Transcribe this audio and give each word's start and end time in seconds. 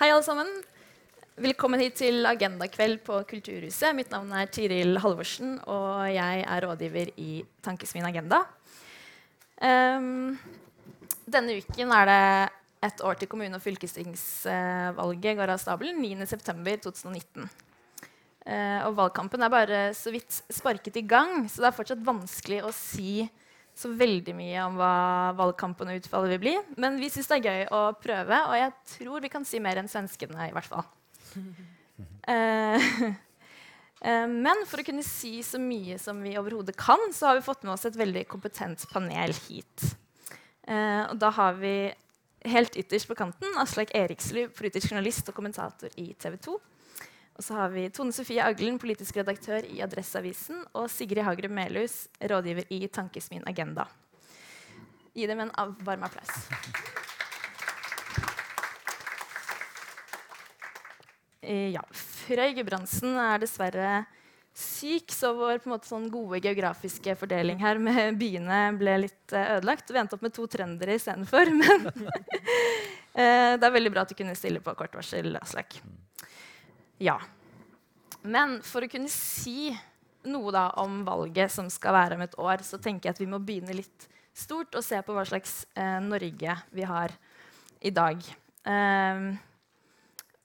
Hei, 0.00 0.06
alle 0.14 0.24
sammen. 0.24 0.48
Velkommen 1.44 1.82
hit 1.82 1.98
til 2.00 2.24
Agendakveld 2.24 3.02
på 3.04 3.18
Kulturhuset. 3.28 3.92
Mitt 3.92 4.08
navn 4.08 4.30
er 4.32 4.48
Tiril 4.48 4.96
Halvorsen, 5.04 5.58
og 5.68 6.06
jeg 6.08 6.38
er 6.40 6.64
rådgiver 6.64 7.10
i 7.20 7.42
Tankesmien 7.60 8.08
Agenda. 8.08 8.38
Um, 9.60 10.38
denne 11.28 11.58
uken 11.60 11.92
er 11.92 12.08
det 12.08 12.24
ett 12.88 13.04
år 13.04 13.20
til 13.20 13.28
kommune- 13.28 13.60
og 13.60 13.66
fylkestingsvalget 13.66 15.36
går 15.36 15.52
av 15.52 15.60
stabelen. 15.60 16.00
9.9.2019. 16.00 17.44
Uh, 18.48 18.80
og 18.88 18.96
valgkampen 19.02 19.44
er 19.44 19.52
bare 19.52 19.82
så 20.00 20.16
vidt 20.16 20.40
sparket 20.48 20.96
i 20.96 21.04
gang, 21.04 21.44
så 21.44 21.60
det 21.60 21.68
er 21.74 21.76
fortsatt 21.76 22.08
vanskelig 22.08 22.64
å 22.64 22.72
si 22.72 23.28
så 23.80 23.90
veldig 23.96 24.34
mye 24.36 24.66
om 24.66 24.76
hva 24.78 24.94
valgkampen 25.38 25.88
og 25.90 26.00
utfallet 26.00 26.34
vil 26.34 26.42
bli. 26.42 26.54
Men 26.80 26.98
vi 27.00 27.08
syns 27.12 27.30
det 27.30 27.38
er 27.38 27.48
gøy 27.48 27.64
å 27.76 27.80
prøve, 28.00 28.42
og 28.50 28.56
jeg 28.58 28.74
tror 28.96 29.24
vi 29.24 29.32
kan 29.32 29.46
si 29.48 29.62
mer 29.62 29.80
enn 29.80 29.90
svenskene. 29.90 30.48
i 30.48 30.54
hvert 30.56 30.68
fall. 30.68 30.84
uh, 32.28 32.90
uh, 34.04 34.26
men 34.28 34.66
for 34.68 34.82
å 34.82 34.86
kunne 34.86 35.06
si 35.06 35.38
så 35.46 35.60
mye 35.62 35.98
som 36.02 36.20
vi 36.24 36.36
overhodet 36.40 36.76
kan, 36.78 37.08
så 37.16 37.30
har 37.30 37.40
vi 37.40 37.46
fått 37.48 37.64
med 37.64 37.74
oss 37.76 37.88
et 37.88 37.98
veldig 37.98 38.26
kompetent 38.30 38.84
panel 38.92 39.34
hit. 39.46 39.90
Uh, 40.68 41.08
og 41.08 41.16
da 41.22 41.32
har 41.40 41.56
vi 41.62 41.74
helt 42.50 42.76
ytterst 42.78 43.08
på 43.08 43.16
kanten 43.18 43.56
Aslak 43.60 43.92
Erikslud, 43.96 44.52
politisk 44.56 44.92
journalist 44.92 45.28
og 45.28 45.36
kommentator 45.36 45.92
i 46.00 46.12
TV 46.20 46.36
2. 46.40 46.58
Og 47.40 47.44
så 47.44 47.54
har 47.56 47.70
vi 47.72 47.86
Tone 47.88 48.12
Sofie 48.12 48.44
Aglen, 48.44 48.76
politisk 48.76 49.16
redaktør 49.16 49.64
i 49.64 49.78
Adresseavisen, 49.80 50.58
og 50.76 50.90
Sigrid 50.92 51.24
Hagerup 51.24 51.54
Melhus, 51.56 52.02
rådgiver 52.20 52.66
i 52.68 52.82
Tankesmien 52.92 53.46
Agenda. 53.48 53.86
Gi 55.16 55.24
dem 55.24 55.40
en 55.46 55.52
varm 55.80 56.04
applaus. 56.04 56.50
Eh, 61.40 61.70
ja, 61.72 61.80
Frøy 61.96 62.52
Gudbrandsen 62.58 63.16
er 63.16 63.40
dessverre 63.40 63.94
syk, 64.52 65.08
så 65.08 65.32
vår 65.40 65.64
måte, 65.64 65.88
sånn 65.88 66.10
gode 66.12 66.42
geografiske 66.44 67.16
fordeling 67.16 67.64
her 67.64 67.80
med 67.80 68.20
byene 68.20 68.66
ble 68.76 68.98
litt 69.06 69.32
uh, 69.32 69.56
ødelagt. 69.56 69.88
Vi 69.88 70.02
endte 70.02 70.20
opp 70.20 70.28
med 70.28 70.36
to 70.36 70.44
trøndere 70.44 71.00
istedenfor. 71.00 71.54
Men 71.62 71.88
uh, 71.88 73.56
det 73.56 73.64
er 73.64 73.76
veldig 73.80 73.96
bra 73.96 74.04
at 74.04 74.12
du 74.12 74.18
kunne 74.20 74.36
stille 74.36 74.60
på 74.60 74.76
kort 74.76 75.00
varsel, 75.00 75.40
Aslak. 75.40 75.80
Ja. 77.00 77.16
Men 78.22 78.58
for 78.66 78.84
å 78.84 78.90
kunne 78.92 79.10
si 79.12 79.70
noe 80.28 80.52
da 80.52 80.66
om 80.82 81.00
valget 81.06 81.52
som 81.52 81.70
skal 81.72 81.96
være 81.96 82.18
om 82.18 82.24
et 82.26 82.36
år, 82.40 82.64
så 82.66 82.80
tenker 82.82 83.08
jeg 83.08 83.16
at 83.16 83.22
vi 83.22 83.30
må 83.30 83.40
begynne 83.40 83.76
litt 83.78 84.08
stort 84.36 84.76
og 84.76 84.84
se 84.84 85.00
på 85.04 85.14
hva 85.16 85.24
slags 85.28 85.62
eh, 85.74 85.98
Norge 86.04 86.56
vi 86.76 86.84
har 86.86 87.14
i 87.80 87.92
dag. 87.94 88.20
Um, 88.68 89.32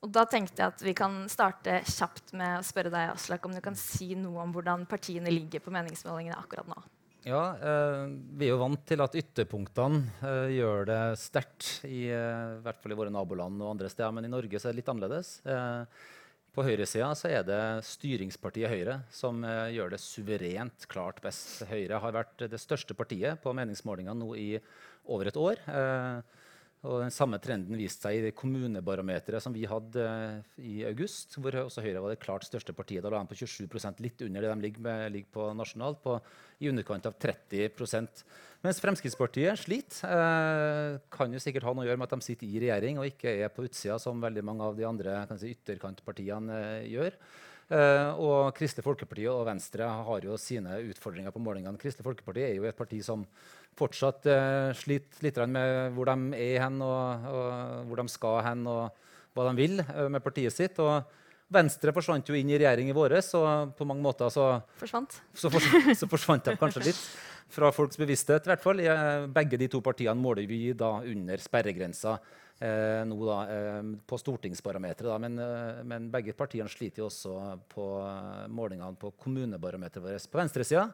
og 0.06 0.12
da 0.14 0.24
tenkte 0.30 0.62
jeg 0.62 0.72
at 0.72 0.84
vi 0.86 0.94
kan 0.96 1.24
starte 1.32 1.80
kjapt 1.90 2.36
med 2.38 2.60
å 2.60 2.66
spørre 2.66 2.92
deg, 2.94 3.12
Aslak, 3.16 3.46
om 3.48 3.56
du 3.56 3.62
kan 3.64 3.76
si 3.80 4.14
noe 4.20 4.44
om 4.44 4.54
hvordan 4.56 4.86
partiene 4.88 5.34
ligger 5.34 5.64
på 5.66 5.74
meningsmålingene 5.74 6.38
akkurat 6.38 6.70
nå. 6.70 6.78
Ja, 7.26 7.56
eh, 7.58 8.04
Vi 8.38 8.46
er 8.46 8.54
jo 8.54 8.62
vant 8.62 8.84
til 8.86 9.02
at 9.02 9.16
ytterpunktene 9.18 10.04
eh, 10.22 10.52
gjør 10.60 10.86
det 10.92 11.00
sterkt, 11.18 11.80
i, 11.90 12.06
eh, 12.14 12.60
hvert 12.62 12.78
fall 12.84 12.94
i 12.94 13.00
våre 13.00 13.14
naboland 13.14 13.64
og 13.64 13.72
andre 13.74 13.90
steder. 13.90 14.14
Men 14.14 14.28
i 14.28 14.32
Norge 14.32 14.62
så 14.62 14.70
er 14.70 14.76
det 14.76 14.84
litt 14.84 14.92
annerledes. 14.94 15.40
Eh, 15.42 16.06
på 16.56 16.64
høyresida 16.64 17.12
er 17.28 17.44
det 17.48 17.62
styringspartiet 17.84 18.72
Høyre 18.72 19.00
som 19.14 19.44
uh, 19.44 19.68
gjør 19.74 19.92
det 19.94 20.02
suverent 20.02 20.88
klart 20.92 21.20
best. 21.24 21.66
Høyre 21.70 22.00
har 22.00 22.16
vært 22.16 22.46
det 22.52 22.60
største 22.62 22.96
partiet 22.98 23.42
på 23.44 23.54
meningsmålingene 23.58 24.16
nå 24.22 24.32
i 24.40 24.50
over 25.12 25.30
et 25.30 25.40
år. 25.40 25.62
Uh, 25.68 26.45
og 26.86 27.04
Den 27.04 27.14
samme 27.14 27.42
trenden 27.42 27.78
viste 27.80 28.08
seg 28.08 28.20
i 28.20 28.24
det 28.28 28.36
kommunebarometeret 28.38 29.44
som 29.44 29.54
vi 29.56 29.66
hadde 29.70 30.06
uh, 30.06 30.58
i 30.62 30.80
august, 30.88 31.36
hvor 31.42 31.58
også 31.66 31.84
Høyre 31.84 32.04
var 32.04 32.14
det 32.14 32.22
klart 32.24 32.48
største 32.48 32.76
partiet. 32.78 33.04
Da 33.04 33.12
lå 33.12 33.20
de 33.20 33.32
på 33.32 33.40
27% 33.42 34.04
litt 34.06 34.22
under 34.26 34.46
det 34.46 34.54
de 34.54 34.68
ligger, 34.68 34.86
med, 34.86 35.06
ligger 35.18 35.34
på 35.36 35.52
nasjonalt, 35.58 36.04
på 36.06 36.20
i 36.64 36.70
underkant 36.72 37.10
av 37.10 37.18
30% 37.20 38.26
mens 38.66 38.80
Fremskrittspartiet 38.82 39.60
sliter. 39.62 40.08
Eh, 40.10 41.00
kan 41.14 41.34
jo 41.34 41.42
sikkert 41.42 41.68
ha 41.68 41.74
noe 41.76 41.86
å 41.86 41.90
gjøre 41.90 42.02
med 42.02 42.10
at 42.10 42.16
de 42.16 42.26
sitter 42.26 42.50
i 42.50 42.62
regjering 42.64 42.98
og 42.98 43.10
ikke 43.12 43.36
er 43.44 43.52
på 43.54 43.66
utsida, 43.68 44.00
som 44.02 44.24
veldig 44.24 44.44
mange 44.46 44.66
av 44.66 44.78
de 44.78 44.88
andre 44.88 45.20
si, 45.38 45.52
ytterkantpartiene 45.54 46.62
eh, 46.62 46.88
gjør. 46.96 47.20
Eh, 47.66 48.22
og 48.22 48.54
Kristelig 48.58 48.86
Folkeparti 48.86 49.28
og 49.30 49.44
Venstre 49.48 49.90
har 50.08 50.26
jo 50.26 50.38
sine 50.42 50.80
utfordringer 50.92 51.34
på 51.34 51.42
målingene. 51.46 51.80
Kristelig 51.82 52.08
Folkeparti 52.08 52.46
er 52.46 52.56
jo 52.58 52.66
et 52.70 52.78
parti 52.78 53.02
som 53.06 53.26
fortsatt 53.80 54.28
eh, 54.32 54.72
sliter 54.78 55.26
litt 55.26 55.38
med 55.52 55.94
hvor 55.96 56.10
de 56.10 56.40
er 56.40 56.64
hen, 56.64 56.80
og, 56.84 57.28
og 57.32 57.90
hvor 57.90 58.02
de 58.02 58.08
skal 58.12 58.40
hen, 58.46 58.66
og 58.72 59.36
hva 59.36 59.48
de 59.50 59.56
vil 59.60 59.82
eh, 59.84 60.08
med 60.12 60.24
partiet 60.24 60.56
sitt. 60.56 60.80
og 60.80 61.04
Venstre 61.56 61.94
forsvant 61.94 62.26
jo 62.26 62.38
inn 62.38 62.50
i 62.50 62.58
regjering 62.58 62.90
i 62.90 62.96
våres, 62.96 63.30
og 63.38 63.76
på 63.78 63.86
mange 63.88 64.02
måter 64.02 64.32
så 64.34 64.48
forsvant. 64.80 65.20
Så, 65.36 65.52
forsvant, 65.54 65.92
så 66.00 66.10
forsvant 66.10 66.48
de 66.48 66.56
kanskje 66.60 66.88
litt 66.88 67.04
fra 67.54 67.70
folks 67.76 68.00
bevissthet. 68.02 68.48
I 68.48 68.54
hvert 68.54 68.64
fall. 68.64 68.82
Begge 69.36 69.60
de 69.62 69.70
to 69.72 69.84
partiene 69.86 70.18
måler 70.18 70.48
vi 70.50 70.72
da 70.78 70.98
under 71.06 71.44
sperregrensa 71.44 72.18
eh, 72.18 72.45
nå 72.62 73.18
da, 73.28 73.38
eh, 73.52 73.82
på 74.08 74.18
stortingsbarometeret. 74.18 75.20
Men, 75.20 75.40
eh, 75.40 75.84
men, 75.84 76.10
begge 76.12 76.34
partiene 76.34 76.72
sliter 76.72 77.04
jo 77.04 77.10
også 77.10 77.60
på 77.68 77.86
målingene 78.48 78.96
på 78.96 79.12
kommunebarometeret 79.20 80.04
vårt. 80.04 80.32
På 80.32 80.40
venstresida 80.40 80.88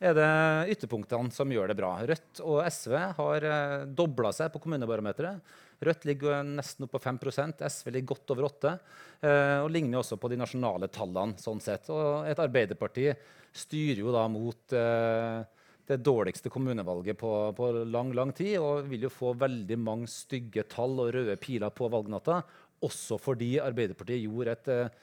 er 0.00 0.16
det 0.16 0.74
ytterpunktene 0.74 1.32
som 1.32 1.48
gjør 1.48 1.72
det 1.72 1.78
bra. 1.78 1.94
Rødt 2.04 2.42
og 2.44 2.60
SV 2.68 2.96
har 3.16 3.46
eh, 3.48 3.86
dobla 3.88 4.32
seg 4.36 4.52
på 4.52 4.60
kommunebarometeret. 4.64 5.40
Rødt 5.86 6.06
ligger 6.08 6.44
nesten 6.44 6.86
opp 6.86 6.94
på 6.96 7.02
5% 7.04 7.64
SV 7.64 7.90
ligger 7.92 8.14
godt 8.14 8.32
over 8.32 8.48
8 8.48 8.70
eh, 8.72 9.58
og 9.60 9.70
ligner 9.72 10.00
også 10.00 10.16
på 10.20 10.30
de 10.32 10.40
nasjonale 10.40 10.88
tallene. 10.92 11.40
sånn 11.40 11.60
sett. 11.64 11.88
Og 11.92 12.28
et 12.28 12.40
Arbeiderparti 12.40 13.10
styrer 13.56 14.04
jo 14.04 14.12
da 14.12 14.26
mot 14.28 14.76
eh, 14.76 15.44
det 15.86 16.02
dårligste 16.02 16.50
kommunevalget 16.50 17.18
på, 17.18 17.30
på, 17.56 17.70
lang 17.86 18.10
lang 18.16 18.32
tid 18.34 18.58
og 18.58 18.88
vil 18.90 19.06
jo 19.06 19.12
få 19.12 19.32
veldig 19.38 19.78
mange 19.78 20.10
stygge 20.10 20.66
tall 20.70 20.98
og 21.04 21.12
røde 21.14 21.36
piler 21.38 21.70
på 21.74 21.88
valgnatta. 21.92 22.40
Også 22.86 23.18
fordi 23.22 23.54
Arbeiderpartiet 23.62 24.24
gjorde 24.24 24.56
et 24.56 24.70
eh, 24.74 24.96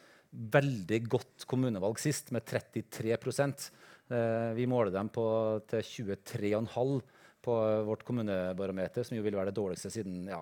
veldig 0.54 1.00
godt 1.10 1.46
kommunevalg 1.50 2.02
sist, 2.02 2.32
med 2.36 2.46
33 2.46 3.16
eh, 3.16 4.52
Vi 4.58 4.68
måler 4.70 4.92
dem 4.94 5.10
på, 5.14 5.26
til 5.70 6.10
23,5 6.14 7.00
på 7.44 7.56
vårt 7.88 8.04
kommunebarometer, 8.08 9.04
som 9.04 9.18
jo 9.18 9.24
vil 9.24 9.36
være 9.36 9.52
det 9.52 9.60
dårligste 9.60 9.92
siden 9.92 10.28
ja, 10.32 10.42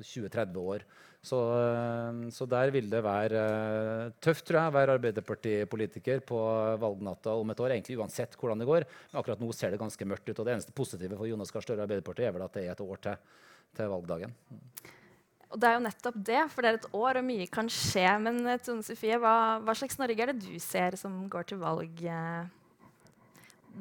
20-30 0.00 0.40
eh, 0.40 0.58
år. 0.72 0.84
Så, 1.22 1.38
eh, 1.58 2.28
så, 2.30 2.46
der 2.46 2.70
vil 2.70 2.86
det 2.90 3.00
være 3.02 3.40
eh, 3.42 4.12
tøft 4.22 4.46
tror 4.46 4.60
jeg, 4.60 4.70
å 4.70 4.76
være 4.76 4.94
Arbeiderpartipolitiker 4.98 6.22
på 6.26 6.38
valgnatta 6.80 7.34
om 7.34 7.50
et 7.50 7.62
år. 7.64 7.74
egentlig 7.74 7.98
Uansett 7.98 8.36
hvordan 8.38 8.62
det 8.62 8.68
går. 8.68 8.86
Men 9.10 9.20
akkurat 9.20 9.42
nå 9.42 9.50
ser 9.56 9.74
det 9.74 9.80
ganske 9.82 10.08
mørkt 10.08 10.30
ut. 10.30 10.38
Og 10.38 10.46
det 10.46 10.54
eneste 10.54 10.76
positive 10.76 11.18
for 11.18 11.30
Jonas 11.30 11.52
Gahr 11.54 11.66
Støre 11.66 11.82
og 11.82 11.88
Arbeiderpartiet 11.88 12.30
er 12.30 12.38
vel 12.38 12.46
at 12.46 12.54
det 12.54 12.64
er 12.66 12.76
et 12.76 12.86
år 12.86 13.02
til, 13.08 13.34
til 13.76 13.92
valgdagen. 13.94 14.38
Og 15.48 15.56
det 15.56 15.68
er 15.68 15.78
jo 15.78 15.84
nettopp 15.86 16.16
det, 16.28 16.40
for 16.52 16.64
det 16.64 16.70
er 16.70 16.78
et 16.78 16.90
år, 16.92 17.18
og 17.18 17.24
mye 17.24 17.50
kan 17.50 17.70
skje. 17.72 18.08
Men 18.22 18.42
Tone 18.62 18.84
Sofie, 18.84 19.18
hva, 19.18 19.34
hva, 19.64 19.76
slags 19.76 19.98
Norge 20.00 20.24
er 20.24 20.34
det 20.34 20.42
du 20.44 20.58
ser 20.62 20.96
som 21.00 21.22
går 21.32 21.48
til 21.50 21.62
valg 21.62 22.02
eh, 22.04 22.42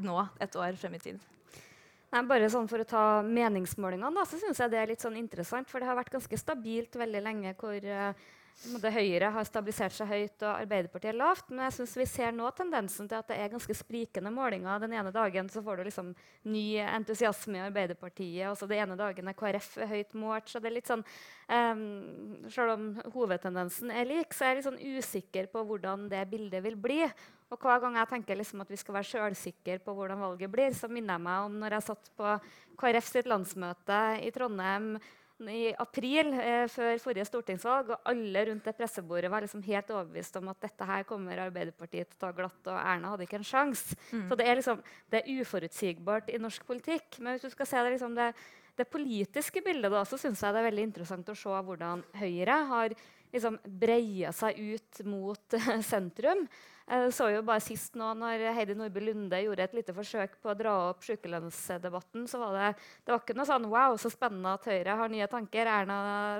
nå, 0.03 0.21
et 0.41 0.55
år 0.57 0.79
frem 0.79 0.95
i 0.97 1.03
tid? 1.09 1.25
Nei, 2.13 2.23
bare 2.23 2.47
sånn 2.51 2.69
For 2.71 2.83
å 2.83 2.87
ta 2.87 3.03
meningsmålingene, 3.27 4.15
da, 4.15 4.25
så 4.27 4.39
synes 4.39 4.59
jeg 4.61 4.71
det 4.71 4.79
er 4.81 4.91
litt 4.93 5.03
sånn 5.03 5.19
interessant. 5.19 5.67
For 5.69 5.83
det 5.83 5.89
har 5.89 5.99
vært 5.99 6.13
ganske 6.15 6.39
stabilt 6.39 6.95
veldig 6.95 7.23
lenge 7.23 7.55
hvor 7.59 7.83
uh, 7.83 8.27
Høyre 8.57 9.29
har 9.35 9.45
stabilisert 9.45 9.93
seg 9.93 10.07
høyt 10.09 10.41
og 10.41 10.49
Arbeiderpartiet 10.49 11.11
er 11.11 11.19
lavt. 11.19 11.51
Men 11.51 11.67
jeg 11.67 11.75
synes 11.75 11.91
vi 11.99 12.07
ser 12.09 12.31
nå 12.33 12.47
tendensen 12.57 13.09
til 13.09 13.19
at 13.19 13.27
det 13.29 13.37
er 13.37 13.51
ganske 13.51 13.75
sprikende 13.77 14.31
målinger. 14.33 14.79
Den 14.81 14.95
ene 14.97 15.11
dagen 15.13 15.51
så 15.53 15.61
får 15.61 15.77
du 15.77 15.83
liksom 15.85 16.09
ny 16.49 16.65
entusiasme 16.81 17.59
i 17.59 17.65
Arbeiderpartiet, 17.67 18.47
og 18.49 18.57
så 18.57 18.69
den 18.71 18.81
ene 18.81 18.97
dagen 18.97 19.29
er 19.29 19.37
KrF 19.37 19.75
høyt 19.91 20.17
målt. 20.17 20.49
Så 20.49 20.63
det 20.63 20.71
er 20.71 20.77
litt 20.79 20.89
sånn 20.89 21.05
um, 21.05 21.83
Selv 22.49 22.73
om 22.73 22.89
hovedtendensen 23.13 23.93
er 23.93 24.09
lik, 24.09 24.33
så 24.33 24.47
er 24.47 24.55
jeg 24.55 24.61
litt 24.61 24.69
sånn 24.71 24.85
usikker 24.97 25.51
på 25.53 25.67
hvordan 25.67 26.07
det 26.09 26.25
bildet 26.31 26.65
vil 26.65 26.79
bli. 26.81 27.03
Og 27.51 27.61
hver 27.61 27.79
gang 27.83 27.95
jeg 27.99 28.09
tenker 28.11 28.39
liksom 28.39 28.63
at 28.63 28.71
vi 28.71 28.79
skal 28.79 28.97
være 28.97 29.07
sjølsikre 29.11 29.77
på 29.83 29.93
hvordan 29.95 30.19
valget 30.19 30.51
blir, 30.51 30.73
så 30.75 30.89
minner 30.91 31.15
jeg 31.15 31.25
meg 31.27 31.45
om 31.45 31.61
når 31.61 31.77
jeg 31.77 31.87
satt 31.87 32.11
på 32.19 32.33
KrF 32.79 33.07
sitt 33.07 33.29
landsmøte 33.29 34.01
i 34.25 34.33
Trondheim 34.35 34.97
i 35.53 35.67
april 35.77 36.31
eh, 36.41 36.65
før 36.71 36.97
forrige 36.97 37.27
stortingsvalg, 37.29 37.91
og 37.93 38.07
alle 38.09 38.41
rundt 38.49 38.65
det 38.65 38.73
pressebordet 38.79 39.29
var 39.29 39.45
liksom 39.45 39.61
helt 39.67 39.91
overbevist 39.93 40.39
om 40.39 40.49
at 40.49 40.63
dette 40.65 40.87
her 40.89 41.05
kommer 41.05 41.43
Arbeiderpartiet 41.43 42.09
til 42.09 42.17
å 42.17 42.23
ta 42.23 42.31
glatt, 42.33 42.61
og 42.65 42.79
Erna 42.81 43.11
hadde 43.13 43.27
ikke 43.27 43.37
en 43.37 43.45
sjanse. 43.45 43.97
Mm. 44.09 44.23
Så 44.31 44.37
det 44.39 44.47
er, 44.47 44.57
liksom, 44.57 44.81
det 45.13 45.21
er 45.21 45.43
uforutsigbart 45.43 46.31
i 46.33 46.39
norsk 46.41 46.65
politikk. 46.65 47.19
Men 47.21 47.37
hvis 47.37 47.45
du 47.45 47.53
skal 47.53 47.69
se 47.69 47.83
det, 47.85 47.93
liksom 47.93 48.17
det 48.17 48.31
det 48.77 48.85
politiske 48.93 49.61
bildet 49.65 49.89
da, 49.89 50.03
så 50.05 50.19
syns 50.21 50.41
jeg 50.43 50.53
det 50.53 50.61
er 50.61 50.67
veldig 50.69 50.83
interessant 50.85 51.29
å 51.31 51.37
se 51.37 51.61
hvordan 51.69 52.03
Høyre 52.19 52.57
har 52.69 52.93
liksom 53.33 53.57
breia 53.81 54.31
seg 54.35 54.59
ut 54.59 54.99
mot 55.09 55.57
sentrum. 55.91 56.45
Jeg 56.87 57.11
så 57.11 57.25
jo 57.33 57.41
bare 57.43 57.59
sist 57.59 57.97
nå 57.99 58.13
når 58.15 58.45
Heidi 58.55 58.75
Nordby 58.79 59.01
Lunde 59.03 59.41
gjorde 59.43 59.65
et 59.65 59.73
lite 59.75 59.91
forsøk 59.95 60.37
på 60.39 60.53
å 60.53 60.55
dra 60.55 60.75
opp 60.93 61.01
sykelønnsdebatten, 61.03 62.23
så 62.31 62.39
var 62.39 62.53
det, 62.55 62.69
det 63.03 63.11
var 63.11 63.19
ikke 63.19 63.35
noe 63.35 63.47
sånn 63.49 63.67
Wow, 63.67 63.97
så 63.99 64.11
spennende 64.13 64.53
at 64.55 64.69
Høyre 64.71 64.95
har 65.01 65.11
nye 65.11 65.27
tanker. 65.27 65.67
Erna 65.67 65.97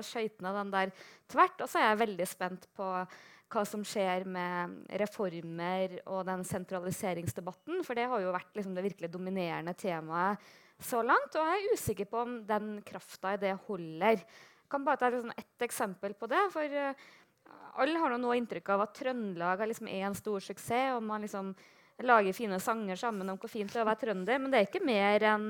skøyt 0.08 0.40
ned 0.40 0.56
den 0.56 0.72
der 0.72 0.94
tvert. 1.28 1.60
Og 1.60 1.68
så 1.68 1.82
er 1.82 1.90
jeg 1.90 2.00
veldig 2.06 2.28
spent 2.30 2.64
på 2.78 2.88
hva 3.48 3.64
som 3.68 3.84
skjer 3.84 4.24
med 4.28 4.78
reformer 5.02 5.98
og 6.06 6.24
den 6.28 6.46
sentraliseringsdebatten. 6.48 7.84
For 7.84 8.00
det 8.00 8.08
har 8.08 8.24
jo 8.24 8.32
vært 8.32 8.56
liksom, 8.56 8.72
det 8.76 8.88
virkelig 8.88 9.12
dominerende 9.12 9.76
temaet 9.76 10.48
så 10.80 11.04
langt. 11.04 11.36
Og 11.36 11.44
jeg 11.44 11.60
er 11.60 11.76
usikker 11.76 12.08
på 12.08 12.24
om 12.24 12.38
den 12.48 12.78
krafta 12.88 13.36
i 13.36 13.42
det 13.44 13.52
holder. 13.68 14.24
Jeg 14.24 14.72
kan 14.72 14.84
bare 14.84 15.00
ta 15.00 15.12
liksom, 15.12 15.36
ett 15.36 15.68
eksempel 15.68 16.16
på 16.16 16.28
det. 16.32 16.40
for 16.56 16.64
uh, 16.64 17.08
alle 17.78 17.98
har 18.02 18.14
nå 18.18 18.34
inntrykk 18.34 18.72
av 18.74 18.86
at 18.86 18.94
Trøndelag 18.98 19.66
liksom 19.68 19.90
er 19.90 20.08
en 20.08 20.16
stor 20.18 20.42
suksess. 20.42 20.96
og 20.96 21.02
man 21.02 21.22
liksom 21.22 21.54
lager 22.02 22.32
fine 22.32 22.60
sanger 22.62 22.96
sammen 22.96 23.30
om 23.30 23.38
hvor 23.38 23.50
fint 23.50 23.72
det 23.72 23.80
er 23.80 23.86
å 23.86 23.90
være 23.90 24.04
trønder. 24.06 24.38
Men 24.38 24.50
det 24.50 24.60
er 24.60 24.68
ikke 24.70 24.86
mer 24.86 25.24
enn 25.34 25.48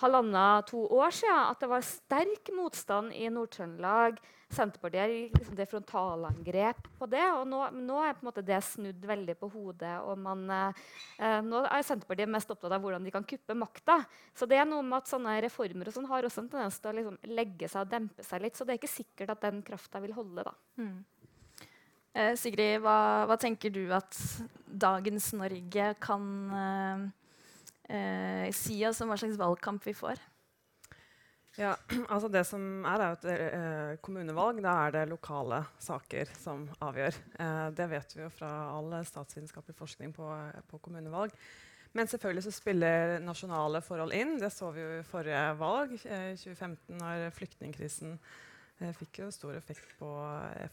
halvannet-to 0.00 0.88
år 0.90 1.12
siden 1.14 1.50
at 1.50 1.60
det 1.62 1.70
var 1.70 1.84
sterk 1.86 2.48
motstand 2.56 3.14
i 3.14 3.28
Nord-Trøndelag. 3.30 4.18
Senterpartiet 4.54 5.34
liksom 5.34 5.56
det 5.58 5.66
frontalangrep 5.70 6.88
på 6.98 7.06
det. 7.10 7.24
og 7.32 7.46
nå, 7.48 7.60
nå, 7.74 8.00
er 8.02 8.42
det 8.42 8.60
snudd 8.62 9.06
veldig 9.06 9.36
på 9.38 9.48
hodet. 9.50 9.94
og 10.02 10.18
man, 10.18 10.44
eh, 10.50 11.40
Nå 11.42 11.64
er 11.64 11.82
Senterpartiet 11.82 12.30
mest 12.30 12.50
opptatt 12.50 12.72
av 12.72 12.82
hvordan 12.82 13.04
de 13.04 13.10
kan 13.14 13.24
kuppe 13.24 13.54
makta. 13.54 14.04
Så 14.34 14.46
det 14.46 14.58
er 14.58 14.68
noe 14.68 14.82
med 14.82 14.98
at 14.98 15.10
sånne 15.10 15.40
reformer 15.42 15.88
og 15.88 15.94
sånn 15.96 16.10
har 16.10 16.22
også 16.22 16.44
en 16.44 16.48
tendens 16.48 16.78
til 16.78 16.90
å 16.90 16.94
liksom 16.98 17.18
legge 17.34 17.68
seg 17.68 17.82
og 17.82 17.90
dempe 17.90 18.22
seg 18.22 18.42
litt. 18.42 18.56
Så 18.56 18.64
det 18.64 18.74
er 18.74 18.82
ikke 18.82 18.94
sikkert 18.94 19.34
at 19.34 19.40
den 19.40 19.62
krafta 19.62 20.00
vil 20.00 20.14
holde. 20.14 20.44
da. 20.44 20.54
Mm. 20.78 21.04
Eh, 22.14 22.34
Sigrid, 22.38 22.78
hva, 22.84 23.26
hva, 23.26 23.36
tenker 23.40 23.72
du 23.74 23.88
at 23.94 24.14
dagens 24.64 25.32
Norge 25.34 25.88
kan 26.02 26.28
eh, 26.60 27.02
eh, 27.90 28.46
si 28.54 28.78
oss 28.86 29.02
om 29.02 29.10
hva 29.10 29.18
slags 29.18 29.40
valgkamp 29.40 29.82
vi 29.86 29.96
får? 29.98 30.22
Ja, 31.58 31.74
altså 32.12 32.28
Det 32.30 32.44
som 32.46 32.86
er, 32.86 33.02
er 33.02 33.18
et 33.18 33.26
eh, 33.32 33.98
kommunevalg. 34.02 34.62
Da 34.62 34.76
er 34.84 34.96
det 34.96 35.04
lokale 35.10 35.64
saker 35.82 36.30
som 36.38 36.66
avgjør. 36.82 37.20
Eh, 37.38 37.68
det 37.78 37.90
vet 37.90 38.16
vi 38.16 38.24
jo 38.24 38.32
fra 38.34 38.50
all 38.74 38.94
statsvitenskapelig 39.06 39.76
forskning 39.78 40.14
på, 40.14 40.30
på, 40.70 40.82
kommunevalg. 40.82 41.34
Men 41.94 42.10
selvfølgelig 42.10 42.46
så 42.48 42.54
spiller 42.54 43.20
nasjonale 43.22 43.82
forhold 43.86 44.14
inn. 44.14 44.36
Det 44.38 44.50
så 44.50 44.72
vi 44.74 44.82
jo 44.82 44.96
i 44.98 45.06
forrige 45.06 45.44
valg, 45.60 45.94
eh, 46.06 46.32
2015, 46.34 46.98
når 46.98 47.30
flyktningkrisen 47.36 48.18
fikk 48.98 49.22
jo 49.22 49.28
stor 49.32 49.54
effekt 49.58 49.94
på 50.00 50.08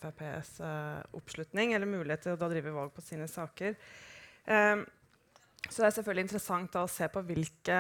FrPs 0.02 0.56
uh, 0.66 1.04
oppslutning, 1.18 1.76
eller 1.76 1.90
mulighet 1.90 2.26
til 2.26 2.34
å 2.36 2.50
drive 2.50 2.74
valg 2.76 2.96
på 2.96 3.04
sine 3.06 3.28
saker. 3.30 3.78
Så 5.70 5.84
det 5.84 5.88
er 5.88 5.94
selvfølgelig 5.94 6.26
interessant 6.26 6.76
å 6.80 6.88
se 6.90 7.08
på 7.12 7.22
hvilke 7.26 7.78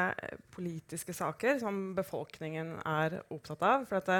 politiske 0.53 1.15
saker 1.18 1.57
som 1.63 1.79
befolkningen 1.97 2.75
er 2.88 3.18
opptatt 3.33 3.65
av. 3.65 3.88
For 3.89 4.06
det, 4.06 4.19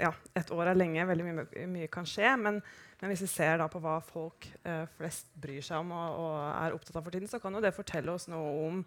ja, 0.00 0.12
et 0.38 0.52
år 0.54 0.70
er 0.70 0.78
lenge, 0.78 1.06
veldig 1.08 1.26
mye, 1.26 1.66
mye 1.72 1.90
kan 1.92 2.06
skje. 2.08 2.30
Men, 2.40 2.60
men, 3.00 3.10
hvis 3.10 3.24
vi 3.26 3.32
ser 3.34 3.58
da, 3.60 3.66
på 3.72 3.82
hva 3.82 3.96
folk 4.06 4.46
eh, 4.62 4.84
flest 4.96 5.34
bryr 5.42 5.64
seg 5.66 5.82
om 5.82 5.90
og, 5.96 6.20
og, 6.22 6.38
er 6.54 6.78
opptatt 6.78 7.00
av 7.00 7.08
for 7.08 7.16
tiden, 7.16 7.30
så 7.30 7.42
kan 7.42 7.58
jo 7.58 7.64
det 7.64 7.74
fortelle 7.76 8.14
oss 8.14 8.30
noe 8.32 8.54
om 8.68 8.86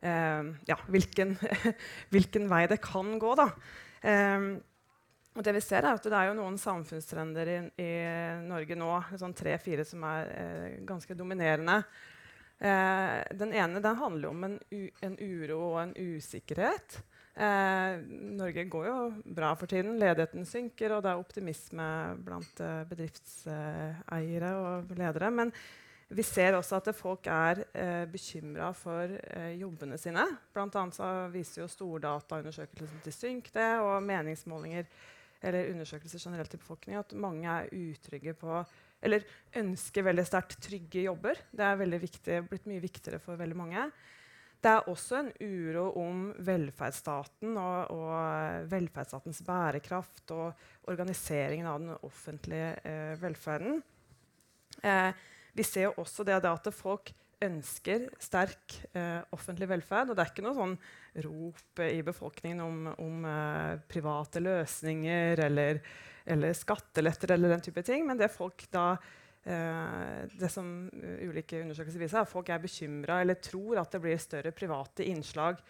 ja, 0.00 0.78
hvilken, 0.88 1.34
hvilken, 2.12 2.46
vei 2.48 2.62
det 2.70 2.78
kan 2.80 3.18
gå. 3.20 3.34
da. 3.36 3.50
Um, 4.00 4.54
og 5.36 5.44
det 5.46 5.54
vi 5.54 5.62
ser 5.62 5.84
er 5.84 5.94
at 5.94 6.06
det 6.06 6.16
er 6.16 6.30
jo 6.30 6.38
noen 6.40 6.56
samfunnstrender 6.58 7.50
i, 7.52 7.58
i 7.82 7.90
Norge 8.48 8.78
nå, 8.78 8.90
sånn 9.20 9.36
tre-fire, 9.36 9.84
som 9.86 10.02
er 10.08 10.32
eh, 10.34 10.80
ganske 10.86 11.14
dominerende. 11.14 11.76
Eh, 12.58 13.20
den 13.38 13.54
ene 13.56 13.80
den 13.80 13.96
handler 13.96 14.32
om 14.32 14.42
en, 14.44 14.56
en, 14.74 15.14
uro 15.16 15.60
og 15.70 15.76
en 15.84 15.92
usikkerhet. 15.96 16.98
Eh, 17.40 18.00
Norge 18.40 18.64
går 18.72 18.88
jo 18.88 18.96
bra 19.38 19.52
for 19.56 19.70
tiden. 19.70 20.00
Ledigheten 20.02 20.44
synker, 20.48 20.96
og 20.96 21.06
det 21.06 21.12
er 21.12 21.22
optimisme 21.22 21.86
blant 22.26 22.64
eh, 22.66 22.82
bedriftseiere 22.90 24.50
og 24.58 24.92
ledere. 24.98 25.30
Men 25.30 25.54
vi 26.10 26.26
ser 26.26 26.58
også 26.58 26.80
at 26.80 26.90
folk 26.98 27.30
er 27.30 27.62
eh, 27.70 28.02
bekymra 28.10 28.72
for 28.74 29.14
eh, 29.14 29.54
jobbene 29.62 29.94
sine. 30.00 30.26
Blant 30.50 30.74
annet 30.74 31.00
viser 31.30 31.62
jo 31.62 31.70
stordataundersøkelsen 31.70 33.06
til 33.06 33.14
Synk 33.14 33.52
det, 33.54 33.70
og 33.78 34.02
meningsmålinger 34.02 34.90
eller 35.40 35.72
undersøkelser 35.72 36.22
generelt 36.22 36.54
i 36.54 36.60
befolkningen 36.60 37.00
at 37.00 37.16
mange 37.16 37.48
er 37.48 37.70
utrygge 37.72 38.34
på 38.38 38.62
eller 39.00 39.24
ønsker 39.56 40.04
veldig 40.04 40.24
sterkt 40.28 40.58
trygge 40.60 41.06
jobber. 41.06 41.38
Det 41.50 41.64
er 41.64 42.00
viktig, 42.00 42.40
blitt 42.50 42.66
mye 42.68 42.82
viktigere 42.82 43.20
for 43.22 43.40
veldig 43.40 43.56
mange. 43.56 43.86
Det 44.60 44.68
er 44.68 44.88
også 44.92 45.22
en 45.22 45.30
uro 45.40 45.86
om 46.02 46.26
velferdsstaten 46.44 47.56
og, 47.56 47.94
og 47.96 48.66
velferdsstatens 48.68 49.40
bærekraft 49.46 50.34
og 50.36 50.90
organiseringen 50.92 51.70
av 51.70 51.78
den 51.80 51.94
offentlige 52.04 52.74
eh, 52.84 53.14
velferden. 53.22 53.80
Eh, 54.84 55.16
vi 55.56 55.64
ser 55.64 55.88
jo 55.88 55.94
også 56.04 56.26
det, 56.28 56.36
det 56.44 56.52
at 56.52 56.68
folk 56.76 57.08
ønsker 57.44 58.06
sterk 58.20 58.76
eh, 58.92 59.20
offentlig 59.34 59.68
velferd. 59.70 60.10
Og 60.10 60.16
det 60.16 60.24
er 60.24 60.32
ikke 60.32 60.44
noe 60.44 60.56
sånn 60.56 60.76
rop 61.26 61.82
i 61.84 62.00
befolkningen 62.06 62.62
om, 62.64 62.80
om 63.00 63.26
eh, 63.28 63.80
private 63.90 64.42
løsninger 64.44 65.44
eller, 65.46 65.80
eller, 66.24 66.56
skatteletter 66.56 67.34
eller 67.36 67.56
den 67.56 67.66
type 67.68 67.84
ting. 67.86 68.06
Men 68.08 68.20
det 68.20 68.30
folk 68.34 68.66
da 68.72 68.86
eh, 69.44 70.26
det 70.32 70.50
som 70.52 70.88
ulike 70.92 71.62
undersøkelser 71.64 72.04
viser, 72.04 72.20
er 72.20 72.28
at 72.28 72.32
folk 72.32 72.52
er 72.52 72.64
bekymra 72.64 73.20
eller 73.24 73.40
tror 73.42 73.80
at 73.82 73.96
det 73.96 74.02
blir 74.04 74.20
større 74.20 74.54
private 74.56 75.06
innslag. 75.08 75.62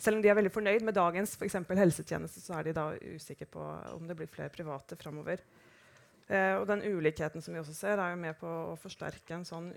Selv 0.00 0.16
om 0.16 0.22
de 0.24 0.30
er 0.32 0.38
veldig 0.38 0.52
fornøyd 0.54 0.84
med 0.86 0.96
dagens 0.96 1.34
for 1.36 1.76
helsetjeneste, 1.76 2.40
så 2.40 2.56
er 2.56 2.70
de 2.70 2.76
da 2.76 2.86
usikre 3.12 3.50
på 3.50 3.64
om 3.92 4.06
det 4.08 4.16
blir 4.16 4.30
flere 4.32 4.52
private 4.52 4.96
framover. 4.96 5.42
Eh, 6.30 6.54
og 6.60 6.66
den 6.70 6.84
ulikheten 6.86 7.42
som 7.42 7.54
vi 7.54 7.60
også 7.62 7.74
ser, 7.74 7.98
er 7.98 8.14
jo 8.14 8.22
med 8.22 8.38
på 8.38 8.48
å 8.48 8.78
forsterke 8.78 9.34
en 9.34 9.46
sånn 9.48 9.72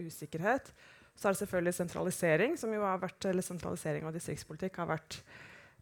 usikkerhet. 0.00 0.72
Så 1.14 1.28
er 1.28 1.34
det 1.34 1.44
selvfølgelig 1.44 1.76
sentralisering, 1.76 2.56
som 2.58 2.72
jo 2.74 2.82
har 2.82 2.98
vært, 3.02 3.28
eller 3.30 3.46
sentralisering 3.46 4.06
av 4.08 4.16
distriktspolitikk 4.16 4.82
har 4.82 4.90
vært 4.96 5.20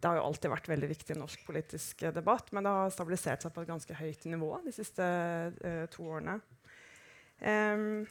det 0.03 0.11
har 0.11 0.19
jo 0.19 0.25
alltid 0.27 0.51
vært 0.51 0.67
veldig 0.67 0.89
viktig 0.91 1.15
i 1.15 1.21
norsk 1.21 1.45
politisk 1.47 2.03
eh, 2.03 2.15
debatt, 2.15 2.49
men 2.51 2.67
det 2.67 2.73
har 2.75 2.91
stabilisert 2.91 3.45
seg 3.45 3.53
på 3.55 3.63
et 3.63 3.69
ganske 3.71 3.95
høyt 3.95 4.25
nivå 4.27 4.49
de 4.65 4.73
siste 4.75 5.05
eh, 5.63 5.85
to 5.95 6.09
årene. 6.11 6.41
Um, 7.39 8.03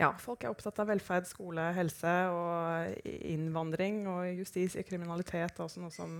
ja, 0.00 0.08
folk 0.20 0.44
er 0.44 0.54
opptatt 0.54 0.80
av 0.80 0.88
velferd, 0.88 1.28
skole, 1.28 1.66
helse 1.76 2.14
og 2.32 3.04
innvandring 3.04 4.00
og 4.08 4.30
justis 4.40 4.78
i 4.80 4.86
kriminalitet. 4.86 5.60
også 5.60 5.84
noe 5.84 5.92
som 5.92 6.16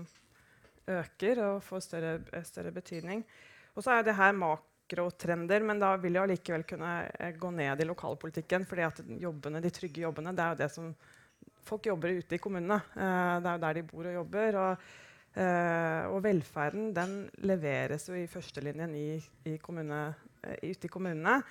øker 0.85 1.41
og 1.47 1.63
får 1.65 1.83
større, 1.87 2.13
større 2.45 2.71
betydning. 2.71 3.25
Og 3.73 3.83
så 3.83 3.97
er 3.97 4.05
det 4.05 4.19
her 4.21 4.37
mak 4.37 4.69
makrotrender, 4.85 5.61
men 5.61 5.79
da 5.79 5.95
vil 5.97 6.15
jeg 6.15 6.23
allikevel 6.23 6.63
kunne 6.63 7.09
eh, 7.19 7.35
gå 7.35 7.51
ned 7.51 7.81
i 7.81 7.85
lokalpolitikken. 7.85 8.65
fordi 8.65 8.81
at 8.81 9.01
jobbene, 9.19 9.61
de 9.61 9.69
trygge 9.69 10.01
jobbene 10.01 10.33
det 10.33 10.43
er 10.43 10.49
jo 10.49 10.61
det 10.63 10.71
som 10.71 10.95
folk 11.65 11.85
jobber 11.85 12.09
ute 12.09 12.35
i 12.35 12.39
kommunene. 12.39 12.81
Uh, 12.95 13.41
det 13.41 13.49
er 13.49 13.55
jo 13.55 13.63
der 13.63 13.73
de 13.73 13.83
bor 13.83 14.05
og 14.05 14.13
jobber. 14.13 14.55
Og, 14.55 14.77
uh, 15.37 16.13
og 16.13 16.23
velferden 16.23 16.93
den 16.93 17.29
leveres 17.37 18.07
jo 18.07 18.15
i 18.15 18.27
førstelinjen 18.27 18.93
i, 18.95 19.23
i 19.45 19.57
kommune, 19.57 20.13
ute 20.61 20.85
i 20.85 20.89
kommunene. 20.89 21.41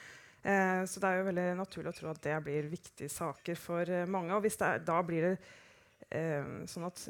så 0.45 1.01
det 1.01 1.09
er 1.09 1.17
jo 1.19 1.25
veldig 1.25 1.45
naturlig 1.57 1.89
å 1.89 1.97
tro 1.97 2.09
at 2.11 2.23
det 2.23 2.35
blir 2.45 2.67
viktige 2.69 3.09
saker 3.09 3.57
for 3.57 3.89
mange. 4.07 4.35
Og 4.37 4.43
hvis 4.45 4.61
er, 4.61 4.79
da 4.85 4.99
blir 5.03 5.25
det 5.25 5.37
sånn 6.71 6.85
at 6.87 7.01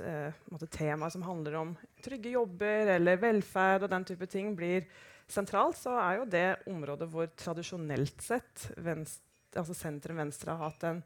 temaer 0.72 1.12
som 1.12 1.24
handler 1.26 1.58
om 1.60 1.72
trygge 2.04 2.30
jobber 2.32 2.94
eller 2.94 3.18
velferd 3.20 3.84
og 3.84 3.90
den 3.92 4.06
type 4.08 4.28
ting, 4.32 4.54
blir 4.56 4.86
sentralt, 5.30 5.78
så 5.78 5.94
er 5.98 6.18
jo 6.18 6.26
det 6.30 6.48
området 6.70 7.08
hvor 7.12 7.30
tradisjonelt 7.38 8.24
sett 8.24 8.68
venstre, 8.76 9.22
altså 9.54 9.76
sentrum-venstre 9.78 10.50
har 10.50 10.68
hatt 10.68 10.84
en 10.88 11.00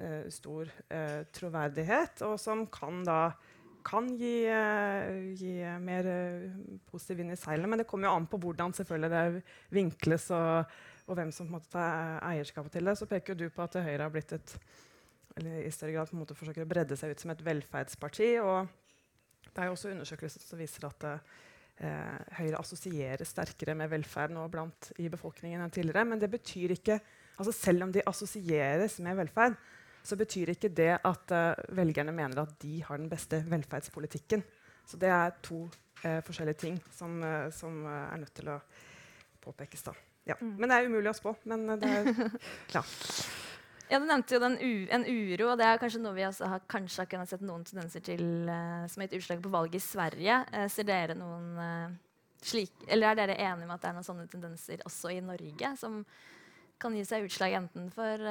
uh, 0.00 0.26
stor 0.32 0.68
uh, 0.90 1.22
troverdighet, 1.34 2.24
og 2.26 2.36
som 2.40 2.66
kan 2.72 3.04
da 3.06 3.22
kan 3.86 4.10
gi, 4.18 4.42
uh, 4.50 5.30
gi 5.38 5.54
mer 5.80 6.08
positiv 6.90 7.22
vind 7.22 7.32
i 7.32 7.38
seilene. 7.40 7.70
Men 7.70 7.82
det 7.82 7.88
kommer 7.88 8.10
jo 8.10 8.16
an 8.18 8.28
på 8.28 8.40
hvordan 8.42 8.74
selvfølgelig 8.76 9.12
det 9.14 9.44
vinkles, 9.76 10.28
og, 10.36 10.76
og 11.06 11.16
hvem 11.16 11.32
som 11.32 11.46
på 11.46 11.54
en 11.54 11.58
måte 11.58 11.72
tar 11.72 12.20
eierskapet 12.32 12.76
til 12.76 12.90
det. 12.90 12.98
Så 12.98 13.08
peker 13.08 13.38
du 13.38 13.46
på 13.54 13.64
at 13.64 13.80
Høyre 13.80 14.04
har 14.04 14.12
blitt 14.12 14.36
et 14.36 14.56
eller 15.38 15.62
i 15.62 15.72
større 15.74 15.94
grad 15.94 16.10
på 16.10 16.16
en 16.16 16.22
måte 16.24 16.36
forsøker 16.38 16.64
å 16.64 16.70
bredde 16.70 16.98
seg 16.98 17.14
ut 17.14 17.22
som 17.22 17.32
et 17.34 17.44
velferdsparti. 17.46 18.32
og 18.42 18.68
det 19.50 19.62
er 19.62 19.70
jo 19.70 19.76
også 19.76 19.92
undersøkelser 19.94 20.42
som 20.44 20.60
viser 20.60 20.86
at 20.86 21.06
eh, 21.08 22.18
Høyre 22.38 22.60
assosierer 22.60 23.26
sterkere 23.26 23.74
med 23.78 23.90
velferd 23.90 24.34
nå 24.34 24.44
blant 24.52 24.90
i 25.00 25.08
befolkningen 25.10 25.62
enn 25.64 25.72
tidligere. 25.74 26.04
Men 26.06 26.20
det 26.22 26.30
betyr 26.30 26.76
ikke, 26.76 27.00
altså 27.38 27.54
selv 27.56 27.86
om 27.86 27.94
de 27.94 28.04
assosieres 28.06 28.98
med 29.04 29.18
velferd, 29.22 29.56
så 30.04 30.16
betyr 30.16 30.54
ikke 30.54 30.70
det 30.72 30.94
at 31.04 31.32
uh, 31.36 31.58
velgerne 31.76 32.12
mener 32.16 32.40
at 32.40 32.54
de 32.62 32.78
har 32.86 32.96
den 32.96 33.10
beste 33.10 33.42
velferdspolitikken. 33.50 34.42
Så 34.88 34.96
det 35.00 35.10
er 35.12 35.34
to 35.44 35.66
eh, 36.02 36.22
forskjellige 36.24 36.58
ting 36.62 36.78
som, 36.90 37.18
eh, 37.22 37.50
som 37.54 37.84
er 37.86 38.16
nødt 38.18 38.32
til 38.34 38.48
å 38.50 38.56
påpekes. 39.44 39.84
da. 39.86 39.92
Ja. 40.26 40.34
Mm. 40.40 40.54
Men 40.56 40.70
det 40.72 40.78
er 40.78 40.88
umulig 40.88 41.12
å 41.12 41.18
spå. 41.20 41.34
Men 41.52 41.68
det 41.78 41.90
er 41.90 42.08
ja. 42.74 42.82
Ja, 43.90 43.98
Du 43.98 44.06
nevnte 44.06 44.38
jo 44.38 44.46
en 44.46 45.04
uro, 45.04 45.46
og 45.50 45.56
det 45.58 45.66
er 45.66 45.80
kanskje 45.82 45.98
noe 45.98 46.14
vi 46.14 46.22
har, 46.22 46.62
kanskje 46.70 47.02
har 47.02 47.08
kunnet 47.10 47.30
sett 47.32 47.42
noen 47.42 47.64
tendenser 47.66 48.04
til 48.06 48.22
uh, 48.46 48.86
som 48.86 49.02
har 49.02 49.08
gitt 49.08 49.18
utslag 49.18 49.40
på 49.42 49.50
valget 49.50 49.80
i 49.80 49.82
Sverige. 49.82 50.36
Uh, 50.54 50.66
ser 50.70 50.86
dere 50.86 51.16
noen 51.18 51.48
uh, 51.58 51.96
slik, 52.38 52.84
eller 52.86 53.10
Er 53.10 53.18
dere 53.18 53.38
enige 53.40 53.66
med 53.66 53.74
at 53.74 53.82
det 53.82 53.88
er 53.90 53.96
noen 53.96 54.06
sånne 54.06 54.28
tendenser 54.30 54.84
også 54.86 55.10
i 55.10 55.18
Norge, 55.24 55.72
som 55.80 56.04
kan 56.80 56.94
gi 56.94 57.02
seg 57.04 57.26
utslag 57.26 57.56
enten 57.58 57.90
for 57.92 58.22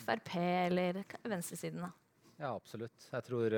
Frp 0.00 0.32
eller 0.40 1.02
venstresiden? 1.28 1.84
Da? 1.84 1.92
Ja, 2.40 2.54
absolutt. 2.56 3.04
Jeg 3.12 3.26
tror 3.28 3.54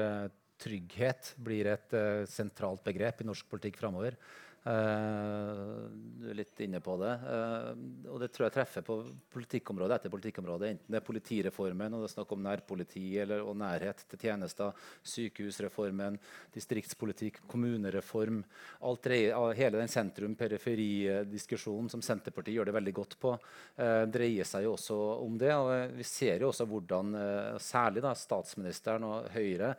trygghet 0.60 1.30
blir 1.40 1.70
et 1.70 1.94
sentralt 2.28 2.82
begrep 2.84 3.22
i 3.22 3.28
norsk 3.30 3.48
politikk 3.48 3.78
framover. 3.80 4.18
Uh, 4.64 5.92
du 5.92 6.30
er 6.32 6.38
litt 6.38 6.56
inne 6.64 6.78
på 6.80 6.94
det. 6.96 7.10
Uh, 7.20 7.76
og 8.08 8.16
det 8.22 8.30
tror 8.32 8.46
jeg 8.46 8.54
treffer 8.54 8.84
på 8.86 8.94
politikkområde 9.34 9.98
etter 9.98 10.12
politikkområde. 10.12 10.70
Enten 10.72 10.94
det 10.94 11.02
er 11.02 11.04
politireformen 11.04 11.92
og 11.92 12.00
det 12.00 12.08
er 12.08 12.14
snakk 12.14 12.32
om 12.32 12.40
nærpoliti 12.46 13.02
eller, 13.20 13.42
og 13.44 13.58
nærhet 13.60 14.00
til 14.08 14.22
tjenester, 14.22 14.72
sykehusreformen, 15.14 16.16
distriktspolitikk, 16.56 17.42
kommunereform. 17.50 18.40
Alt 18.88 19.04
dreier, 19.04 19.52
hele 19.58 19.82
den 19.82 19.92
sentrum-periferi-diskusjonen 19.92 21.92
som 21.92 22.04
Senterpartiet 22.04 22.56
gjør 22.56 22.70
det 22.70 22.78
veldig 22.78 22.94
godt 23.02 23.18
på, 23.20 23.34
uh, 23.36 24.04
dreier 24.08 24.48
seg 24.48 24.64
jo 24.64 24.72
også 24.78 24.96
om 25.26 25.36
det. 25.44 25.52
Og 25.52 25.98
vi 25.98 26.08
ser 26.08 26.40
jo 26.40 26.48
også 26.54 26.64
hvordan 26.70 27.12
særlig 27.60 28.00
da, 28.04 28.16
statsministeren 28.16 29.04
og 29.10 29.28
Høyre 29.34 29.74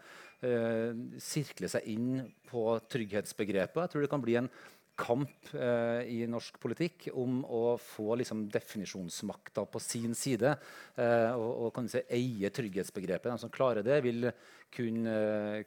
sirkler 1.22 1.72
seg 1.72 1.88
inn 1.90 2.20
på 2.46 2.64
trygghetsbegrepet. 2.92 3.80
Jeg 3.82 3.92
tror 3.94 4.04
det 4.04 4.10
kan 4.12 4.24
bli 4.24 4.36
en 4.38 4.50
kamp 4.96 5.54
eh, 5.54 6.08
i 6.08 6.24
norsk 6.30 6.58
politikk 6.62 7.10
om 7.20 7.42
å 7.52 7.76
få 7.82 8.16
liksom, 8.20 8.46
definisjonsmakta 8.52 9.66
på 9.72 9.82
sin 9.84 10.16
side. 10.18 10.56
Eh, 10.96 11.32
og, 11.36 11.68
og 11.68 11.92
si, 11.92 12.02
eie 12.16 12.52
trygghetsbegrepet. 12.56 13.34
De 13.34 13.44
som 13.44 13.54
klarer 13.54 13.86
det, 13.86 14.00
vil 14.06 14.30
kunne, 14.76 15.18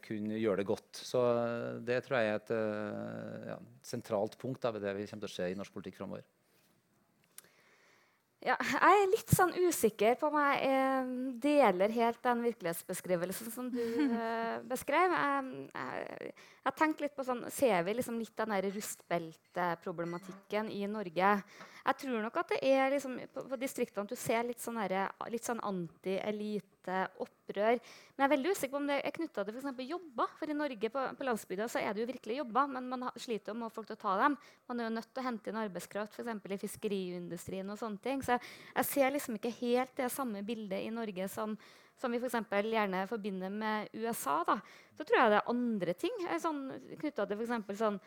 kunne 0.05 0.41
gjøre 0.41 0.63
det 0.63 0.69
godt. 0.73 1.03
Så 1.11 1.23
eh, 1.35 1.69
det 1.91 2.01
tror 2.07 2.19
jeg 2.19 2.33
er 2.33 2.41
et 2.41 2.55
eh, 2.57 3.47
ja, 3.53 3.61
sentralt 3.93 4.39
punkt 4.41 4.65
ved 4.69 4.83
det 4.85 4.97
vi 4.99 5.09
kommer 5.11 5.27
til 5.27 5.33
å 5.33 5.37
se 5.37 5.53
i 5.53 5.59
norsk 5.59 5.77
politikk 5.77 6.01
framover. 6.01 6.27
Ja, 8.39 8.55
jeg 8.63 9.01
er 9.03 9.09
litt 9.11 9.33
sånn 9.35 9.51
usikker 9.67 10.15
på 10.21 10.29
om 10.29 10.37
jeg 10.39 10.69
eh, 10.71 11.09
deler 11.43 11.91
helt 11.91 12.21
den 12.23 12.45
virkelighetsbeskrivelsen 12.47 13.51
som 13.51 13.67
du 13.73 13.81
eh, 14.15 14.63
beskrev. 14.69 15.11
Jeg, 15.11 15.67
jeg, 15.75 16.31
jeg 16.69 16.73
tenker 16.79 17.03
litt 17.09 17.17
på 17.19 17.25
sånn, 17.27 17.43
Ser 17.51 17.83
vi 17.89 17.97
liksom 17.99 18.21
litt 18.23 18.37
den 18.39 18.55
rustbelteproblematikken 18.69 20.71
i 20.71 20.87
Norge? 20.87 21.43
Jeg 21.89 21.95
tror 22.05 22.23
nok 22.23 22.37
at 22.45 22.55
det 22.55 22.61
er 22.63 22.95
liksom, 22.95 23.19
på, 23.35 23.43
på 23.51 23.59
distriktene 23.59 24.07
at 24.07 24.15
du 24.15 24.19
ser 24.21 24.47
litt 24.47 24.63
sånn, 24.63 24.79
litt 25.35 25.47
sånn 25.49 25.59
anti-elite-opprør. 26.89 27.79
Men 28.17 28.23
jeg 28.23 28.27
er 28.27 28.33
veldig 28.35 28.53
usikker 28.53 28.75
på 28.75 28.81
om 28.81 28.89
det 28.89 28.99
er 28.99 29.15
knytta 29.15 29.45
til 29.45 29.59
for 29.61 29.83
jobber. 29.89 30.31
For 30.39 30.51
i 30.51 30.57
Norge 30.57 30.91
på, 30.93 31.05
på 31.19 31.27
landsbygda 31.29 31.69
så 31.71 31.83
er 31.83 31.95
det 31.95 32.03
jo 32.03 32.11
virkelig 32.13 32.39
jobber, 32.41 32.71
men 32.75 32.89
man 32.89 33.09
sliter 33.17 33.55
med 33.55 33.69
å 33.69 33.71
få 33.71 33.79
folk 33.81 33.91
til 33.91 33.99
å 33.99 34.03
ta 34.05 34.15
dem. 34.23 34.39
Man 34.69 34.81
er 34.81 34.89
jo 34.89 34.95
nødt 34.97 35.11
til 35.13 35.23
å 35.23 35.27
hente 35.27 35.51
inn 35.51 35.61
arbeidskraft 35.61 36.19
f.eks. 36.19 36.55
i 36.55 36.63
fiskeriindustrien. 36.65 37.71
og 37.71 37.79
sånne 37.79 38.03
ting. 38.03 38.23
Så 38.23 38.37
jeg, 38.37 38.47
jeg 38.75 38.91
ser 38.93 39.13
liksom 39.15 39.39
ikke 39.39 39.55
helt 39.61 39.95
det 39.97 40.11
samme 40.13 40.43
bildet 40.47 40.87
i 40.87 40.95
Norge 40.95 41.29
som 41.33 41.59
som 41.99 42.13
vi 42.15 42.21
for 42.23 42.31
gjerne 42.31 43.09
forbinder 43.11 43.51
med 43.51 43.89
USA, 43.99 44.45
da, 44.47 44.55
så 44.95 45.03
tror 45.03 45.19
jeg 45.19 45.33
det 45.33 45.39
er 45.41 45.51
andre 45.51 45.95
ting 45.99 46.21
sånn, 46.39 46.61
knytta 47.01 47.27
til 47.27 47.41
f.eks. 47.43 47.81
sånn 47.81 47.99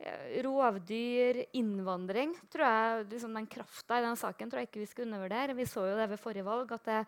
eh, 0.00 0.40
rovdyr, 0.42 1.44
innvandring 1.58 2.34
tror 2.50 2.66
jeg, 2.66 3.06
liksom 3.12 3.38
Den 3.38 3.46
krafta 3.46 4.00
i 4.00 4.06
den 4.08 4.18
saken 4.18 4.50
tror 4.50 4.62
jeg 4.62 4.72
ikke 4.72 4.82
vi 4.82 4.90
skal 4.90 5.06
undervurdere. 5.06 5.54
Vi 5.54 5.68
så 5.70 5.86
jo 5.86 5.94
det 6.00 6.08
ved 6.10 6.22
forrige 6.22 6.48
valg, 6.48 6.74
at 6.74 6.90
det 6.90 6.98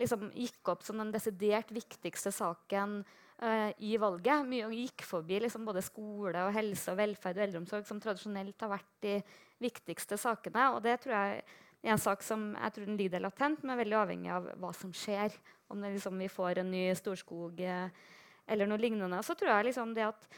liksom 0.00 0.30
gikk 0.36 0.72
opp 0.72 0.84
som 0.84 1.00
den 1.00 1.12
desidert 1.14 1.70
viktigste 1.74 2.32
saken 2.34 2.98
uh, 3.42 3.70
i 3.78 3.96
valget. 4.00 4.46
Mye 4.48 4.70
gikk 4.74 5.04
forbi 5.06 5.40
liksom, 5.44 5.66
både 5.68 5.84
skole, 5.84 6.46
og 6.46 6.54
helse, 6.56 6.90
og 6.92 7.00
velferd 7.00 7.38
og 7.40 7.46
eldreomsorg, 7.46 7.86
som 7.88 8.00
tradisjonelt 8.02 8.64
har 8.64 8.74
vært 8.76 8.90
de 9.04 9.14
viktigste 9.62 10.18
sakene. 10.20 10.70
Og 10.76 10.82
det 10.84 10.98
tror 11.04 11.16
jeg 11.16 11.38
er 11.86 11.94
en 11.94 12.02
sak 12.02 12.24
som 12.26 12.50
jeg 12.54 12.74
tror 12.74 12.90
den 12.90 12.98
ligger 13.00 13.24
latent, 13.24 13.62
men 13.62 13.76
er 13.76 13.84
veldig 13.84 14.00
avhengig 14.02 14.34
av 14.34 14.50
hva 14.60 14.74
som 14.76 14.92
skjer 14.96 15.36
om 15.72 15.80
det, 15.82 15.96
liksom, 15.96 16.20
vi 16.20 16.28
får 16.30 16.62
en 16.62 16.70
ny 16.70 16.84
Storskog 16.98 17.62
uh, 17.64 18.12
eller 18.46 18.68
noe 18.70 18.78
lignende, 18.78 19.22
så 19.26 19.34
tror 19.34 19.56
jeg 19.56 19.72
liksom 19.72 19.96
det 19.96 20.06
at 20.06 20.28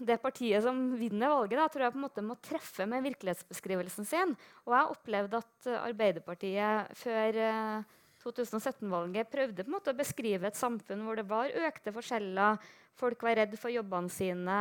det 0.00 0.20
partiet 0.22 0.62
som 0.64 0.76
vinner 0.96 1.32
valget, 1.32 1.58
da, 1.58 1.66
tror 1.68 1.84
jeg 1.84 1.94
på 1.94 1.98
en 1.98 2.04
måte 2.04 2.24
må 2.24 2.36
treffe 2.40 2.86
med 2.88 3.04
virkelighetsbeskrivelsen 3.04 4.06
sin. 4.08 4.34
Og 4.68 4.74
jeg 4.76 4.92
opplevde 4.94 5.40
at 5.40 5.70
Arbeiderpartiet 5.80 6.92
før 7.00 7.40
eh, 7.42 7.96
2017-valget 8.20 9.30
prøvde 9.32 9.64
på 9.64 9.70
en 9.70 9.76
måte 9.78 9.94
å 9.94 9.98
beskrive 9.98 10.50
et 10.50 10.58
samfunn 10.58 11.02
hvor 11.06 11.18
det 11.18 11.26
var 11.28 11.52
økte 11.68 11.92
forskjeller, 11.94 12.60
folk 13.00 13.22
var 13.24 13.38
redd 13.38 13.54
for 13.58 13.72
jobbene 13.72 14.12
sine, 14.12 14.56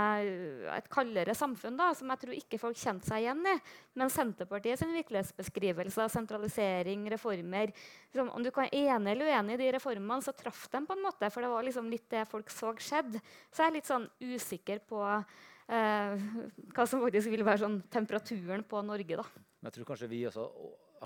et 0.72 0.88
kaldere 0.92 1.36
samfunn 1.36 1.78
da, 1.80 1.89
som 1.98 2.12
jeg 2.13 2.22
tror 2.22 2.38
ikke 2.38 2.60
folk 2.62 2.80
kjente 2.80 3.10
seg 3.10 3.25
igjen 3.25 3.44
i. 3.51 3.56
Men 4.00 4.13
Senterpartiet 4.13 4.80
sin 4.80 4.96
virkelighetsbeskrivelse 4.96 6.06
av 6.06 6.13
sentralisering, 6.13 7.08
reformer 7.12 7.74
liksom, 7.74 8.32
Om 8.32 8.46
du 8.46 8.51
kan 8.56 8.72
enig 8.72 9.13
eller 9.13 9.34
uenig 9.34 9.58
i 9.58 9.62
de 9.63 9.72
reformene, 9.75 10.24
så 10.24 10.36
traff 10.36 10.68
de 10.72 10.84
på 10.88 10.96
en 10.96 11.04
måte. 11.04 11.30
For 11.34 11.44
det 11.44 11.51
var 11.51 11.68
liksom 11.68 11.92
litt 11.92 12.08
det 12.12 12.25
folk 12.30 12.51
så 12.54 12.74
skjedd. 12.80 13.20
Så 13.51 13.63
jeg 13.63 13.72
er 13.72 13.78
litt 13.78 13.89
sånn 13.89 14.08
usikker 14.24 14.84
på 14.88 15.04
eh, 15.10 16.28
hva 16.75 16.88
som 16.88 17.04
faktisk 17.04 17.34
vil 17.34 17.46
være 17.48 17.66
sånn 17.66 17.82
temperaturen 17.92 18.63
på 18.63 18.84
Norge. 18.88 19.20
da. 19.20 19.28
Men 19.60 19.72
jeg 19.72 19.80
tror 19.80 19.92
kanskje 19.92 20.12
vi 20.12 20.24
også 20.30 20.48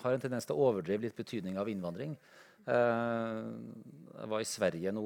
har 0.01 0.15
en 0.15 0.23
tendens 0.23 0.47
til 0.47 0.57
å 0.57 0.69
overdrive 0.69 1.07
litt 1.07 1.17
betydning 1.17 1.57
av 1.61 1.69
innvandring. 1.69 2.15
Eh, 2.63 3.39
jeg 4.13 4.29
var 4.31 4.43
i 4.43 4.47
Sverige 4.47 4.91
nå 4.95 5.03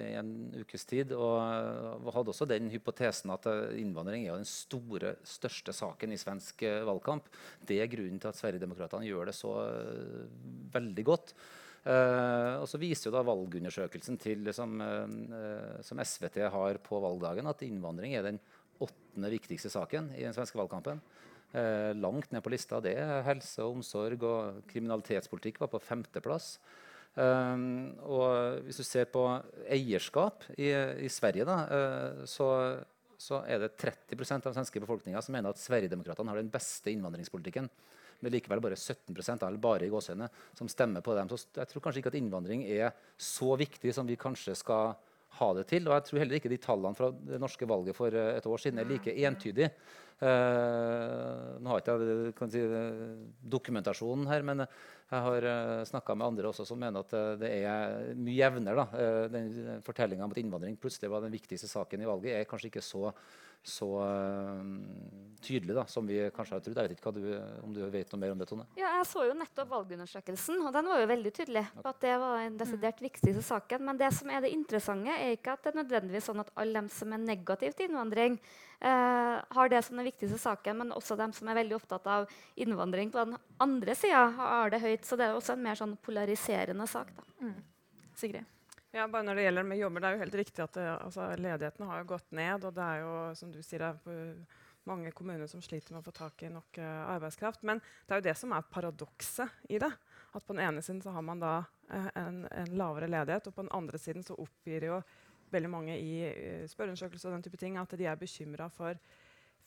i 0.00 0.12
en 0.16 0.30
ukes 0.62 0.86
tid 0.88 1.10
og 1.12 2.06
hadde 2.14 2.32
også 2.32 2.46
den 2.48 2.70
hypotesen 2.72 3.34
at 3.34 3.48
eh, 3.50 3.74
innvandring 3.82 4.24
er 4.28 4.38
den 4.38 4.48
store, 4.48 5.16
største 5.26 5.74
saken 5.76 6.14
i 6.14 6.20
svensk 6.20 6.64
eh, 6.64 6.84
valgkamp. 6.86 7.28
Det 7.60 7.82
er 7.82 7.90
grunnen 7.92 8.22
til 8.22 8.30
at 8.30 8.38
Sverigedemokraterna 8.38 9.04
gjør 9.08 9.28
det 9.28 9.36
så 9.36 9.52
veldig 10.74 11.06
godt. 11.10 11.36
Uh, 11.84 12.62
og 12.62 12.68
så 12.70 12.78
viser 12.80 13.10
jo 13.10 13.12
da 13.12 13.20
valgundersøkelsen 13.28 14.16
til, 14.16 14.46
som, 14.56 14.78
uh, 14.80 15.82
som, 15.84 15.98
SVT 16.00 16.38
har 16.48 16.78
på 16.80 16.96
valgdagen, 17.04 17.44
at 17.50 17.60
innvandring 17.66 18.14
er 18.16 18.24
den 18.24 18.38
åttende 18.80 19.28
viktigste 19.34 19.68
saken 19.68 20.08
i 20.16 20.24
den 20.24 20.32
svenske 20.32 20.56
valgkampen. 20.56 21.02
Uh, 21.52 21.92
langt 22.00 22.32
ned 22.32 22.40
på 22.40 22.54
lista. 22.54 22.80
Det 22.80 22.96
helse 23.28 23.66
og 23.66 23.76
omsorg 23.76 24.24
og 24.24 24.64
kriminalitetspolitikk 24.72 25.60
var 25.60 25.74
på 25.74 25.82
femteplass. 25.84 26.54
Um, 27.14 27.94
og 28.10 28.64
hvis 28.66 28.80
du 28.80 28.84
ser 28.86 29.06
på 29.06 29.22
eierskap 29.70 30.48
i, 30.56 30.72
i 31.06 31.10
Sverige, 31.12 31.46
da, 31.46 31.58
uh, 31.70 32.24
så, 32.26 32.48
så, 33.14 33.44
er 33.46 33.62
det 33.62 33.76
30 33.78 34.18
av 34.34 34.48
den 34.48 34.56
svenske 34.56 34.82
befolkninga 34.82 35.22
som 35.22 35.36
mener 35.36 35.54
at 35.54 35.62
Sverigedemokraterna 35.62 36.34
har 36.34 36.42
den 36.42 36.50
beste 36.50 36.90
innvandringspolitikken. 36.90 37.70
Men 38.24 38.34
likevel 38.34 38.62
bare 38.64 38.78
17% 38.78 39.46
eller 39.46 39.62
bare 39.62 39.86
i 39.86 39.92
gåsehudene, 39.92 40.30
som 40.58 40.70
stemmer 40.70 41.04
på 41.06 41.14
dem. 41.14 41.30
Så 41.30 41.44
jeg 41.54 41.70
tror 41.70 41.84
kanskje 41.84 42.02
ikke 42.02 42.14
at 42.14 42.18
innvandring 42.18 42.64
er 42.66 42.94
så 43.20 43.54
viktig 43.60 43.94
som 43.94 44.08
vi 44.08 44.18
kanskje 44.18 44.56
skal 44.58 44.94
ha 45.38 45.50
det 45.58 45.66
til. 45.70 45.88
Og 45.88 45.96
jeg 45.96 46.06
tror 46.08 46.22
heller 46.22 46.38
ikke 46.38 46.52
de 46.52 46.60
tallene 46.62 46.98
fra 46.98 47.10
det 47.14 47.40
norske 47.42 47.68
valget 47.68 47.96
for 47.96 48.14
eh, 48.14 48.36
et 48.38 48.48
år 48.48 48.62
siden 48.62 48.80
er 48.80 48.90
like 48.90 49.14
entydige. 49.28 49.70
Uh, 50.14 51.58
nå 51.58 51.72
har 51.72 51.80
jeg 51.82 52.28
ikke 52.30 52.46
si, 52.52 52.60
dokumentasjonen 53.50 54.28
her, 54.30 54.44
men 54.46 54.62
jeg 55.10 55.24
har 55.26 55.46
uh, 55.46 55.84
snakka 55.86 56.16
med 56.16 56.26
andre 56.26 56.50
også 56.50 56.64
som 56.68 56.80
mener 56.80 57.04
at 57.04 57.12
uh, 57.12 57.34
det 57.40 57.50
er 57.60 58.14
mye 58.16 58.36
jevnere. 58.38 58.86
Uh, 58.94 59.24
den 59.32 59.80
Fortellinga 59.84 60.24
om 60.26 60.32
at 60.32 60.40
innvandring 60.40 60.78
plutselig 60.80 61.12
var 61.12 61.24
den 61.24 61.34
viktigste 61.34 61.68
saken 61.70 62.02
i 62.04 62.08
valget, 62.08 62.38
er 62.38 62.48
kanskje 62.48 62.72
ikke 62.72 62.84
så 62.84 63.10
så 63.64 63.86
tydelig 65.40 65.72
da, 65.72 65.86
som 65.88 66.04
vi 66.04 66.18
kanskje 66.36 66.52
har 66.52 66.60
trodd. 66.60 66.78
Jeg 66.82 66.90
vet 66.90 66.98
ikke 66.98 67.12
du, 67.16 67.22
om 67.64 67.72
du 67.72 67.80
vet 67.88 68.10
noe 68.12 68.20
mer 68.20 68.34
om 68.34 68.42
det, 68.42 68.48
Tone? 68.50 68.66
Ja, 68.76 68.90
Jeg 68.98 69.06
så 69.08 69.24
jo 69.24 69.36
nettopp 69.38 69.70
valgundersøkelsen, 69.70 70.60
og 70.68 70.74
den 70.76 70.90
var 70.92 71.00
jo 71.00 71.08
veldig 71.08 71.32
tydelig 71.38 71.62
på 71.78 71.88
at 71.88 72.02
det 72.04 72.12
var 72.20 72.42
den 72.42 72.58
desidert 72.60 73.00
viktigste 73.00 73.44
saken. 73.44 73.86
Men 73.88 74.00
det 74.00 74.10
som 74.16 74.28
er 74.28 74.44
det 74.44 74.52
interessante, 74.52 75.16
er 75.16 75.38
ikke 75.38 75.56
at 75.56 75.64
det 75.64 75.72
er 75.72 75.80
nødvendigvis 75.80 76.28
sånn 76.28 76.44
at 76.44 76.52
alle 76.60 76.82
dem 76.82 76.92
som 76.92 77.16
er 77.16 77.24
negative 77.24 77.72
til 77.78 77.88
innvandring, 77.88 78.36
uh, 78.84 79.42
har 79.56 79.72
det 79.72 79.82
som 79.86 79.98
den 79.98 80.08
viktigste 80.08 80.38
saken, 80.38 80.80
men 80.82 80.94
også 80.94 81.16
de 81.18 81.28
som 81.36 81.48
er 81.50 81.58
veldig 81.62 81.78
opptatt 81.78 82.08
av 82.10 82.26
innvandring 82.60 83.12
på 83.14 83.24
den 83.24 83.38
andre 83.64 83.96
sida, 83.98 84.26
har 84.38 84.74
det 84.74 84.82
høyt. 84.84 85.06
Så 85.08 85.18
det 85.20 85.28
er 85.28 85.38
også 85.38 85.56
en 85.56 85.64
mer 85.64 85.80
sånn 85.80 85.96
polariserende 86.04 86.86
sak. 86.90 87.14
da. 87.16 87.30
Mm. 87.46 87.56
Sigrid? 88.14 88.50
Ja, 88.94 89.08
bare 89.10 89.26
når 89.26 89.34
det 89.34 89.48
gjelder 89.48 89.64
med 89.66 89.80
jobber, 89.80 90.02
det 90.02 90.08
er 90.08 90.14
jo 90.14 90.22
helt 90.22 90.36
riktig 90.38 90.62
at 90.62 90.76
det, 90.78 90.84
altså, 90.92 91.24
Ledigheten 91.34 91.88
har 91.88 91.98
jo 91.98 92.10
gått 92.12 92.28
ned. 92.30 92.62
Og 92.68 92.76
det 92.76 92.84
er 92.84 93.00
jo, 93.02 93.14
som 93.34 93.50
du 93.50 93.58
sier, 93.66 93.82
det 93.82 94.14
er 94.14 94.60
mange 94.86 95.10
kommuner 95.16 95.48
som 95.50 95.62
sliter 95.64 95.94
med 95.94 96.04
å 96.04 96.06
få 96.06 96.14
tak 96.14 96.44
i 96.46 96.50
nok 96.52 96.78
uh, 96.78 97.08
arbeidskraft. 97.16 97.64
Men 97.66 97.80
det 97.82 98.14
er 98.14 98.20
jo 98.20 98.26
det 98.28 98.36
som 98.38 98.54
er 98.54 98.68
paradokset 98.70 99.66
i 99.66 99.80
det. 99.82 99.90
At 100.34 100.46
på 100.46 100.54
den 100.54 100.62
ene 100.62 100.82
siden 100.84 101.02
så 101.02 101.14
har 101.14 101.24
man 101.26 101.42
da 101.42 101.56
uh, 101.64 102.10
en, 102.20 102.44
en, 102.46 102.74
lavere 102.78 103.10
ledighet, 103.10 103.50
og 103.50 103.56
på 103.56 103.64
den 103.66 103.74
andre 103.74 103.98
siden 103.98 104.26
så 104.26 104.38
oppgir 104.38 104.86
jo 104.92 105.00
veldig 105.54 105.70
mange 105.72 105.98
i 105.98 106.16
uh, 106.26 106.64
spørreundersøkelser 106.70 107.30
og 107.30 107.38
den 107.38 107.46
type 107.46 107.60
ting, 107.60 107.78
at 107.80 107.94
de 107.98 108.08
er 108.10 108.20
bekymra 108.20 108.68
for, 108.72 108.98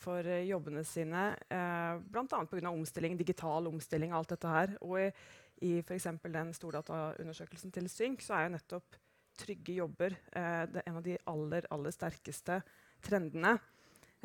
for 0.04 0.28
uh, 0.28 0.44
jobbene 0.48 0.84
sine. 0.88 1.30
Uh, 1.50 2.04
Bl.a. 2.12 2.44
pga. 2.52 2.70
omstilling, 2.72 3.18
digital 3.20 3.72
omstilling 3.72 4.14
og 4.14 4.22
alt 4.22 4.36
dette 4.36 4.54
her. 4.54 4.76
Og 4.82 5.00
i, 5.02 5.10
i 5.68 5.74
f.eks. 5.82 6.12
den 6.26 6.54
stordataundersøkelsen 6.54 7.74
til 7.74 7.90
Synk 7.92 8.26
så 8.26 8.38
er 8.38 8.48
jo 8.48 8.56
nettopp 8.58 9.02
trygge 9.38 9.78
jobber 9.78 10.16
uh, 10.36 10.66
en 10.84 11.00
av 11.00 11.04
de 11.06 11.18
aller, 11.30 11.68
aller 11.74 11.94
sterkeste 11.94 12.62
trendene. 13.06 13.58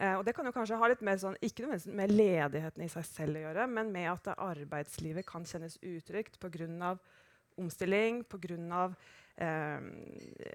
Eh, 0.01 0.15
og 0.17 0.25
det 0.25 0.33
kan 0.37 0.47
jo 0.49 0.55
kanskje 0.55 0.79
ha 0.81 0.89
litt 0.89 1.03
mer 1.05 1.19
sånn, 1.21 1.37
ikke 1.45 1.69
med 1.93 2.13
ledigheten 2.15 2.85
i 2.85 2.91
seg 2.91 3.05
selv 3.07 3.39
å 3.39 3.45
gjøre, 3.45 3.67
men 3.69 3.93
med 3.93 4.09
at 4.11 4.33
arbeidslivet 4.35 5.27
kan 5.29 5.45
kjennes 5.49 5.77
utrygt 5.85 6.41
pga. 6.41 6.97
omstilling, 7.61 8.25
pga. 8.25 8.87
Eh, 9.37 9.79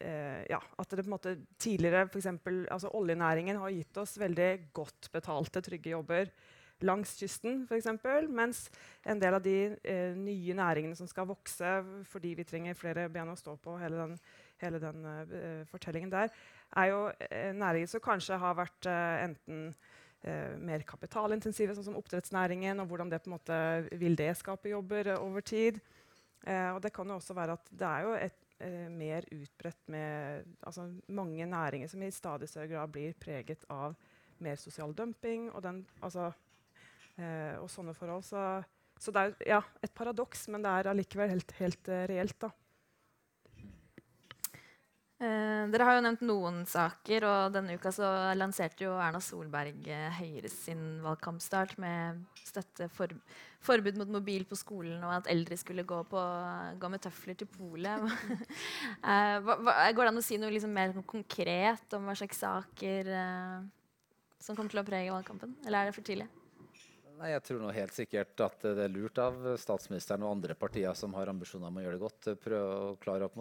eh, 0.02 0.44
ja, 0.52 0.60
at 0.62 0.92
det 0.92 1.02
på 1.02 1.10
en 1.10 1.16
måte 1.16 1.34
tidligere 1.58 2.06
for 2.12 2.22
eksempel, 2.22 2.62
altså 2.72 2.92
Oljenæringen 2.94 3.58
har 3.58 3.74
gitt 3.74 3.98
oss 3.98 4.18
veldig 4.22 4.52
godt 4.78 5.10
betalte, 5.12 5.64
trygge 5.66 5.96
jobber 5.96 6.30
langs 6.86 7.16
kysten, 7.18 7.64
eksempel, 7.74 8.28
mens 8.30 8.68
en 9.08 9.20
del 9.22 9.34
av 9.34 9.42
de 9.42 9.56
eh, 9.82 10.14
nye 10.18 10.54
næringene 10.58 10.98
som 10.98 11.10
skal 11.10 11.26
vokse 11.30 11.72
fordi 12.12 12.36
vi 12.38 12.46
trenger 12.46 12.78
flere 12.78 13.08
ben 13.10 13.32
å 13.32 13.38
stå 13.38 13.56
på, 13.62 13.78
hele 13.82 13.98
den, 13.98 14.18
hele 14.62 14.82
den 14.82 15.06
uh, 15.06 15.64
fortellingen 15.72 16.12
der, 16.14 16.30
er 16.78 16.92
jo 16.92 17.00
eh, 17.32 17.54
næringer 17.58 17.90
som 17.90 18.04
kanskje 18.04 18.38
har 18.42 18.58
vært 18.58 18.90
uh, 18.90 19.24
enten 19.26 19.68
uh, 19.74 20.54
mer 20.62 20.86
kapitalintensive, 20.86 21.74
sånn 21.74 21.90
som 21.90 21.98
oppdrettsnæringen, 21.98 22.84
og 22.84 22.92
hvordan 22.92 23.10
det 23.10 23.24
på 23.24 23.32
en 23.32 23.38
måte 23.40 23.60
vil 23.98 24.18
det 24.20 24.36
skape 24.38 24.70
jobber 24.74 25.16
over 25.18 25.42
tid. 25.42 25.82
og 26.48 26.82
det 26.82 26.94
kan 26.94 27.10
jo 27.10 27.16
også 27.18 27.34
være 27.34 27.58
at 27.58 27.70
det 27.72 27.88
er 27.88 28.04
jo 28.06 28.12
et 28.16 28.47
mer 28.90 29.26
utbredt 29.36 29.90
med 29.94 30.48
altså 30.66 30.88
mange 31.14 31.46
næringer 31.46 31.92
som 31.92 32.02
i 32.04 32.12
stadig 32.12 32.50
større 32.50 32.72
grad 32.72 32.94
blir 32.96 33.14
preget 33.22 33.66
av 33.70 33.94
mer 34.42 34.58
sosial 34.58 34.96
dumping 34.98 35.52
og, 35.52 35.62
den, 35.66 35.84
altså, 36.02 36.32
og 37.18 37.70
sånne 37.70 37.94
forhold. 37.98 38.26
Så, 38.26 38.42
så, 38.98 39.14
det 39.14 39.24
er 39.24 39.52
ja, 39.56 39.62
et 39.86 39.94
paradoks, 39.94 40.48
men 40.54 40.66
det 40.66 40.74
er 40.74 40.90
allikevel 40.92 41.36
helt, 41.36 41.54
helt 41.62 41.92
reelt. 42.10 42.38
da. 42.42 42.52
Eh, 45.18 45.64
dere 45.74 45.86
har 45.88 45.96
jo 45.98 46.02
nevnt 46.06 46.22
noen 46.30 46.60
saker, 46.70 47.24
og 47.26 47.54
denne 47.56 47.74
uka 47.80 47.90
så 47.90 48.06
lanserte 48.38 48.86
jo 48.86 48.92
Erna 49.02 49.18
Solberg 49.24 49.88
eh, 49.90 50.12
Høyre 50.14 50.52
sin 50.54 51.00
valgkampstart 51.02 51.74
med 51.82 52.20
støtte 52.46 52.86
for, 52.94 53.16
forbud 53.66 53.98
mot 53.98 54.12
mobil 54.20 54.46
på 54.46 54.60
skolen, 54.60 55.02
og 55.02 55.16
at 55.16 55.32
eldre 55.34 55.58
skulle 55.58 55.88
gå, 55.90 56.04
på, 56.12 56.22
gå 56.78 56.92
med 56.94 57.02
tøfler 57.02 57.40
til 57.40 57.50
polet. 57.50 58.06
eh, 59.10 59.42
går 59.42 60.04
det 60.04 60.12
an 60.12 60.22
å 60.22 60.26
si 60.28 60.38
noe 60.38 60.54
liksom 60.54 60.78
mer 60.78 60.94
konkret 61.10 61.98
om 61.98 62.06
hva 62.06 62.18
slags 62.22 62.44
saker 62.46 63.10
som 64.38 64.54
kommer 64.54 64.70
til 64.70 64.84
å 64.84 64.86
prege 64.86 65.16
valgkampen, 65.16 65.58
eller 65.66 65.82
er 65.82 65.90
det 65.90 65.98
for 65.98 66.06
tidlig? 66.06 66.30
Nei, 67.18 67.32
jeg 67.32 67.42
tror 67.48 67.64
nå 67.64 67.74
helt 67.74 67.96
sikkert 67.98 68.46
at 68.46 68.62
det 68.78 68.84
er 68.86 68.94
lurt 68.94 69.18
av 69.18 69.42
statsministeren 69.58 70.22
og 70.28 70.36
andre 70.36 70.54
partier 70.54 70.94
som 70.94 71.16
har 71.18 71.32
ambisjoner 71.32 71.72
om 71.72 71.80
å 71.80 71.88
gjøre 71.88 71.98
det 71.98 72.04
godt, 72.04 72.28
prøve 72.44 72.76
å 72.92 72.98
klare 73.02 73.26
å 73.26 73.32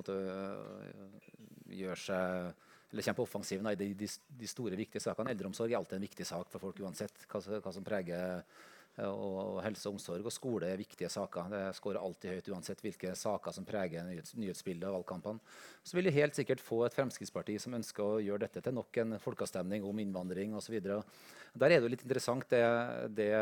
gjør 1.72 2.06
seg 2.06 2.54
eller 2.92 3.02
kommer 3.02 3.18
på 3.18 3.26
offensiven 3.26 3.66
i 3.66 3.74
de, 3.74 3.90
de, 3.98 4.08
de, 4.40 4.48
store, 4.48 4.78
viktige 4.78 5.02
sakene. 5.02 5.32
Eldreomsorg 5.34 5.72
er 5.72 5.80
alltid 5.80 5.98
en 5.98 6.06
viktig 6.06 6.26
sak 6.26 6.48
for 6.52 6.62
folk 6.68 6.80
uansett 6.80 7.26
hva, 7.26 7.42
hva 7.58 7.72
som 7.74 7.84
preger 7.84 8.38
eh, 8.38 9.08
og, 9.10 9.40
og 9.40 9.58
helse 9.64 9.88
og 9.90 9.96
omsorg 9.96 10.24
og 10.24 10.32
skole 10.32 10.70
er 10.70 10.80
viktige 10.80 11.10
saker. 11.12 11.50
Det 11.52 11.62
skårer 11.76 12.00
alltid 12.00 12.36
høyt 12.36 12.50
uansett 12.54 12.84
hvilke 12.84 13.12
saker 13.18 13.56
som 13.56 13.66
preger 13.68 14.06
nyhets, 14.06 14.36
nyhetsbildet 14.38 14.88
og 14.88 15.00
valgkampene. 15.00 15.56
Så 15.82 15.98
vil 15.98 16.08
vi 16.08 16.14
helt 16.20 16.38
sikkert 16.38 16.62
få 16.64 16.84
et 16.86 16.96
Fremskrittsparti 16.96 17.58
som 17.62 17.76
ønsker 17.76 18.06
å 18.06 18.22
gjøre 18.22 18.46
dette 18.46 18.62
til 18.64 18.78
nok 18.78 19.02
en 19.02 19.18
folkeavstemning 19.22 19.84
om 19.84 20.02
innvandring 20.06 20.54
osv. 20.56 20.78
Der 20.80 21.68
er 21.68 21.76
det 21.76 21.82
jo 21.82 21.92
litt 21.92 22.06
interessant 22.06 22.48
det, 22.52 22.64
det 23.18 23.32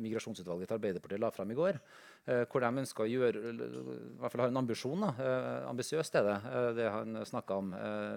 migrasjonsutvalget 0.00 0.70
til 0.70 0.78
Arbeiderpartiet 0.78 1.22
la 1.26 1.34
fram 1.34 1.50
i 1.50 1.58
går. 1.58 1.82
Eh, 2.24 2.46
hvor 2.48 2.64
de 2.64 2.80
ønsker 2.80 3.04
å 3.04 3.10
gjøre, 3.10 3.40
i 3.52 4.20
hvert 4.20 4.32
fall 4.32 4.46
har 4.46 4.52
en 4.52 4.62
ambisjon. 4.62 5.02
Da. 5.04 5.10
Eh, 5.20 5.68
ambisiøst 5.68 6.14
er 6.16 6.24
det, 6.24 6.36
eh, 6.48 6.68
det 6.78 6.90
han 6.90 7.20
snakka 7.28 7.58
om. 7.60 7.74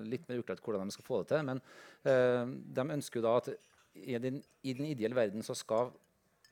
Litt 0.07 0.27
mer 0.29 0.39
uklart 0.39 0.63
hvordan 0.63 0.87
de 0.87 0.95
skal 0.95 1.07
få 1.07 1.23
det 1.23 1.35
til. 1.35 1.43
Men 1.43 1.61
de 2.03 2.81
ønsker 2.95 3.19
jo 3.19 3.25
da 3.25 3.37
at 3.41 3.49
i 3.95 4.17
den, 4.17 4.41
i 4.63 4.73
den 4.73 4.85
ideelle 4.85 5.15
verden 5.15 5.43
så 5.43 5.55
skal 5.55 5.91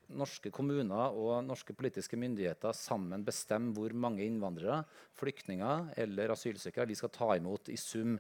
norske 0.10 0.52
kommuner 0.52 1.16
og 1.16 1.46
norske 1.46 1.74
politiske 1.74 2.18
myndigheter 2.18 2.74
sammen 2.74 3.24
bestemme 3.26 3.74
hvor 3.74 3.94
mange 3.94 4.26
innvandrere, 4.26 4.84
flyktninger 5.18 5.94
eller 5.98 6.34
asylsøkere 6.34 6.88
vi 6.88 6.96
skal 6.96 7.10
ta 7.10 7.36
imot 7.38 7.70
i 7.70 7.78
sum 7.78 8.20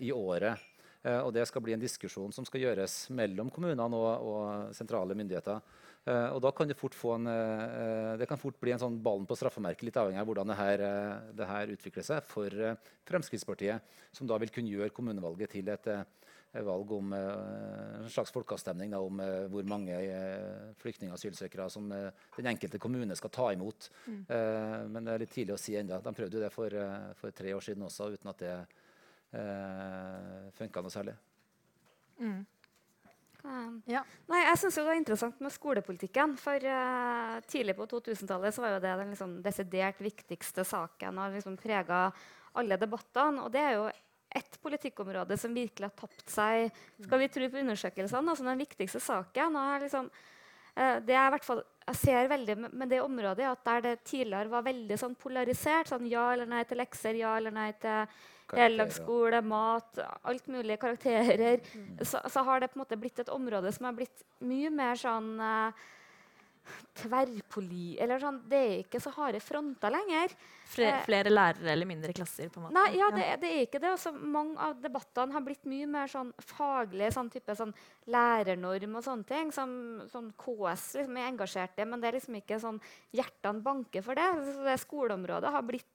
i 0.00 0.10
året. 0.10 0.58
Og 1.04 1.32
Det 1.34 1.46
skal 1.46 1.62
bli 1.62 1.74
en 1.74 1.80
diskusjon 1.80 2.32
som 2.32 2.44
skal 2.44 2.60
gjøres 2.60 3.10
mellom 3.10 3.50
kommunene 3.50 3.84
og, 3.94 4.26
og 4.26 4.74
sentrale 4.74 5.14
myndigheter. 5.14 5.60
Uh, 6.06 6.36
og 6.36 6.38
da 6.44 6.52
kan 6.54 6.68
det 6.70 6.76
fort, 6.78 6.94
en, 7.10 7.26
uh, 7.26 8.12
det 8.18 8.28
kan 8.30 8.38
fort 8.38 8.60
bli 8.62 8.70
en 8.70 8.78
sånn 8.78 9.00
ballen 9.02 9.26
på 9.26 9.34
straffemerket, 9.34 9.88
litt 9.88 9.96
avhengig 9.98 10.20
av 10.22 10.28
hvordan 10.28 10.52
det 10.52 10.58
her, 10.60 10.84
uh, 10.86 11.32
det 11.34 11.48
her 11.50 11.72
utvikler 11.74 12.06
seg 12.06 12.28
for 12.30 12.54
Fremskrittspartiet, 13.10 13.96
som 14.14 14.30
da 14.30 14.38
vil 14.38 14.52
kunne 14.54 14.70
gjøre 14.70 14.94
kommunevalget 14.94 15.56
til 15.56 15.72
et 15.74 15.90
valg 16.66 16.92
om 16.94 17.10
en 17.12 18.06
slags 18.08 18.30
folkeavstemning 18.32 18.94
da, 18.94 19.02
om 19.04 19.18
hvor 19.52 19.66
mange 19.68 19.98
flyktninger 20.80 21.12
og 21.12 21.18
asylsøkere 21.18 21.66
som 21.68 21.90
den 21.90 22.48
enkelte 22.48 22.80
kommune 22.80 23.18
skal 23.18 23.32
ta 23.34 23.50
imot. 23.52 23.90
Mm. 24.06 24.22
men 24.94 25.04
det 25.04 25.12
er 25.12 25.20
litt 25.20 25.34
tidlig 25.34 25.52
å 25.52 25.60
si 25.60 25.76
ennå. 25.76 25.98
De 26.00 26.14
prøvde 26.16 26.38
jo 26.38 26.44
det 26.46 26.52
for, 26.54 26.78
for, 27.20 27.34
tre 27.36 27.52
år 27.52 27.66
siden 27.66 27.84
også, 27.84 28.08
uten 28.14 28.32
at 28.32 28.40
det 28.40 28.54
uh, 29.36 30.48
funka 30.56 30.84
noe 30.84 30.94
særlig. 30.94 31.16
Mm. 32.20 32.40
Um, 33.46 33.76
ja. 33.86 34.00
Nei, 34.30 34.40
jeg 34.42 34.58
synes 34.60 34.78
det 34.78 34.86
var 34.88 34.98
interessant 34.98 35.42
med 35.44 35.54
skolepolitikken. 35.54 36.34
For 36.40 36.66
uh, 36.66 37.36
Tidlig 37.46 37.76
på 37.78 37.86
2000-tallet 37.92 38.58
var 38.62 38.74
jo 38.74 38.80
det 38.82 38.96
den 39.02 39.12
liksom, 39.14 39.36
desidert 39.44 40.00
viktigste 40.02 40.66
saken 40.66 41.22
og 41.22 41.36
liksom 41.36 41.58
prega 41.60 42.08
alle 42.56 42.80
debattene. 42.80 43.44
Og 43.44 43.52
det 43.54 43.62
er 43.62 43.78
jo 43.78 43.86
ett 44.36 44.58
politikkområde 44.60 45.38
som 45.40 45.54
virkelig 45.54 45.86
har 45.86 45.96
tapt 45.96 46.26
seg 46.28 46.66
skal 47.06 47.22
vi 47.22 47.28
tro 47.32 47.46
på 47.52 47.60
undersøkelsene, 47.62 48.34
altså 48.34 48.44
den 48.44 48.60
viktigste 48.60 49.00
saken. 49.00 49.56
og 49.62 49.86
liksom, 49.86 50.10
uh, 50.10 50.98
det 51.06 51.14
er 51.14 51.28
i 51.28 51.34
hvert 51.36 51.46
fall 51.46 51.64
jeg 51.86 51.98
ser 52.00 52.30
veldig 52.30 52.56
med 52.66 52.88
det 52.90 52.98
området 52.98 53.46
at 53.46 53.60
der 53.66 53.84
det 53.84 53.98
tidligere 54.08 54.50
var 54.50 54.64
veldig 54.66 54.96
sånn 54.98 55.14
polarisert, 55.14 55.92
sånn 55.92 56.08
ja 56.10 56.32
eller 56.32 56.48
nei 56.50 56.64
til 56.66 56.80
lekser, 56.82 57.14
ja 57.14 57.36
eller 57.38 57.54
nei 57.54 57.68
til 57.78 58.16
heldagsskole, 58.54 59.42
mat, 59.42 59.98
alt 60.22 60.46
mulig, 60.52 60.78
karakterer, 60.80 61.60
mm. 61.74 61.98
så, 62.04 62.22
så, 62.30 62.44
har 62.46 62.62
det 62.62 62.70
på 62.72 62.78
en 62.78 62.84
måte 62.84 63.00
blitt 63.00 63.18
et 63.22 63.32
område 63.32 63.72
som 63.74 63.88
har 63.88 63.96
blitt 63.96 64.26
mye 64.46 64.70
mer 64.70 64.98
sånn 65.00 65.34
uh, 65.42 65.86
tverrpoli... 66.96 67.96
Eller 68.02 68.20
sånn, 68.20 68.38
det 68.50 68.58
er 68.58 68.76
ikke 68.82 69.00
så 69.02 69.12
harde 69.16 69.40
fronter 69.44 69.92
lenger. 69.92 70.32
Flere, 70.66 71.00
eh, 71.00 71.04
flere 71.06 71.32
lærere 71.32 71.72
eller 71.74 71.88
mindre 71.88 72.14
klasser? 72.16 72.48
på 72.52 72.60
en 72.60 72.66
måte? 72.66 72.76
Nei, 72.76 72.96
ja, 72.98 73.10
det, 73.14 73.26
det 73.42 73.50
er 73.52 73.66
ikke 73.66 73.80
det. 73.82 73.92
Også, 73.94 74.12
mange 74.16 74.56
av 74.62 74.78
debattene 74.82 75.36
har 75.36 75.44
blitt 75.46 75.66
mye 75.68 75.88
mer 75.90 76.10
sånn 76.10 76.32
faglige, 76.42 77.12
sånn 77.16 77.30
type 77.32 77.56
sånn 77.58 77.74
lærernorm 78.12 78.98
og 78.98 79.06
sånne 79.06 79.28
ting. 79.28 79.52
Som 79.54 79.74
sånn 80.12 80.32
KS 80.40 80.88
liksom, 81.00 81.20
er 81.20 81.30
engasjert 81.30 81.82
i, 81.82 81.88
men 81.88 82.02
det 82.02 82.10
er 82.10 82.18
liksom 82.20 82.40
ikke 82.40 82.60
sånn 82.62 82.80
hjertene 83.16 83.64
banker 83.66 84.06
for 84.06 84.18
det. 84.18 84.30
Så 84.48 84.66
det 84.66 84.80
skoleområdet 84.82 85.54
har 85.54 85.66
blitt 85.66 85.90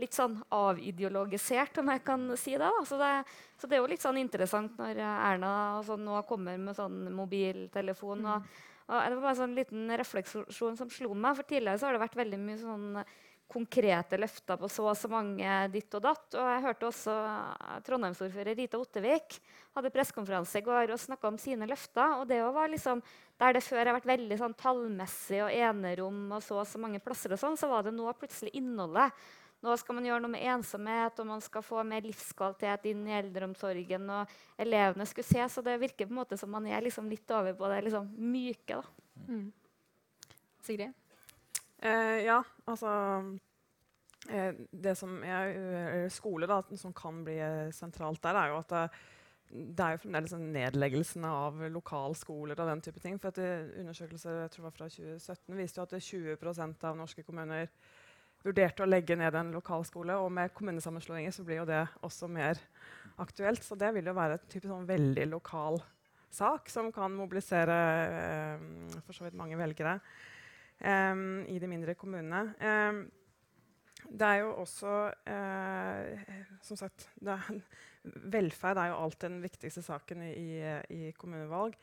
litt 0.00 0.16
sånn 0.16 0.38
avideologisert, 0.54 1.78
om 1.80 1.90
jeg 1.92 2.02
kan 2.06 2.26
si 2.40 2.56
det. 2.60 2.70
Så 2.88 2.98
det, 3.00 3.12
så 3.60 3.68
det, 3.68 3.76
er 3.76 3.82
jo 3.82 3.90
litt 3.90 4.04
sånn 4.04 4.20
interessant 4.20 4.78
når 4.80 5.00
Erna 5.04 5.52
sånn, 5.86 6.04
nå 6.06 6.22
kommer 6.28 6.58
med 6.60 6.76
sånn 6.78 7.08
mobiltelefon. 7.14 8.24
Og, 8.24 8.52
og 8.90 8.94
det 9.00 9.16
var 9.16 9.24
bare 9.24 9.34
en 9.34 9.42
sånn 9.42 9.58
liten 9.58 9.90
refleksjon 10.00 10.78
som 10.78 10.92
slo 10.92 11.14
meg. 11.14 11.38
For 11.38 11.48
tidligere 11.48 11.80
så 11.80 11.88
har 11.88 11.98
det 11.98 12.04
vært 12.06 12.20
veldig 12.20 12.40
mye 12.44 12.60
sånn 12.60 12.88
konkrete 13.50 14.18
løfter 14.20 14.58
på 14.60 14.68
så 14.70 14.84
og 14.90 14.96
så 14.98 15.10
mange 15.10 15.54
ditt 15.72 15.94
og 15.98 16.04
datt. 16.04 16.26
Og 16.38 16.46
jeg 16.52 16.62
hørte 16.66 16.88
også 16.88 17.16
Trondheimsordfører 17.86 18.56
Rita 18.58 18.78
Ottevik 18.78 19.40
hadde 19.76 19.92
pressekonferanse 19.94 20.60
i 20.60 20.66
går 20.66 20.94
og 20.94 21.02
snakka 21.02 21.30
om 21.30 21.38
sine 21.40 21.68
løfter. 21.70 22.20
og 22.20 22.28
det 22.28 22.40
var 22.42 22.68
liksom, 22.68 23.02
Der 23.40 23.52
det 23.52 23.62
før 23.64 23.86
har 23.86 23.94
vært 23.96 24.06
veldig 24.06 24.36
sånn 24.38 24.54
tallmessig 24.54 25.42
og 25.42 25.52
enerom 25.52 26.32
og 26.32 26.42
så 26.42 26.60
og 26.60 26.66
så 26.66 26.78
mange 26.78 27.00
plasser, 27.00 27.32
og 27.32 27.38
sånn, 27.40 27.56
så 27.56 27.68
var 27.68 27.82
det 27.82 27.94
nå 27.96 28.12
plutselig 28.12 28.52
innholdet. 28.54 29.12
Nå 29.60 29.76
skal 29.76 29.96
man 29.96 30.04
gjøre 30.04 30.20
noe 30.24 30.32
med 30.32 30.44
ensomhet, 30.44 31.18
og 31.20 31.26
man 31.26 31.40
skal 31.44 31.64
få 31.64 31.82
mer 31.84 32.04
livskvalitet 32.04 32.86
inn 32.92 33.06
i 33.08 33.16
eldreomsorgen. 33.18 34.10
og 34.10 34.28
elevene 34.58 35.06
skulle 35.06 35.24
se, 35.24 35.48
Så 35.48 35.62
det 35.62 35.80
virker 35.80 36.06
på 36.06 36.12
en 36.12 36.20
måte 36.20 36.38
som 36.38 36.50
man 36.50 36.66
er 36.66 36.80
liksom 36.80 37.08
litt 37.08 37.30
over 37.30 37.52
på 37.54 37.68
det 37.68 37.84
liksom 37.84 38.08
myke. 38.16 38.76
da. 38.76 38.82
Mm. 39.28 39.52
Sigrid? 40.62 40.92
Eh, 41.80 42.24
ja, 42.26 42.42
altså 42.68 42.90
eh, 44.28 44.52
Det 44.70 44.92
som 44.98 45.22
er 45.24 45.54
eh, 45.54 46.10
skole, 46.12 46.48
da, 46.50 46.60
som 46.76 46.92
kan 46.96 47.22
bli 47.24 47.38
eh, 47.40 47.70
sentralt 47.72 48.20
der, 48.22 48.36
er 48.36 48.52
jo 48.52 48.58
at 48.60 48.74
det, 48.74 48.84
det 49.50 49.86
er 49.86 49.96
jo 49.96 50.02
fremdeles 50.02 50.36
nedleggelsen 50.36 51.24
av 51.26 51.62
lokalskoler 51.72 52.60
og 52.60 52.68
den 52.70 52.84
type 52.84 53.00
ting. 53.02 53.16
For 53.18 53.32
at 53.32 53.40
Undersøkelser 53.80 54.44
jeg 54.44 54.52
tror 54.54 54.68
var 54.68 54.76
fra 54.76 54.90
2017 54.92 55.56
viste 55.58 55.80
jo 55.80 55.88
at 55.88 55.96
20% 55.96 56.86
av 56.90 57.00
norske 57.00 57.24
kommuner 57.26 57.72
vurderte 58.44 58.84
å 58.84 58.88
legge 58.88 59.16
ned 59.18 59.36
en 59.36 59.54
lokalskole. 59.56 60.16
Og 60.20 60.30
med 60.32 60.52
kommunesammenslåinger 60.56 61.34
så 61.34 61.44
blir 61.46 61.62
jo 61.62 61.68
det 61.68 61.82
også 62.06 62.28
mer 62.30 62.60
aktuelt. 63.20 63.64
Så 63.64 63.78
det 63.80 63.90
vil 63.96 64.06
jo 64.06 64.16
være 64.16 64.38
en 64.38 64.68
sånn 64.68 64.86
veldig 64.88 65.26
lokal 65.32 65.80
sak 66.30 66.70
som 66.70 66.92
kan 66.94 67.14
mobilisere 67.16 67.78
eh, 68.06 69.00
for 69.02 69.16
så 69.16 69.26
vidt 69.26 69.38
mange 69.38 69.58
velgere 69.58 69.98
eh, 70.80 71.24
i 71.54 71.58
de 71.62 71.70
mindre 71.70 71.94
kommunene. 71.94 72.44
Um, 72.60 73.04
det 74.10 74.26
er 74.26 74.40
jo 74.40 74.52
også 74.62 74.92
eh, 75.28 76.20
Som 76.64 76.78
sagt 76.80 77.08
er, 77.20 77.50
Velferd 78.32 78.78
er 78.80 78.90
jo 78.90 79.00
alltid 79.04 79.28
den 79.28 79.42
viktigste 79.42 79.82
saken 79.84 80.22
i, 80.24 80.60
i 80.88 81.10
kommunevalg. 81.18 81.76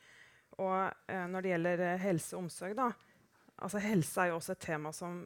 Og 0.58 0.78
eh, 1.08 1.26
når 1.30 1.44
det 1.44 1.52
gjelder 1.52 1.84
helse 2.02 2.36
og 2.36 2.42
omsorg, 2.42 2.74
da, 2.78 2.88
altså 3.62 3.82
Helse 3.82 4.20
er 4.20 4.32
jo 4.32 4.40
også 4.40 4.56
et 4.56 4.64
tema 4.66 4.92
som 4.92 5.20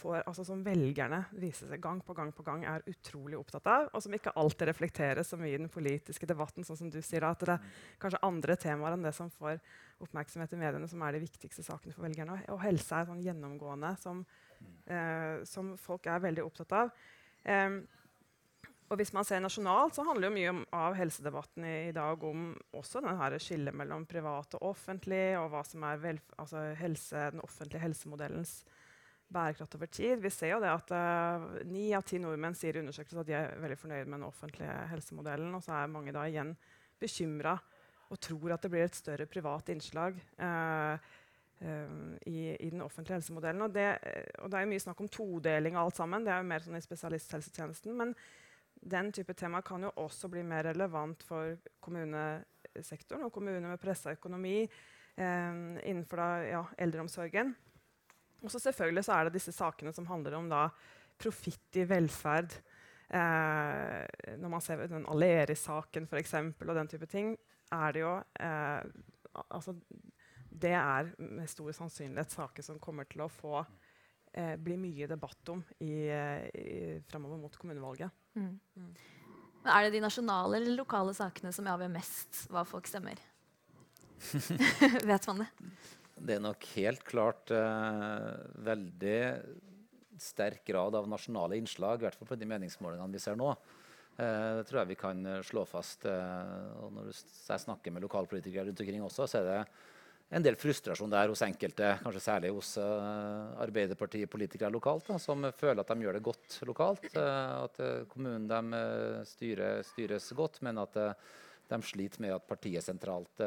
får, 0.00 0.22
altså 0.24 0.44
som 0.48 0.62
velgerne 0.64 1.20
viser 1.36 1.68
seg 1.70 1.82
gang 1.84 2.00
på 2.04 2.16
gang 2.16 2.32
på 2.34 2.44
gang 2.46 2.64
er 2.68 2.84
utrolig 2.90 3.38
opptatt 3.38 3.68
av, 3.70 3.86
og 3.92 4.02
som 4.04 4.16
ikke 4.16 4.32
alltid 4.40 4.70
reflekteres 4.70 5.30
så 5.32 5.38
mye 5.40 5.52
i 5.54 5.60
den 5.60 5.70
politiske 5.72 6.28
debatten. 6.28 6.66
sånn 6.66 6.80
som 6.80 6.90
du 6.90 7.00
sier, 7.02 7.26
at 7.28 7.40
Det 7.40 7.54
er 7.54 7.70
kanskje 8.00 8.24
andre 8.26 8.56
temaer 8.56 8.96
enn 8.96 9.06
det 9.06 9.14
som 9.14 9.30
får 9.30 9.60
oppmerksomhet 10.00 10.52
i 10.56 10.60
mediene, 10.60 10.88
som 10.88 11.02
er 11.02 11.12
de 11.12 11.24
viktigste 11.24 11.64
sakene 11.66 11.94
for 11.94 12.08
velgerne. 12.08 12.40
Og 12.48 12.60
helse 12.64 12.96
er 12.96 13.08
sånn 13.08 13.22
gjennomgående 13.24 13.94
som, 14.00 14.26
eh, 14.86 15.44
som 15.44 15.76
folk 15.76 16.06
er 16.06 16.20
veldig 16.20 16.44
opptatt 16.44 16.72
av. 16.72 16.92
Um, 17.44 17.86
og 18.90 18.98
hvis 18.98 19.12
man 19.14 19.24
ser 19.24 19.38
nasjonalt, 19.38 19.94
så 19.94 20.02
handler 20.02 20.26
jo 20.26 20.34
mye 20.34 20.50
om, 20.50 20.64
av 20.74 20.96
helsedebatten 20.98 21.64
i, 21.64 21.74
i, 21.88 21.92
dag 21.94 22.24
om 22.26 22.48
også 22.74 22.98
denne 23.04 23.38
skillet 23.38 23.76
mellom 23.76 24.02
privat 24.10 24.56
og 24.58 24.72
offentlig, 24.72 25.38
og 25.38 25.52
hva 25.52 25.62
som 25.62 25.84
er 25.86 26.18
altså 26.36 26.64
helse, 26.80 27.28
den 27.36 27.44
offentlige 27.44 27.84
helsemodellens 27.84 28.64
bærekraft 29.32 29.76
over 29.78 29.90
tid. 29.90 30.18
Vi 30.22 30.32
ser 30.32 30.54
jo 30.54 30.60
det 30.62 30.70
at 30.72 30.92
eh, 30.94 31.46
ni 31.70 31.88
uh, 31.90 31.98
av 31.98 32.06
ti 32.06 32.18
nordmenn 32.22 32.56
sier 32.58 32.76
i 32.76 32.82
undersøkelser 32.82 33.22
at 33.22 33.28
de 33.28 33.36
er 33.38 33.62
veldig 33.62 33.78
fornøyd 33.78 34.08
med 34.08 34.18
den 34.18 34.26
offentlige 34.26 34.74
helsemodellen. 34.90 35.54
Og 35.54 35.64
så 35.64 35.76
er 35.76 35.92
mange 35.92 36.14
da 36.14 36.26
igjen 36.26 36.52
bekymra 37.00 37.56
og 38.10 38.18
tror 38.18 38.56
at 38.56 38.64
det 38.64 38.72
blir 38.72 38.88
et 38.88 38.98
større 38.98 39.28
privat 39.30 39.70
innslag 39.70 40.16
uh, 40.42 40.94
uh, 41.62 41.96
i, 42.26 42.56
i, 42.56 42.70
den 42.72 42.82
offentlige 42.82 43.20
helsemodellen. 43.20 43.62
Og 43.68 43.74
det, 43.74 43.88
og 44.42 44.50
det, 44.50 44.58
er 44.58 44.66
jo 44.66 44.72
mye 44.74 44.84
snakk 44.86 45.02
om 45.04 45.10
todeling 45.14 45.78
av 45.78 45.88
alt 45.88 46.00
sammen. 46.00 46.26
Det 46.26 46.34
er 46.34 46.42
jo 46.42 46.50
mer 46.50 46.66
sånn 46.66 46.80
i 46.80 46.84
spesialisthelsetjenesten. 46.84 47.94
Men 48.02 48.14
den 48.80 49.12
type 49.14 49.36
tema 49.38 49.62
kan 49.62 49.86
jo 49.86 49.94
også 50.02 50.30
bli 50.32 50.42
mer 50.46 50.66
relevant 50.72 51.22
for 51.28 51.54
kommunesektoren 51.84 53.28
og 53.28 53.34
kommuner 53.34 53.68
med 53.68 53.82
pressa 53.82 54.14
økonomi 54.16 54.62
innenfor 55.20 56.16
da, 56.16 56.28
ja, 56.48 56.60
eldreomsorgen. 56.80 57.50
Og 58.42 58.50
så 58.52 58.60
selvfølgelig 58.62 59.04
så 59.06 59.16
er 59.16 59.28
det 59.28 59.36
disse 59.36 59.52
sakene 59.54 59.92
som 59.92 60.08
handler 60.08 60.38
om 60.38 60.48
da, 60.50 60.66
profitt 61.20 61.76
i 61.76 61.84
velferd. 61.88 62.54
Eh, 63.10 64.36
når 64.38 64.52
man 64.52 64.62
ser 64.62 64.86
den 64.86 65.06
Aleris-saken 65.10 66.06
og 66.06 66.74
den 66.76 66.88
type 66.88 67.06
ting, 67.10 67.36
er 67.74 67.92
det 67.92 68.00
jo 68.04 68.12
eh, 68.40 68.82
altså, 69.50 69.74
Det 70.50 70.70
er 70.70 71.10
med 71.18 71.48
stor 71.48 71.72
sannsynlighet 71.72 72.30
saker 72.30 72.62
som 72.62 72.78
kommer 72.78 73.04
til 73.10 73.22
å 73.22 73.28
få 73.28 73.64
eh, 74.32 74.56
bli 74.56 74.76
mye 74.76 75.06
debatt 75.10 75.48
om 75.48 75.62
i, 75.80 76.06
i, 76.06 77.00
fremover 77.10 77.38
mot 77.38 77.56
kommunevalget. 77.58 78.10
Mm. 78.34 78.60
Mm. 78.76 78.94
er 79.66 79.84
det 79.84 79.92
de 79.92 80.00
nasjonale 80.00 80.56
eller 80.56 80.78
lokale 80.78 81.14
sakene 81.14 81.52
som 81.52 81.66
avgjør 81.66 81.90
mest 81.90 82.46
hva 82.50 82.64
folk 82.64 82.86
stemmer? 82.86 83.18
Vet 85.10 85.26
man 85.26 85.42
det? 85.42 85.50
Det 86.20 86.36
er 86.36 86.42
nok 86.44 86.64
helt 86.76 87.04
klart 87.08 87.52
eh, 87.54 88.30
veldig 88.66 89.20
sterk 90.20 90.66
grad 90.68 90.96
av 90.98 91.08
nasjonale 91.08 91.56
innslag, 91.56 92.00
i 92.00 92.06
hvert 92.08 92.18
fall 92.18 92.28
på 92.28 92.36
de 92.38 92.48
meningsmålingene 92.48 93.16
vi 93.16 93.22
ser 93.22 93.38
nå. 93.40 93.54
Eh, 94.20 94.50
det 94.58 94.66
tror 94.68 94.82
jeg 94.82 94.92
vi 94.92 94.98
kan 95.00 95.22
eh, 95.26 95.40
slå 95.46 95.64
fast. 95.68 96.04
Eh, 96.08 96.66
og 96.82 96.92
når 96.96 97.12
jeg 97.12 97.64
snakker 97.64 97.94
med 97.94 98.04
lokalpolitikere 98.04 98.68
rundt 98.68 98.82
omkring 98.84 99.06
også, 99.06 99.28
så 99.30 99.40
er 99.40 99.48
det 99.48 99.60
en 100.36 100.44
del 100.44 100.58
frustrasjon 100.60 101.10
der 101.10 101.32
hos 101.32 101.42
enkelte, 101.42 101.96
kanskje 102.04 102.20
særlig 102.22 102.52
hos 102.54 102.76
uh, 102.78 103.50
Arbeiderpartipolitikere 103.64 104.70
lokalt, 104.70 105.08
da, 105.08 105.16
som 105.18 105.42
føler 105.58 105.82
at 105.82 105.90
de 105.90 106.04
gjør 106.06 106.14
det 106.14 106.22
godt 106.22 106.58
lokalt. 106.70 107.08
Uh, 107.16 107.64
at 107.64 107.80
kommunen 108.12 108.46
de, 108.46 108.82
styrer, 109.26 109.82
styres 109.88 110.28
godt, 110.38 110.60
men 110.62 110.78
at 110.78 110.94
de 110.94 111.80
sliter 111.82 112.22
med 112.22 112.36
at 112.36 112.46
partiet 112.46 112.86
sentralt 112.86 113.42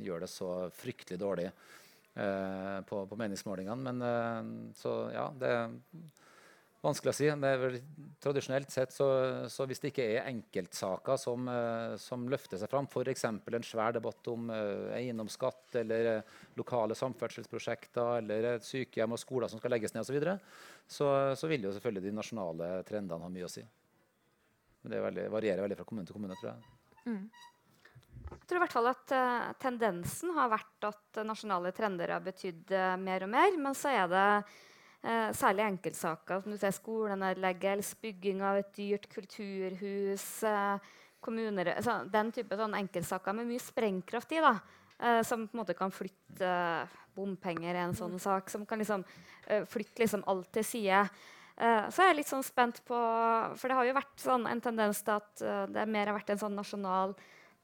gjør 0.00 0.24
det 0.24 0.30
så 0.32 0.48
fryktelig 0.72 1.20
dårlig. 1.20 1.50
Eh, 2.14 2.80
på, 2.86 3.06
på, 3.06 3.16
meningsmålingene. 3.18 3.90
Men 3.90 4.02
eh, 4.06 4.74
så 4.78 4.92
ja, 5.10 5.24
det 5.34 5.48
er 5.50 5.72
vanskelig 6.84 7.10
å 7.10 7.16
si. 7.16 7.26
Det 7.26 7.50
er 7.50 7.62
Vel, 7.62 7.78
tradisjonelt 8.22 8.70
sett 8.70 8.94
så, 8.94 9.08
så, 9.50 9.66
hvis 9.66 9.82
det 9.82 9.90
ikke 9.90 10.06
er 10.12 10.28
enkeltsaker 10.30 11.18
som, 11.18 11.48
eh, 11.50 11.96
som 11.98 12.28
løfter 12.30 12.60
seg 12.60 12.70
fram, 12.70 12.86
f.eks. 12.86 13.26
en 13.26 13.66
svær 13.66 13.96
debatt 13.96 14.30
om 14.30 14.52
eiendomsskatt 14.54 15.80
eller 15.82 16.20
lokale 16.60 16.94
samferdselsprosjekter 16.98 18.20
eller 18.20 18.62
sykehjem 18.62 19.16
og 19.16 19.22
skoler 19.22 19.50
som 19.50 19.62
skal 19.62 19.74
legges 19.74 19.96
ned 19.96 20.04
osv., 20.04 20.12
så, 20.12 20.18
videre, 20.18 20.36
så 20.86 21.10
så 21.34 21.50
vil 21.50 21.66
jo 21.66 21.74
selvfølgelig 21.74 22.06
de 22.06 22.14
nasjonale 22.20 22.70
trendene 22.86 23.26
ha 23.26 23.32
mye 23.32 23.48
å 23.48 23.50
si. 23.50 23.64
Men 24.84 24.94
det 24.94 25.02
veldig, 25.02 25.26
varierer 25.34 25.66
veldig 25.66 25.80
fra 25.80 25.88
kommune 25.88 26.06
til 26.06 26.14
kommune, 26.14 26.38
tror 26.38 26.52
jeg. 26.52 26.78
Mm. 27.08 27.26
Jeg 28.44 28.50
tror 28.50 28.58
i 28.58 28.62
hvert 28.66 28.74
fall 28.76 28.90
at 28.90 29.12
uh, 29.16 29.52
tendensen 29.56 30.34
har 30.36 30.50
vært 30.52 30.84
at 30.84 31.16
uh, 31.16 31.24
nasjonale 31.24 31.70
trender 31.72 32.10
har 32.12 32.20
betydd 32.20 32.74
uh, 32.76 32.90
mer 33.00 33.24
og 33.24 33.30
mer. 33.32 33.54
Men 33.56 33.76
så 33.78 33.94
er 33.94 34.10
det 34.12 34.28
særlig 35.36 35.66
enkeltsaker 35.66 36.38
som 36.40 36.52
du 36.54 36.56
ser 36.56 36.72
skolenedleggelse, 36.72 37.98
bygging 38.00 38.38
av 38.40 38.62
et 38.62 38.70
dyrt 38.72 39.04
kulturhus 39.12 40.24
kommuner, 41.20 41.74
altså, 41.74 41.98
Den 42.08 42.30
type 42.32 42.56
sånn 42.56 42.78
enkeltsaker 42.78 43.36
med 43.36 43.50
mye 43.50 43.60
sprengkraft 43.60 44.32
i. 44.32 44.40
da, 44.40 44.54
som 45.28 45.44
på 45.44 45.58
en 45.58 45.60
måte 45.60 45.76
kan 45.76 45.92
flytte 45.92 46.54
bompenger 47.12 47.76
i 47.76 47.82
en 47.82 47.92
sånn 47.92 48.16
sak. 48.16 48.48
Som 48.48 48.64
kan 48.64 48.80
liksom, 48.80 49.04
flytte 49.44 50.06
liksom 50.06 50.24
alt 50.24 50.48
til 50.56 50.64
side. 50.70 51.04
så 51.52 52.00
er 52.00 52.14
jeg 52.14 52.20
litt 52.22 52.32
sånn 52.32 52.48
spent 52.48 52.80
på 52.88 52.96
For 53.60 53.68
det 53.68 53.76
har 53.76 53.84
jo 53.84 54.00
vært 54.00 54.24
sånn 54.24 54.48
en 54.48 54.64
tendens 54.64 55.04
til 55.04 55.20
at 55.20 55.68
det 55.68 55.84
mer 55.84 56.08
har 56.08 56.16
vært 56.16 56.32
en 56.32 56.44
sånn 56.46 56.56
nasjonal 56.56 57.12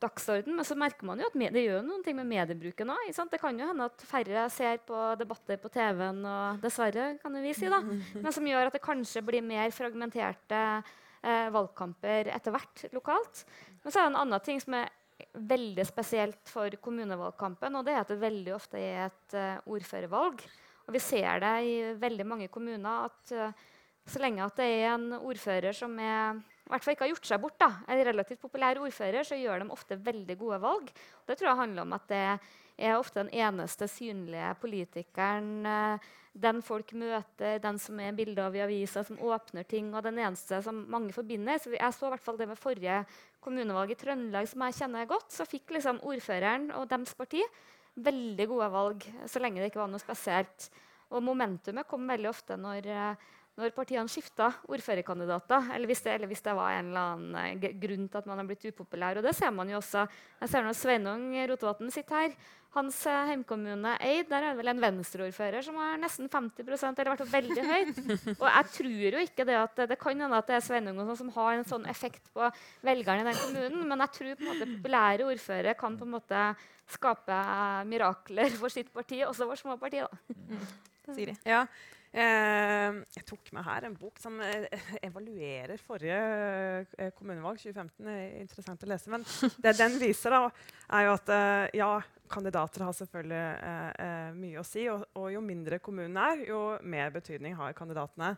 dagsorden. 0.00 0.56
Men 0.56 0.66
så 0.66 0.76
merker 0.78 1.06
man 1.08 1.20
jo 1.20 1.28
at 1.28 1.36
det 1.54 1.64
gjør 1.64 1.84
noen 1.86 2.04
ting 2.04 2.16
med 2.18 2.28
mediebruken 2.30 2.92
òg. 2.94 3.10
Det 3.30 3.40
kan 3.42 3.58
jo 3.58 3.68
hende 3.70 3.88
at 3.90 4.06
færre 4.06 4.46
ser 4.52 4.80
på 4.86 5.02
debatter 5.20 5.60
på 5.60 5.72
TV-en, 5.72 6.22
og 6.24 6.62
dessverre, 6.64 7.12
kan 7.22 7.40
vi 7.42 7.54
si, 7.56 7.68
da. 7.72 7.82
Men 8.22 8.32
som 8.34 8.46
gjør 8.48 8.70
at 8.70 8.78
det 8.78 8.84
kanskje 8.84 9.24
blir 9.26 9.44
mer 9.44 9.72
fragmenterte 9.74 10.62
eh, 10.80 11.50
valgkamper 11.52 12.32
etter 12.32 12.56
hvert 12.56 12.86
lokalt. 12.96 13.44
Men 13.82 13.92
så 13.92 14.00
er 14.00 14.08
det 14.08 14.12
en 14.12 14.22
annen 14.24 14.44
ting 14.44 14.62
som 14.62 14.76
er 14.80 14.90
veldig 15.34 15.84
spesielt 15.88 16.48
for 16.48 16.72
kommunevalgkampen, 16.82 17.76
og 17.76 17.86
det 17.86 17.94
er 17.94 18.02
at 18.02 18.12
det 18.12 18.22
veldig 18.22 18.54
ofte 18.56 18.80
er 18.80 19.10
et 19.10 19.36
uh, 19.36 19.68
ordførervalg. 19.68 20.42
Og 20.86 20.94
vi 20.96 21.02
ser 21.02 21.42
det 21.42 21.52
i 21.68 21.74
veldig 22.00 22.26
mange 22.26 22.48
kommuner 22.52 23.10
at 23.10 23.34
uh, 23.36 23.66
så 24.10 24.22
lenge 24.22 24.42
at 24.44 24.56
det 24.58 24.68
er 24.80 24.94
en 24.94 25.12
ordfører 25.20 25.76
som 25.76 25.92
er 26.02 26.40
i 26.70 26.72
hvert 26.76 26.86
fall 26.86 26.94
ikke 26.94 27.06
har 27.08 27.12
gjort 27.12 27.28
seg 27.28 27.42
bort, 27.42 27.58
da, 27.58 27.68
en 27.90 28.02
relativt 28.06 28.40
populær 28.42 28.78
ordfører, 28.78 29.26
så 29.26 29.38
gjør 29.38 29.64
de 29.64 29.74
ofte 29.74 29.98
veldig 29.98 30.36
gode 30.38 30.60
valg. 30.62 30.90
Det 31.26 31.36
tror 31.36 31.50
jeg 31.50 31.60
handler 31.64 31.82
om 31.82 31.94
at 31.96 32.04
det 32.10 32.24
er 32.80 32.96
ofte 32.96 33.24
den 33.24 33.32
eneste 33.42 33.88
synlige 33.90 34.52
politikeren, 34.62 35.50
eh, 35.66 36.10
den 36.40 36.62
folk 36.62 36.92
møter, 36.94 37.58
den 37.58 37.80
som 37.82 37.98
er 38.00 38.14
bilde 38.14 38.44
av 38.44 38.54
i 38.54 38.62
avisa, 38.62 39.02
som 39.04 39.18
åpner 39.18 39.66
ting, 39.66 39.90
og 39.94 40.04
den 40.06 40.20
eneste 40.22 40.62
som 40.62 40.84
mange 40.88 41.12
forbinder. 41.12 41.58
Så 41.58 41.74
jeg 41.74 41.96
så 41.96 42.06
i 42.06 42.14
hvert 42.14 42.24
fall 42.24 42.38
det 42.38 42.48
med 42.48 42.60
forrige 42.60 43.02
kommunevalg 43.42 43.90
i 43.90 43.98
Trøndelag, 43.98 44.46
som 44.48 44.62
jeg 44.62 44.78
kjenner 44.78 45.10
godt. 45.10 45.28
Så 45.34 45.48
fikk 45.50 45.74
liksom 45.74 45.98
ordføreren 46.06 46.70
og 46.78 46.86
deres 46.88 47.18
parti 47.18 47.42
veldig 47.98 48.46
gode 48.48 48.70
valg, 48.70 49.04
så 49.26 49.42
lenge 49.42 49.60
det 49.60 49.72
ikke 49.72 49.82
var 49.82 49.90
noe 49.90 50.02
spesielt. 50.02 50.70
Og 51.10 51.24
momentumet 51.26 51.88
kom 51.90 52.06
veldig 52.06 52.30
ofte 52.30 52.56
når 52.56 52.86
uh, 52.86 53.30
når 53.60 53.74
partiene 53.76 54.10
skifta 54.10 54.48
ordførerkandidater, 54.70 55.68
eller 55.76 55.90
hvis, 55.90 56.00
det, 56.06 56.14
eller 56.16 56.30
hvis 56.30 56.42
det 56.44 56.54
var 56.56 56.76
en 56.76 56.88
eller 56.90 57.10
annen 57.12 57.58
uh, 57.60 57.74
grunn 57.82 58.08
til 58.08 58.20
at 58.22 58.30
man 58.30 58.40
har 58.40 58.48
blitt 58.48 58.64
upopulær. 58.70 59.20
Og 59.20 59.26
det 59.26 59.34
ser 59.36 59.52
man 59.54 59.68
jo 59.70 59.78
også. 59.78 60.06
Jeg 60.40 60.52
ser 60.52 60.66
når 60.66 60.78
Sveinung 60.78 61.28
Rotevatn 61.50 61.92
sitter 61.92 62.24
her. 62.24 62.34
Hans 62.74 62.98
uh, 63.10 63.26
heimkommune 63.26 63.92
Eid, 64.06 64.28
der 64.30 64.46
er 64.46 64.54
det 64.54 64.60
vel 64.62 64.72
en 64.72 64.82
venstreordfører 64.82 65.64
som 65.66 65.78
har 65.82 66.00
nesten 66.00 66.30
50% 66.30 67.02
eller 67.02 67.12
vært 67.16 67.32
veldig 67.32 67.68
høyt. 67.70 68.02
Og 68.38 68.44
jeg 68.46 68.68
tror 68.76 69.16
jo 69.16 69.24
ikke 69.26 69.46
det 69.48 69.56
at 69.58 69.84
det 69.90 70.00
kan 70.00 70.26
hende 70.26 70.38
at 70.38 70.50
det 70.50 70.58
er 70.58 70.66
Sveinung 70.66 71.00
sånn 71.02 71.22
som 71.24 71.32
har 71.34 71.58
en 71.58 71.66
sånn 71.66 71.88
effekt 71.90 72.30
på 72.34 72.50
velgerne 72.86 73.24
i 73.24 73.30
den 73.30 73.40
kommunen, 73.42 73.88
men 73.90 74.04
jeg 74.06 74.16
tror 74.18 74.36
på 74.36 74.46
en 74.46 74.52
måte 74.52 74.70
populære 74.76 75.30
ordførere 75.32 75.78
kan 75.78 75.98
på 75.98 76.06
en 76.06 76.14
måte 76.14 76.44
skape 76.90 77.34
uh, 77.34 77.82
mirakler 77.86 78.54
for 78.58 78.72
sitt 78.72 78.90
parti, 78.94 79.22
også 79.26 79.50
for 79.50 79.58
små 79.58 79.78
partier. 79.80 80.06
da. 80.06 80.60
Siri. 81.14 81.34
Ja. 81.46 81.64
Eh, 82.10 82.96
jeg 83.14 83.22
tok 83.22 83.52
med 83.54 83.62
her 83.62 83.84
en 83.86 83.94
bok 83.94 84.16
som 84.18 84.40
eh, 84.42 84.64
evaluerer 85.06 85.78
forrige 85.78 86.16
eh, 86.98 87.12
kommunevalg, 87.14 87.60
2015. 87.62 87.92
Det 88.02 88.14
er 88.16 88.40
interessant 88.40 88.82
å 88.82 88.88
lese. 88.90 89.12
Men 89.14 89.26
det 89.64 89.76
den 89.78 89.98
viser, 90.02 90.34
da, 90.34 90.48
er 90.98 91.06
jo 91.06 91.12
at 91.14 91.30
ja, 91.76 91.90
kandidater 92.30 92.86
har 92.86 92.96
selvfølgelig 92.98 94.34
mye 94.40 94.58
å 94.58 94.66
si. 94.66 94.88
Og, 94.90 95.06
og, 95.14 95.28
jo 95.36 95.44
mindre 95.44 95.78
kommunen 95.82 96.18
er, 96.18 96.44
jo 96.50 96.64
mer 96.82 97.14
betydning 97.14 97.54
har 97.58 97.78
kandidatene. 97.78 98.34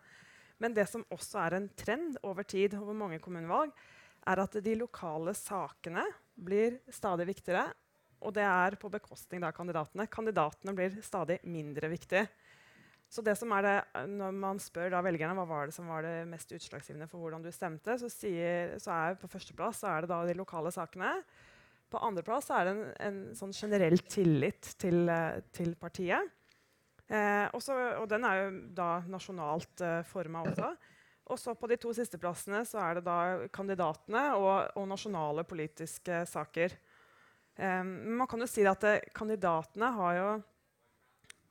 Men 0.63 0.77
det 0.77 0.85
som 0.91 1.07
også 1.11 1.41
er 1.47 1.57
en 1.57 1.73
trend 1.75 2.21
over 2.29 2.47
tid 2.47 2.77
over 2.79 2.95
mange 2.95 3.23
kommunevalg, 3.25 3.73
er 4.29 4.39
at 4.39 4.61
de 4.63 4.77
lokale 4.79 5.33
sakene 5.35 6.05
blir 6.39 6.77
stadig 6.93 7.25
viktigere. 7.33 7.71
Og 8.23 8.37
det 8.37 8.45
er 8.47 8.77
på 8.79 8.93
bekostning 8.93 9.43
av 9.43 9.57
kandidatene. 9.57 10.07
Kandidatene 10.13 10.77
blir 10.77 11.01
stadig 11.03 11.41
mindre 11.51 11.89
viktige. 11.91 12.29
Så 13.13 13.21
det 13.21 13.35
som 13.37 13.51
er 13.53 13.67
det, 13.67 13.79
Når 14.09 14.33
man 14.33 14.61
spør 14.63 14.95
velgerne 15.05 15.37
hva 15.37 15.45
var 15.49 15.69
det 15.69 15.77
som 15.77 15.89
var 15.93 16.05
det 16.07 16.25
mest 16.31 16.53
utslagsgivende 16.57 17.09
for 17.11 17.21
hvordan 17.21 17.45
du 17.45 17.51
stemte, 17.53 17.99
så, 18.01 18.09
sier, 18.09 18.79
så 18.81 18.95
er 18.95 19.19
på 19.21 19.29
førsteplass 19.29 19.83
er 19.85 20.07
det 20.07 20.21
de 20.31 20.37
lokale 20.39 20.73
sakene. 20.73 21.19
På 21.93 22.01
andreplass 22.01 22.49
er 22.57 22.65
det 22.65 22.73
en, 22.73 22.87
en 23.09 23.19
sånn 23.37 23.53
generell 23.53 23.99
tillit 24.09 24.73
til, 24.81 25.13
til 25.53 25.75
partiet. 25.77 26.33
Eh, 27.13 27.45
også, 27.53 27.77
og 28.01 28.09
den 28.09 28.25
er 28.25 28.39
jo 28.39 28.49
da 28.73 28.89
nasjonalt 29.13 29.85
eh, 29.85 30.01
forma 30.09 30.47
også. 30.49 30.71
Og 31.33 31.39
så 31.41 31.53
på 31.57 31.69
de 31.69 31.77
to 31.81 31.93
siste 31.97 32.17
plassene 32.21 32.63
så 32.69 32.81
er 32.81 32.97
det 32.97 33.05
da 33.05 33.19
kandidatene 33.53 34.25
og, 34.39 34.73
og 34.81 34.89
nasjonale 34.89 35.45
politiske 35.49 36.23
saker. 36.31 36.79
Eh, 37.61 37.83
man 37.85 38.31
kan 38.31 38.41
jo 38.41 38.49
si 38.49 38.65
at 38.69 38.89
eh, 38.89 39.05
kandidatene 39.13 39.93
har 39.99 40.17
jo 40.17 40.31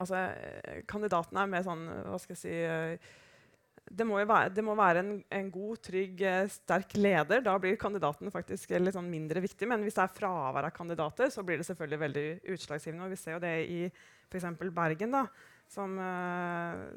Altså, 0.02 0.22
eh, 0.34 0.80
kandidatene 0.90 1.44
er 1.44 1.52
mer 1.52 1.66
sånn 1.66 1.84
Hva 2.08 2.18
skal 2.22 2.36
jeg 2.36 2.42
si 2.42 2.56
eh, 2.66 3.12
det 3.92 4.06
må, 4.08 4.20
være, 4.24 4.52
det 4.56 4.64
må 4.64 4.76
være, 4.78 5.02
en, 5.02 5.16
en, 5.36 5.48
god, 5.52 5.80
trygg, 5.84 6.22
sterk 6.54 6.94
leder. 6.96 7.42
Da 7.44 7.58
blir 7.60 7.80
kandidaten 7.82 8.32
faktisk 8.32 8.72
litt 8.78 8.96
sånn 8.96 9.10
mindre 9.12 9.42
viktig. 9.44 9.68
Men 9.68 9.84
hvis 9.84 9.98
det 9.98 10.06
er 10.06 10.14
fravær 10.16 10.68
av 10.70 10.72
kandidater, 10.76 11.32
så 11.34 11.44
blir 11.44 11.60
det 11.60 11.66
selvfølgelig 11.68 12.00
veldig 12.06 12.24
utslagsgivende. 12.54 13.10
Og 13.10 13.12
vi 13.12 13.20
ser 13.20 13.36
jo 13.36 13.42
det 13.44 13.56
i 13.66 13.82
f.eks. 13.90 14.48
Bergen. 14.78 15.18
da, 15.18 15.26
som, 15.72 15.94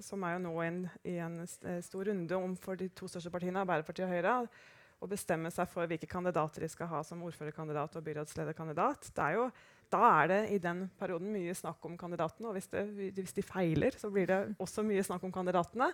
som, 0.02 0.24
er 0.26 0.34
jo 0.34 0.44
nå 0.48 0.54
in, 0.66 0.80
i 1.06 1.18
en 1.22 1.42
eh, 1.44 1.80
stor 1.84 2.08
runde 2.10 2.38
om 2.38 2.56
for 2.58 2.78
de 2.78 2.88
to 2.90 3.06
største 3.10 3.30
partiene, 3.30 3.62
Arbeiderpartiet 3.62 4.08
og 4.08 4.14
Høyre, 4.14 4.34
å 5.02 5.10
bestemme 5.10 5.50
seg 5.54 5.68
for 5.70 5.90
hvilke 5.90 6.08
kandidater 6.10 6.64
de 6.64 6.70
skal 6.72 6.90
ha 6.90 7.02
som 7.06 7.22
ordførerkandidat 7.26 7.94
og 7.98 8.06
byrådslederkandidat. 8.06 9.12
Er 9.14 9.36
jo, 9.36 9.48
da 9.92 10.02
er 10.22 10.30
det 10.30 10.40
i 10.54 10.60
den 10.62 10.84
perioden 10.98 11.32
mye 11.34 11.54
snakk 11.56 11.84
om 11.88 11.96
kandidatene. 12.00 12.50
Og 12.50 12.58
hvis, 12.58 12.68
det, 12.72 12.84
hvis, 13.16 13.34
de 13.36 13.44
feiler, 13.46 13.96
så 13.98 14.10
blir 14.12 14.28
det 14.30 14.40
også 14.62 14.84
mye 14.86 15.04
snakk 15.06 15.24
om 15.26 15.32
kandidatene. 15.34 15.90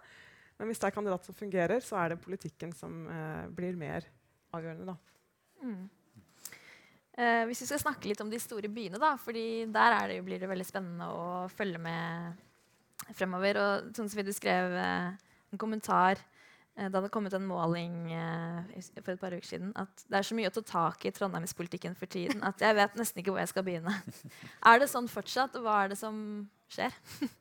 Men 0.59 0.69
hvis 0.69 0.83
det 0.83 0.91
er 0.91 0.97
kandidat 0.97 1.25
som 1.25 1.37
fungerer, 1.37 1.81
så 1.85 1.97
er 2.03 2.13
det 2.13 2.23
politikken 2.23 2.75
som 2.77 3.07
eh, 3.09 3.47
blir 3.57 3.79
mer 3.81 4.07
avgjørende. 4.53 4.93
Da. 4.93 5.65
Mm. 5.65 5.89
Eh, 7.21 7.43
hvis 7.49 7.65
vi 7.65 7.71
skal 7.71 7.83
snakke 7.83 8.11
litt 8.11 8.21
om 8.23 8.31
de 8.33 8.41
store 8.41 8.69
byene, 8.73 9.01
da, 9.01 9.15
fordi 9.21 9.67
der 9.73 9.97
det, 10.13 10.21
blir 10.27 10.41
det 10.41 10.51
veldig 10.51 10.69
spennende 10.69 11.09
å 11.11 11.49
følge 11.53 11.81
med 11.83 12.37
fremover. 13.17 13.61
Og 13.61 13.91
sånn 13.97 14.11
som 14.13 14.25
du 14.25 14.33
skrev 14.37 14.77
eh, 14.77 15.17
en 15.51 15.61
kommentar 15.61 16.21
eh, 16.81 16.89
hadde 16.89 17.11
kommet 17.13 17.35
en 17.37 17.47
måling 17.47 17.99
eh, 18.17 18.81
for 19.03 19.13
et 19.13 19.21
par 19.21 19.37
uker 19.37 19.47
siden 19.47 19.75
at 19.79 20.07
det 20.09 20.21
er 20.21 20.27
så 20.27 20.39
mye 20.39 20.51
å 20.51 20.55
ta 20.57 20.65
tak 20.67 21.05
i 21.07 21.13
trondheimspolitikken 21.15 21.99
for 21.99 22.11
tiden 22.11 22.43
at 22.47 22.65
jeg 22.65 22.79
vet 22.79 22.97
nesten 22.99 23.23
ikke 23.23 23.35
hvor 23.35 23.43
jeg 23.43 23.53
skal 23.53 23.67
begynne. 23.67 23.95
er 24.73 24.83
det 24.83 24.91
sånn 24.93 25.11
fortsatt, 25.11 25.61
og 25.61 25.67
hva 25.67 25.85
er 25.85 25.95
det 25.95 26.01
som 26.01 26.17
skjer? 26.73 26.97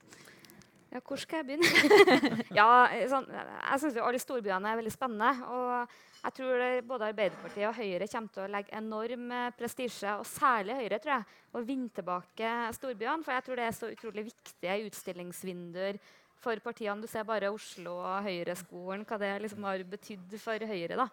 Ja, 0.89 0.99
hvor 1.05 1.19
skal 1.21 1.43
jeg 1.43 1.45
begynne? 1.45 2.45
ja, 2.57 2.69
sånn, 3.11 3.27
jeg 3.29 3.81
syns 3.83 3.97
alle 4.01 4.21
storbyene 4.21 4.71
er 4.71 4.79
veldig 4.79 4.93
spennende. 4.93 5.29
Og 5.53 6.23
jeg 6.23 6.35
tror 6.39 6.63
både 6.89 7.09
Arbeiderpartiet 7.13 7.67
og 7.69 7.77
Høyre 7.77 8.07
kommer 8.09 8.33
til 8.33 8.43
å 8.43 8.49
legge 8.55 8.73
enorm 8.79 9.27
eh, 9.37 9.51
prestisje, 9.59 10.15
og 10.17 10.25
særlig 10.27 10.79
Høyre, 10.79 10.99
tror 11.03 11.13
jeg, 11.13 11.37
å 11.53 11.61
vinne 11.67 11.93
tilbake 11.93 12.55
storbyene. 12.79 13.25
For 13.25 13.37
jeg 13.37 13.45
tror 13.45 13.61
det 13.61 13.67
er 13.67 13.77
så 13.77 13.91
utrolig 13.93 14.25
viktige 14.31 14.79
utstillingsvinduer 14.89 16.01
for 16.43 16.63
partiene. 16.63 17.01
Du 17.01 17.09
ser 17.11 17.27
bare 17.27 17.51
Oslo 17.53 17.99
og 17.99 18.25
Høyre-skolen, 18.25 19.05
hva 19.07 19.19
det 19.21 19.35
liksom 19.45 19.67
har 19.67 19.85
betydd 19.87 20.35
for 20.41 20.67
Høyre. 20.71 20.99
da. 20.99 21.09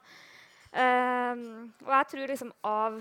Um, 0.77 1.71
og 1.87 1.93
jeg 1.95 2.07
tror 2.11 2.29
liksom 2.29 2.49
av, 2.67 2.97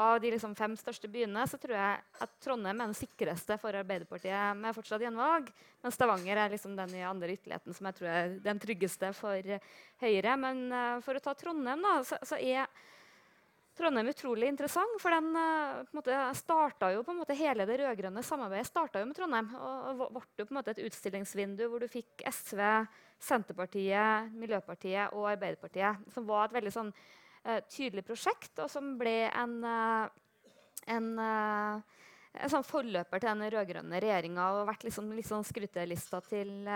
av 0.00 0.20
de 0.22 0.30
liksom 0.32 0.54
fem 0.56 0.72
største 0.78 1.10
byene 1.12 1.42
så 1.50 1.58
tror 1.60 1.74
jeg 1.76 2.22
at 2.24 2.36
Trondheim 2.40 2.78
er 2.78 2.88
den 2.88 2.96
sikreste 2.96 3.58
for 3.60 3.76
Arbeiderpartiet 3.76 4.56
med 4.56 4.76
fortsatt 4.76 5.02
gjenvalg. 5.04 5.50
Men 5.84 5.92
Stavanger 5.92 6.40
er 6.40 6.54
liksom 6.54 6.76
den 6.78 6.94
i 6.96 7.04
andre 7.04 7.34
ytterligheten 7.34 7.76
som 7.76 7.90
jeg 7.90 7.98
tror 7.98 8.12
er 8.14 8.38
den 8.46 8.62
tryggeste 8.62 9.10
for 9.18 9.50
Høyre. 10.00 10.38
Men 10.40 10.62
uh, 10.72 10.94
for 11.04 11.18
å 11.18 11.24
ta 11.24 11.34
Trondheim, 11.36 11.84
da, 11.84 11.98
så, 12.06 12.20
så, 12.22 12.38
er 12.38 12.70
Trondheim 13.78 14.10
utrolig 14.10 14.48
interessant. 14.50 14.96
For 15.02 15.14
den 15.14 15.30
uh, 15.36 15.82
på 15.88 15.98
måte, 16.00 16.16
starta 16.38 16.90
jo 16.94 17.04
på 17.06 17.14
måte 17.22 17.36
hele 17.38 17.66
det 17.68 17.78
rød-grønne 17.80 18.24
samarbeidet 18.26 18.68
starta 18.68 19.02
jo 19.02 19.08
med 19.08 19.18
Trondheim. 19.18 19.50
Og, 19.56 20.02
ble 20.16 20.46
på 20.46 20.52
en 20.52 20.58
måte 20.60 20.74
et 20.74 20.82
utstillingsvindu 20.88 21.64
hvor 21.68 21.84
du 21.84 21.88
fikk 21.90 22.24
SV, 22.26 22.62
Senterpartiet, 23.22 24.32
Miljøpartiet 24.38 25.14
og 25.16 25.30
Arbeiderpartiet. 25.32 26.08
Som 26.14 26.26
var 26.28 26.48
et 26.48 26.58
veldig 26.58 26.74
sånn 26.74 26.90
uh, 26.94 27.60
tydelig 27.70 28.06
prosjekt, 28.08 28.54
og 28.62 28.72
som 28.72 28.96
ble 29.00 29.20
en, 29.28 29.58
uh, 29.62 30.08
en, 30.94 31.12
uh, 31.18 32.08
en 32.38 32.54
sånn 32.54 32.66
forløper 32.66 33.22
til 33.22 33.30
den 33.32 33.54
rød-grønne 33.56 34.02
regjeringa 34.02 34.50
og 34.56 34.66
vært 34.72 34.88
liksom, 34.90 35.14
sånn 35.26 35.46
skrytelista 35.46 36.22
til 36.28 36.68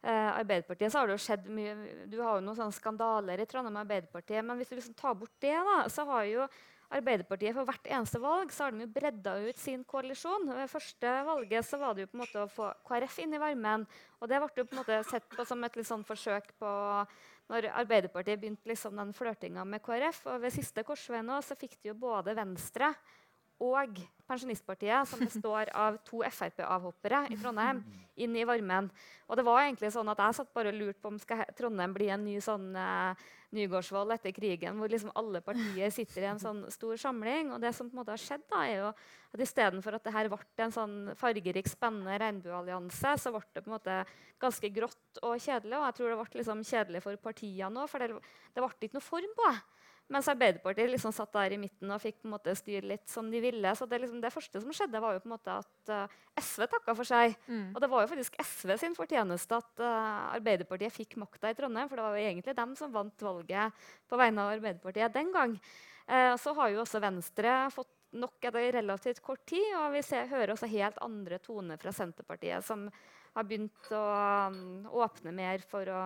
Arbeiderpartiet. 0.00 0.92
så 0.92 0.98
har 0.98 1.10
det 1.10 1.18
jo 1.18 1.24
skjedd 1.26 1.48
mye, 1.52 1.74
Du 2.08 2.20
har 2.22 2.38
jo 2.38 2.44
noen 2.46 2.56
sånne 2.56 2.72
skandaler 2.72 3.42
i 3.42 3.44
Trondheim 3.48 3.76
Arbeiderpartiet, 3.82 4.44
men 4.44 4.56
hvis 4.56 4.70
du 4.70 4.78
liksom 4.78 4.96
tar 4.96 5.14
bort 5.14 5.34
det, 5.44 5.52
da, 5.52 5.82
så 5.92 6.06
har 6.08 6.24
jo 6.24 6.46
Arbeiderpartiet 6.90 7.54
for 7.54 7.68
hvert 7.68 7.84
eneste 7.86 8.18
valg 8.18 8.50
så 8.50 8.64
har 8.64 8.74
de 8.74 8.82
jo 8.82 8.90
bredda 8.90 9.36
ut 9.46 9.58
sin 9.62 9.84
koalisjon. 9.86 10.48
Ved 10.50 10.70
første 10.72 11.12
valget 11.28 11.66
så 11.68 11.78
var 11.78 11.94
det 11.94 12.02
jo 12.02 12.10
på 12.10 12.16
en 12.18 12.22
måte 12.24 12.40
å 12.42 12.50
få 12.50 12.70
KrF 12.88 13.20
inn 13.22 13.36
i 13.36 13.38
varmen. 13.38 13.84
Og 14.18 14.30
det 14.30 14.40
ble 14.42 14.64
jo 14.64 14.66
på 14.66 14.74
en 14.74 14.80
måte 14.80 14.98
sett 15.06 15.28
på 15.30 15.46
som 15.46 15.62
et 15.62 15.78
litt 15.78 15.86
sånn 15.86 16.02
forsøk 16.06 16.50
på 16.58 16.72
når 17.50 17.68
Arbeiderpartiet 17.84 18.42
begynte 18.42 18.70
liksom 18.70 18.98
den 18.98 19.14
flørtinga 19.14 19.62
med 19.70 19.84
KrF. 19.86 20.24
Og 20.32 20.42
ved 20.42 20.56
siste 20.56 20.82
korsvei 20.86 21.22
nå 21.22 21.38
så 21.46 21.54
fikk 21.58 21.78
de 21.78 21.92
jo 21.92 21.98
både 21.98 22.34
Venstre 22.34 22.90
og 23.60 24.00
Pensjonistpartiet, 24.30 25.08
som 25.10 25.18
består 25.24 25.70
av 25.74 25.96
to 26.06 26.22
Frp-avhoppere 26.22 27.24
i 27.34 27.38
Trondheim, 27.40 27.80
inn 28.20 28.36
i 28.38 28.46
varmen. 28.46 28.86
Og 29.26 29.38
det 29.38 29.44
var 29.46 29.64
egentlig 29.64 29.90
sånn 29.94 30.10
at 30.12 30.22
Jeg 30.22 30.36
satt 30.38 30.52
bare 30.54 30.70
og 30.70 30.78
lurte 30.78 31.02
på 31.02 31.10
om 31.10 31.18
skal 31.18 31.42
Trondheim 31.58 31.94
bli 31.96 32.08
en 32.14 32.22
ny 32.24 32.36
sånn 32.44 32.68
uh, 32.76 33.18
Nygårdsvold 33.50 34.14
etter 34.14 34.30
krigen, 34.30 34.78
hvor 34.78 34.92
liksom 34.92 35.10
alle 35.18 35.40
partier 35.42 35.90
sitter 35.90 36.22
i 36.22 36.28
en 36.30 36.38
sånn 36.38 36.62
stor 36.70 37.00
samling. 37.02 37.50
Og 37.50 37.58
det 37.62 37.72
som 37.74 37.88
på 37.90 37.96
en 37.96 38.02
måte 38.04 38.14
har 38.14 38.22
skjedd, 38.22 38.44
da, 38.52 38.62
er 38.62 38.76
jo 38.78 38.92
at 39.34 39.42
istedenfor 39.42 39.98
at 39.98 40.06
det 40.06 40.14
her 40.14 40.30
ble 40.30 40.38
en 40.62 40.76
sånn 40.76 40.96
fargerik, 41.18 41.66
spennende 41.70 42.14
regnbueallianse, 42.22 43.16
så 43.18 43.34
ble 43.34 43.42
det 43.50 43.64
på 43.64 43.72
en 43.72 43.76
måte 43.76 43.98
ganske 44.42 44.70
grått 44.78 45.22
og 45.26 45.34
kjedelig. 45.42 45.74
Og 45.80 45.88
jeg 45.88 45.98
tror 45.98 46.12
det 46.12 46.20
ble 46.22 46.42
liksom 46.44 46.64
kjedelig 46.70 47.02
for 47.02 47.26
partiene 47.26 47.82
òg, 47.82 47.90
for 47.90 48.06
det, 48.06 48.14
det 48.54 48.62
ble 48.62 48.86
ikke 48.86 49.00
noe 49.00 49.08
form 49.10 49.34
på 49.34 49.50
det. 49.50 49.58
Mens 50.10 50.26
Arbeiderpartiet 50.30 50.90
liksom 50.90 51.12
satt 51.14 51.30
der 51.36 51.54
i 51.54 51.58
midten 51.60 51.90
og 51.94 52.00
fikk 52.02 52.16
på 52.18 52.26
en 52.26 52.32
måte 52.32 52.54
styre 52.58 52.88
litt 52.90 53.06
som 53.10 53.28
de 53.30 53.38
ville. 53.42 53.74
Så 53.78 53.86
det, 53.86 54.00
liksom, 54.02 54.18
det, 54.22 54.32
første 54.34 54.62
som 54.62 54.72
skjedde, 54.74 55.02
var 55.02 55.14
jo 55.14 55.22
på 55.22 55.30
en 55.30 55.34
måte 55.36 55.54
at 55.62 55.92
uh, 55.94 56.16
SV 56.40 56.66
takka 56.72 56.96
for 56.98 57.06
seg. 57.06 57.36
Mm. 57.46 57.68
Og 57.70 57.78
det 57.84 57.90
var 57.92 58.02
jo 58.02 58.10
faktisk 58.10 58.38
SV 58.42 58.72
sin 58.80 58.96
fortjeneste 58.98 59.60
at 59.62 59.84
uh, 59.84 60.32
Arbeiderpartiet 60.34 60.96
fikk 60.96 61.14
makta 61.22 61.52
i 61.52 61.56
Trondheim. 61.58 61.86
For 61.86 62.00
det 62.00 62.08
var 62.08 62.18
jo 62.18 62.26
egentlig 62.26 62.56
dem 62.58 62.74
som 62.80 62.90
vant 62.94 63.22
valget 63.22 63.86
på 64.10 64.18
vegne 64.18 64.42
av 64.42 64.56
Arbeiderpartiet 64.56 65.14
den 65.14 65.30
gang. 65.36 65.54
Uh, 66.10 66.34
så 66.42 66.56
har 66.58 66.74
jo 66.74 66.82
også 66.82 67.02
Venstre 67.06 67.54
fått 67.76 67.94
nok 68.18 68.50
etter 68.50 68.72
relativt 68.80 69.22
kort 69.22 69.46
tid. 69.46 69.68
Og 69.78 69.94
vi 69.94 70.02
ser, 70.02 70.26
hører 70.32 70.56
også 70.56 70.70
helt 70.74 70.98
andre 71.06 71.38
toner 71.44 71.78
fra 71.78 71.94
Senterpartiet, 71.94 72.66
som 72.66 72.88
har 73.36 73.46
begynt 73.46 73.94
å 73.94 74.04
um, 74.50 74.90
åpne 75.04 75.38
mer 75.38 75.62
for 75.70 75.86
å 75.86 76.02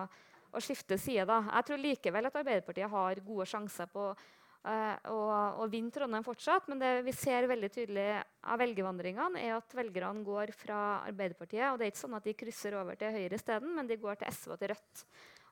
å 0.55 0.63
skifte 0.63 0.97
side. 1.01 1.27
Da. 1.29 1.41
Jeg 1.51 1.67
tror 1.67 1.83
likevel 1.83 2.29
at 2.29 2.39
Arbeiderpartiet 2.39 2.91
har 2.91 3.21
gode 3.25 3.47
sjanser 3.49 3.89
på 3.91 4.07
uh, 4.65 4.95
å, 5.11 5.19
å, 5.61 5.67
vinne 5.71 5.93
Trondheim 5.93 6.25
fortsatt. 6.25 6.69
Men 6.71 6.81
det 6.81 6.91
vi 7.05 7.13
ser 7.15 7.47
veldig 7.51 7.71
tydelig 7.73 8.07
av 8.45 8.59
velgervandringene, 8.61 9.41
er 9.41 9.57
at 9.57 9.77
velgerne 9.77 10.25
går 10.25 10.53
fra 10.57 10.81
Arbeiderpartiet. 11.11 11.67
Og 11.71 11.79
det 11.79 11.87
er 11.87 11.93
ikke 11.93 12.03
sånn 12.05 12.19
at 12.19 12.27
de 12.27 12.35
krysser 12.37 12.77
over 12.79 12.99
til 12.99 13.15
Høyre 13.15 13.39
isteden, 13.39 13.75
men 13.77 13.89
de 13.89 13.99
går 14.01 14.21
til 14.21 14.31
SV 14.31 14.55
og 14.55 14.61
til 14.61 14.73
Rødt. 14.73 15.05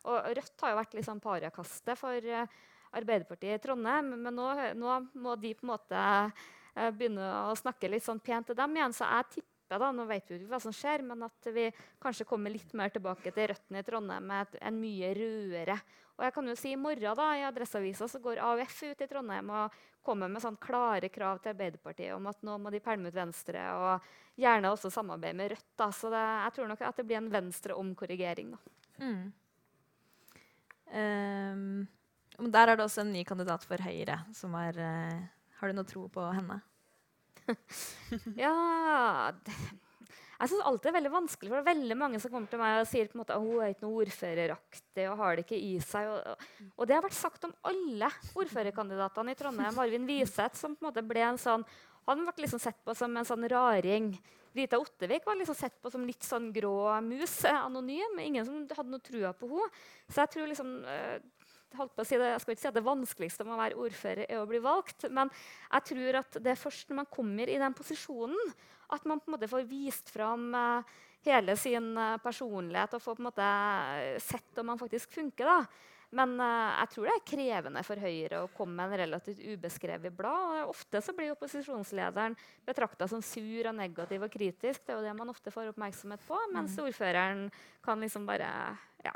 Og 0.04 0.34
Rødt 0.40 0.66
har 0.66 0.74
jo 0.74 0.82
vært 0.82 0.98
liksom 1.00 1.24
pariakastet 1.24 2.00
for 2.00 2.34
uh, 2.34 2.60
Arbeiderpartiet 2.94 3.58
i 3.58 3.64
Trondheim, 3.64 4.14
men 4.26 4.36
nå, 4.38 4.50
nå, 4.78 5.00
må 5.24 5.38
de 5.42 5.56
på 5.58 5.66
en 5.66 5.74
måte 5.74 6.04
uh, 6.04 6.92
begynne 6.94 7.32
å 7.50 7.56
snakke 7.58 7.90
litt 7.92 8.06
sånn 8.06 8.22
pent 8.24 8.52
til 8.52 8.60
dem 8.60 8.78
igjen. 8.78 8.96
Så 8.96 9.08
jeg 9.08 9.32
tipper 9.38 9.53
da, 9.72 9.92
nå 9.92 10.06
vet 10.10 10.30
vi 10.30 10.38
ikke 10.40 10.52
hva 10.52 10.60
som 10.62 10.74
skjer, 10.76 11.04
men 11.08 11.26
at 11.26 11.48
vi 11.56 11.70
kanskje 12.04 12.28
kommer 12.30 12.54
litt 12.54 12.74
mer 12.78 12.92
tilbake 12.94 13.32
til 13.34 13.50
røttene 13.52 13.82
i 13.82 13.88
Trondheim 13.88 14.28
med 14.30 14.58
en 14.62 14.80
mye 14.80 15.14
rødere. 15.18 15.78
Og 16.14 16.26
jeg 16.28 16.34
kan 16.36 16.50
jo 16.50 16.56
si 16.60 16.74
I 16.74 16.80
morgen 16.80 17.18
da, 17.18 17.30
i 17.38 17.46
Adresseavisa 17.48 18.08
så 18.10 18.22
går 18.22 18.42
AUF 18.44 18.76
ut 18.84 19.02
i 19.02 19.08
Trondheim 19.10 19.50
og 19.50 19.78
kommer 20.06 20.30
med 20.30 20.44
sånn 20.44 20.60
klare 20.62 21.10
krav 21.10 21.40
til 21.42 21.54
Arbeiderpartiet 21.54 22.14
om 22.14 22.28
at 22.30 22.44
nå 22.46 22.58
må 22.62 22.74
de 22.74 22.82
pælme 22.84 23.10
ut 23.10 23.18
Venstre, 23.18 23.64
og 23.80 24.40
gjerne 24.40 24.74
også 24.74 24.92
samarbeide 24.94 25.40
med 25.40 25.54
Rødt. 25.54 25.70
Da. 25.80 25.90
Så 25.96 26.12
det, 26.14 26.22
jeg 26.44 26.56
tror 26.58 26.70
nok 26.70 26.84
at 26.84 27.00
det 27.00 27.08
blir 27.08 27.22
en 27.22 27.32
Venstre-omkorrigering. 27.34 28.54
Mm. 29.00 29.24
Um, 30.94 31.88
der 32.54 32.68
er 32.68 32.76
det 32.76 32.86
også 32.86 33.02
en 33.02 33.14
ny 33.16 33.24
kandidat 33.26 33.66
for 33.66 33.82
Høyre. 33.82 34.20
som 34.34 34.54
er, 34.60 34.78
uh, 34.78 35.24
Har 35.60 35.72
du 35.72 35.80
noe 35.80 35.88
tro 35.88 36.06
på 36.12 36.28
henne? 36.36 36.60
ja 38.44 38.54
Jeg 39.34 40.50
synes 40.50 40.66
alltid 40.66 40.88
det 40.88 40.92
er 40.92 40.98
veldig 40.98 41.14
vanskelig, 41.14 41.50
for 41.50 41.56
det 41.58 41.64
er 41.64 41.72
veldig 41.72 41.98
mange 42.00 42.20
som 42.20 42.34
kommer 42.34 42.52
til 42.52 42.62
meg 42.62 42.82
og 42.82 42.90
sier 42.90 43.08
på 43.08 43.16
en 43.16 43.24
måte, 43.24 43.38
at 43.38 43.44
hun 43.44 43.64
er 43.64 43.74
ikke 43.74 43.86
noe 43.86 44.04
ordføreraktig 44.04 45.08
og 45.12 45.18
har 45.22 45.38
det 45.38 45.46
ikke 45.46 45.62
i 45.62 45.74
seg. 45.84 46.10
Og, 46.12 46.46
og 46.76 46.90
det 46.90 46.98
har 46.98 47.06
vært 47.06 47.16
sagt 47.16 47.48
om 47.48 47.56
alle 47.70 48.10
ordførerkandidatene 48.36 49.36
i 49.36 49.40
Trondheim. 49.40 49.82
Arvin 49.86 50.08
Wiseth, 50.10 50.60
som 50.60 50.76
på 50.76 50.84
en 50.84 50.90
måte 50.90 51.06
ble 51.08 51.24
en 51.30 51.40
sånn, 51.40 51.64
han 52.10 52.26
ble 52.28 52.44
liksom 52.44 52.60
sett 52.60 52.80
på 52.84 52.96
som 52.98 53.16
en 53.16 53.28
sånn 53.28 53.48
raring. 53.52 54.12
Rita 54.54 54.78
Ottevik 54.78 55.26
var 55.26 55.38
liksom 55.40 55.56
sett 55.58 55.80
på 55.82 55.90
som 55.90 56.04
litt 56.06 56.26
sånn 56.26 56.52
grå 56.54 56.76
mus, 57.02 57.40
eh, 57.46 57.58
anonym. 57.58 58.20
Ingen 58.22 58.46
som 58.46 58.60
hadde 58.68 58.92
noe 58.92 59.02
trua 59.02 59.32
på 59.34 59.50
henne. 59.50 59.70
Så 60.10 60.22
jeg 60.22 60.34
tror 60.36 60.52
liksom, 60.52 60.76
eh, 60.86 61.20
holdt 61.78 61.96
på 61.96 62.04
å 62.04 62.08
si 62.08 62.20
det, 62.20 62.32
jeg 62.34 62.44
skal 62.44 62.56
ikke 62.56 62.64
si 62.64 62.70
at 62.72 62.78
det 62.78 62.86
vanskeligste 62.86 63.48
med 63.48 63.56
å 63.56 63.62
være 63.62 63.80
ordfører 63.86 64.26
er 64.28 64.42
å 64.42 64.50
bli 64.50 64.62
valgt, 64.64 65.08
men 65.14 65.32
jeg 65.70 65.88
tror 65.92 66.20
at 66.24 66.38
det 66.44 66.54
er 66.54 66.62
først 66.62 66.92
når 66.92 67.02
man 67.02 67.12
kommer 67.14 67.50
i 67.50 67.60
den 67.62 67.78
posisjonen, 67.78 68.54
at 68.94 69.08
man 69.10 69.22
på 69.22 69.30
en 69.30 69.38
måte 69.38 69.50
får 69.50 69.66
vist 69.70 70.12
fram 70.14 70.52
uh, 70.54 70.94
hele 71.26 71.56
sin 71.58 71.94
uh, 71.98 72.20
personlighet 72.22 72.94
og 72.94 73.02
får 73.02 73.18
på 73.18 73.24
en 73.24 73.30
måte 73.30 73.50
sett 74.22 74.62
om 74.62 74.70
man 74.74 74.82
faktisk 74.82 75.16
funker. 75.16 75.50
da. 75.50 75.90
Men 76.14 76.36
uh, 76.38 76.78
jeg 76.84 76.92
tror 76.94 77.08
det 77.08 77.14
er 77.16 77.26
krevende 77.32 77.84
for 77.88 78.02
Høyre 78.04 78.44
å 78.44 78.52
komme 78.54 78.78
med 78.78 78.92
en 78.92 79.02
relativt 79.06 79.42
ubeskrevet 79.42 80.14
blad. 80.14 80.60
Og 80.62 80.76
ofte 80.76 81.02
så 81.02 81.16
blir 81.18 81.34
opposisjonslederen 81.34 82.38
betrakta 82.68 83.08
som 83.10 83.24
sur 83.26 83.70
og 83.72 83.78
negativ 83.80 84.28
og 84.28 84.34
kritisk. 84.34 84.84
Det 84.84 84.94
er 84.94 85.00
jo 85.00 85.08
det 85.08 85.16
man 85.18 85.34
ofte 85.34 85.54
får 85.54 85.72
oppmerksomhet 85.74 86.22
på. 86.28 86.38
Mens 86.54 86.78
mm. 86.78 86.84
ordføreren 86.86 87.48
kan 87.86 88.04
liksom 88.06 88.30
bare 88.30 88.52
ja, 89.04 89.16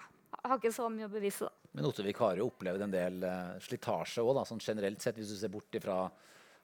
har 0.51 0.61
ikke 0.61 0.73
så 0.75 0.87
mye 0.91 1.07
å 1.07 1.11
bevise. 1.11 1.47
da. 1.47 1.71
Men 1.77 1.87
Ottevik 1.89 2.21
har 2.23 2.39
jo 2.39 2.47
opplevd 2.49 2.85
en 2.87 2.93
del 2.93 3.19
uh, 3.25 3.57
slitasje 3.61 4.23
òg, 4.23 4.41
sånn 4.47 4.63
generelt 4.63 5.03
sett, 5.03 5.19
hvis 5.19 5.33
du 5.33 5.37
ser 5.39 5.53
bort 5.53 5.77
ifra 5.77 6.05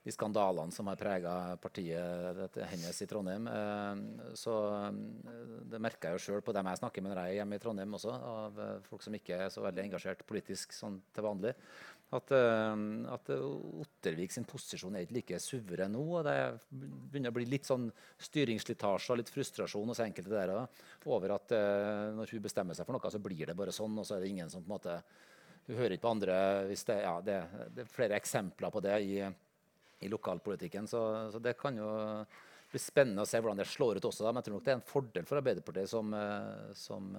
de 0.03 0.11
skandalene 0.11 0.73
som 0.75 0.89
har 0.91 0.99
prega 0.99 1.33
partiet 1.63 2.57
hennes 2.73 3.01
i 3.01 3.07
Trondheim. 3.07 3.47
Uh, 3.47 4.33
så 4.35 4.57
uh, 4.91 4.91
det 5.71 5.79
merker 5.81 6.11
jeg 6.11 6.19
jo 6.19 6.23
sjøl 6.25 6.43
på 6.43 6.55
dem 6.55 6.67
jeg 6.67 6.81
snakker 6.81 7.03
med 7.03 7.13
når 7.13 7.21
jeg 7.21 7.31
er 7.31 7.39
hjemme 7.39 7.57
i 7.57 7.63
Trondheim 7.63 7.95
også, 7.95 8.13
av 8.13 8.61
folk 8.89 9.05
som 9.05 9.15
ikke 9.15 9.39
er 9.45 9.51
så 9.53 9.63
veldig 9.63 9.85
engasjert 9.85 10.25
politisk 10.27 10.75
sånn 10.75 10.99
til 11.15 11.27
vanlig. 11.27 11.53
At, 12.13 12.29
at 12.29 13.29
Ottervik 13.33 14.29
sin 14.35 14.45
posisjon 14.45 14.93
er 14.93 15.07
ikke 15.07 15.15
like 15.15 15.37
suveren 15.41 15.95
nå. 15.95 16.03
og 16.19 16.27
Det 16.27 16.35
begynner 16.69 17.31
å 17.31 17.37
bli 17.39 17.47
litt 17.49 17.65
sånn 17.65 17.87
styringsslitasje 18.21 19.15
og 19.15 19.17
litt 19.17 19.31
frustrasjon 19.33 19.89
hos 19.89 20.01
enkelte 20.03 20.35
der 20.35 20.51
over 21.09 21.33
at 21.39 21.55
når 22.13 22.35
hun 22.35 22.43
bestemmer 22.43 22.77
seg 22.77 22.85
for 22.85 22.93
noe, 22.93 23.09
så 23.09 23.23
blir 23.23 23.49
det 23.49 23.57
bare 23.57 23.73
sånn. 23.73 23.97
Og 23.97 24.05
så 24.05 24.19
er 24.19 24.21
det 24.21 24.29
ingen 24.29 24.53
som 24.53 24.61
på 24.61 24.69
en 24.69 24.75
måte 24.75 24.99
Hun 25.65 25.79
hører 25.79 25.95
ikke 25.95 26.05
på 26.05 26.13
andre 26.13 26.37
hvis 26.69 26.85
det, 26.91 26.99
ja, 27.01 27.15
det, 27.25 27.39
det 27.73 27.87
er 27.87 27.91
flere 27.95 28.21
eksempler 28.21 28.75
på 28.75 28.83
det 28.85 28.99
i, 29.07 29.17
i 30.03 30.11
lokalpolitikken. 30.11 30.89
Så, 30.89 31.01
så, 31.33 31.41
det 31.43 31.55
kan 31.59 31.77
jo 31.79 31.89
bli 32.71 32.81
spennende 32.81 33.25
å 33.25 33.29
se 33.29 33.41
hvordan 33.41 33.61
det 33.61 33.69
slår 33.69 33.99
ut 33.99 34.09
også. 34.09 34.25
Da. 34.25 34.31
Men 34.31 34.41
jeg 34.41 34.49
tror 34.49 34.57
nok 34.57 34.65
det 34.65 34.73
er 34.73 34.79
en 34.79 34.89
fordel 34.89 35.29
for 35.29 35.41
Arbeiderpartiet, 35.41 35.91
som, 35.91 36.15
som 36.77 37.11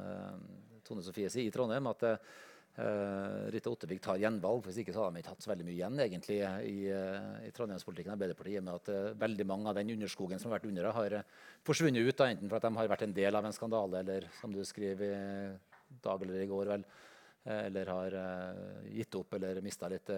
Tone 0.86 1.04
Sofie 1.06 1.30
sier, 1.30 1.46
i 1.48 1.54
Trondheim. 1.54 1.92
at 1.92 2.04
Uh, 2.74 3.46
Rita 3.54 3.70
Ottevik 3.70 4.00
tar 4.02 4.18
gjenvalg. 4.18 4.64
Hvis 4.66 4.80
ikke 4.82 4.94
så 4.94 5.04
hadde 5.04 5.14
de 5.14 5.22
ikke 5.22 5.30
hatt 5.30 5.44
så 5.44 5.50
veldig 5.52 5.66
mye 5.68 5.76
igjen 5.76 6.00
egentlig 6.02 6.38
i, 6.42 6.78
i 7.46 7.52
Trondheimspolitikken. 7.54 8.14
Arbeiderpartiet 8.16 8.64
med 8.66 8.80
at 8.80 8.90
uh, 8.90 9.12
veldig 9.20 9.46
mange 9.46 9.70
av 9.70 9.78
den 9.78 9.92
underskogen 9.94 10.42
som 10.42 10.50
har 10.50 10.58
vært 10.58 10.72
under, 10.72 10.90
har 10.96 11.16
forsvunnet 11.66 12.02
ut. 12.02 12.16
Da, 12.18 12.32
enten 12.32 12.50
for 12.50 12.58
at 12.58 12.66
de 12.66 12.74
har 12.80 12.90
vært 12.90 13.06
en 13.06 13.14
del 13.14 13.38
av 13.38 13.46
en 13.46 13.54
skandale, 13.54 14.02
eller 14.02 14.26
som 14.40 14.54
du 14.54 14.58
skriver 14.66 15.14
i 15.14 16.00
dag 16.02 16.26
eller 16.26 16.42
i 16.42 16.48
går, 16.50 16.72
vel, 16.74 16.88
eller 17.44 17.90
har 17.92 18.14
gitt 18.88 19.16
opp 19.18 19.34
eller 19.36 19.58
mista 19.60 19.88
litt 19.92 20.08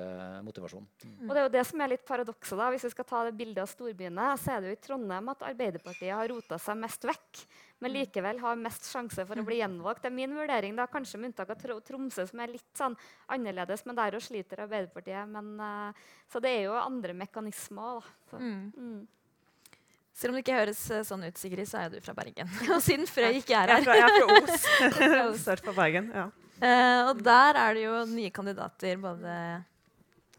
motivasjon. 0.46 0.84
Mm. 1.02 1.14
Og 1.26 1.32
Det 1.32 1.40
er 1.40 1.46
jo 1.48 1.54
det 1.56 1.64
som 1.66 1.80
er 1.82 1.90
litt 1.90 2.04
paradokset. 2.06 2.58
da, 2.58 2.68
Hvis 2.70 2.84
vi 2.86 2.90
skal 2.94 3.08
ta 3.08 3.24
det 3.26 3.34
bildet 3.34 3.64
av 3.64 3.70
storbyene, 3.72 4.26
så 4.38 4.54
er 4.54 4.60
det 4.62 4.70
jo 4.70 4.76
i 4.76 4.82
Trondheim 4.86 5.32
at 5.32 5.42
Arbeiderpartiet 5.48 6.14
har 6.14 6.30
rota 6.30 6.58
seg 6.62 6.78
mest 6.78 7.08
vekk 7.08 7.46
men 7.78 7.90
mm. 7.90 7.98
likevel 7.98 8.38
har 8.40 8.56
mest 8.56 8.86
sjanse 8.88 9.24
for 9.28 9.36
å 9.36 9.44
bli 9.44 9.58
gjenvalgt. 9.60 10.00
Det 10.04 10.08
er 10.08 10.16
min 10.16 10.32
vurdering, 10.36 10.76
da, 10.78 10.86
kanskje 10.88 11.20
med 11.20 11.32
unntak 11.32 11.50
av 11.52 11.80
Tromsø, 11.84 12.24
som 12.28 12.40
er 12.40 12.54
litt 12.54 12.78
sånn 12.78 12.96
annerledes. 13.32 13.84
Men 13.84 13.98
der 13.98 14.16
òg 14.16 14.24
sliter 14.24 14.62
Arbeiderpartiet. 14.64 15.28
Men, 15.28 15.92
så 16.32 16.40
det 16.40 16.54
er 16.56 16.64
jo 16.70 16.78
andre 16.80 17.12
mekanismer. 17.18 18.08
Da. 18.32 18.40
Mm. 18.40 18.64
Mm. 18.72 19.76
Selv 20.16 20.32
om 20.32 20.38
det 20.38 20.46
ikke 20.46 20.56
høres 20.56 20.80
eh, 20.88 21.04
sånn 21.04 21.26
ut, 21.26 21.36
Sigrid, 21.36 21.68
så 21.68 21.82
er 21.82 21.92
du 21.92 21.98
fra 22.00 22.16
Bergen. 22.16 22.48
og 22.72 22.80
siden 22.80 23.04
Frøy 23.10 23.42
ikke 23.42 23.60
er 23.60 23.74
her 23.74 23.84
Jeg 23.84 24.06
er 24.06 24.16
fra, 24.16 25.26
Os. 25.28 25.42
Sør 25.44 25.60
for 25.68 25.76
Bergen. 25.76 26.08
ja. 26.16 26.30
Uh, 26.56 27.10
og 27.10 27.20
der 27.20 27.58
er 27.60 27.76
det 27.76 27.84
jo 27.84 27.96
nye 28.08 28.32
kandidater 28.32 28.96
både 29.00 29.32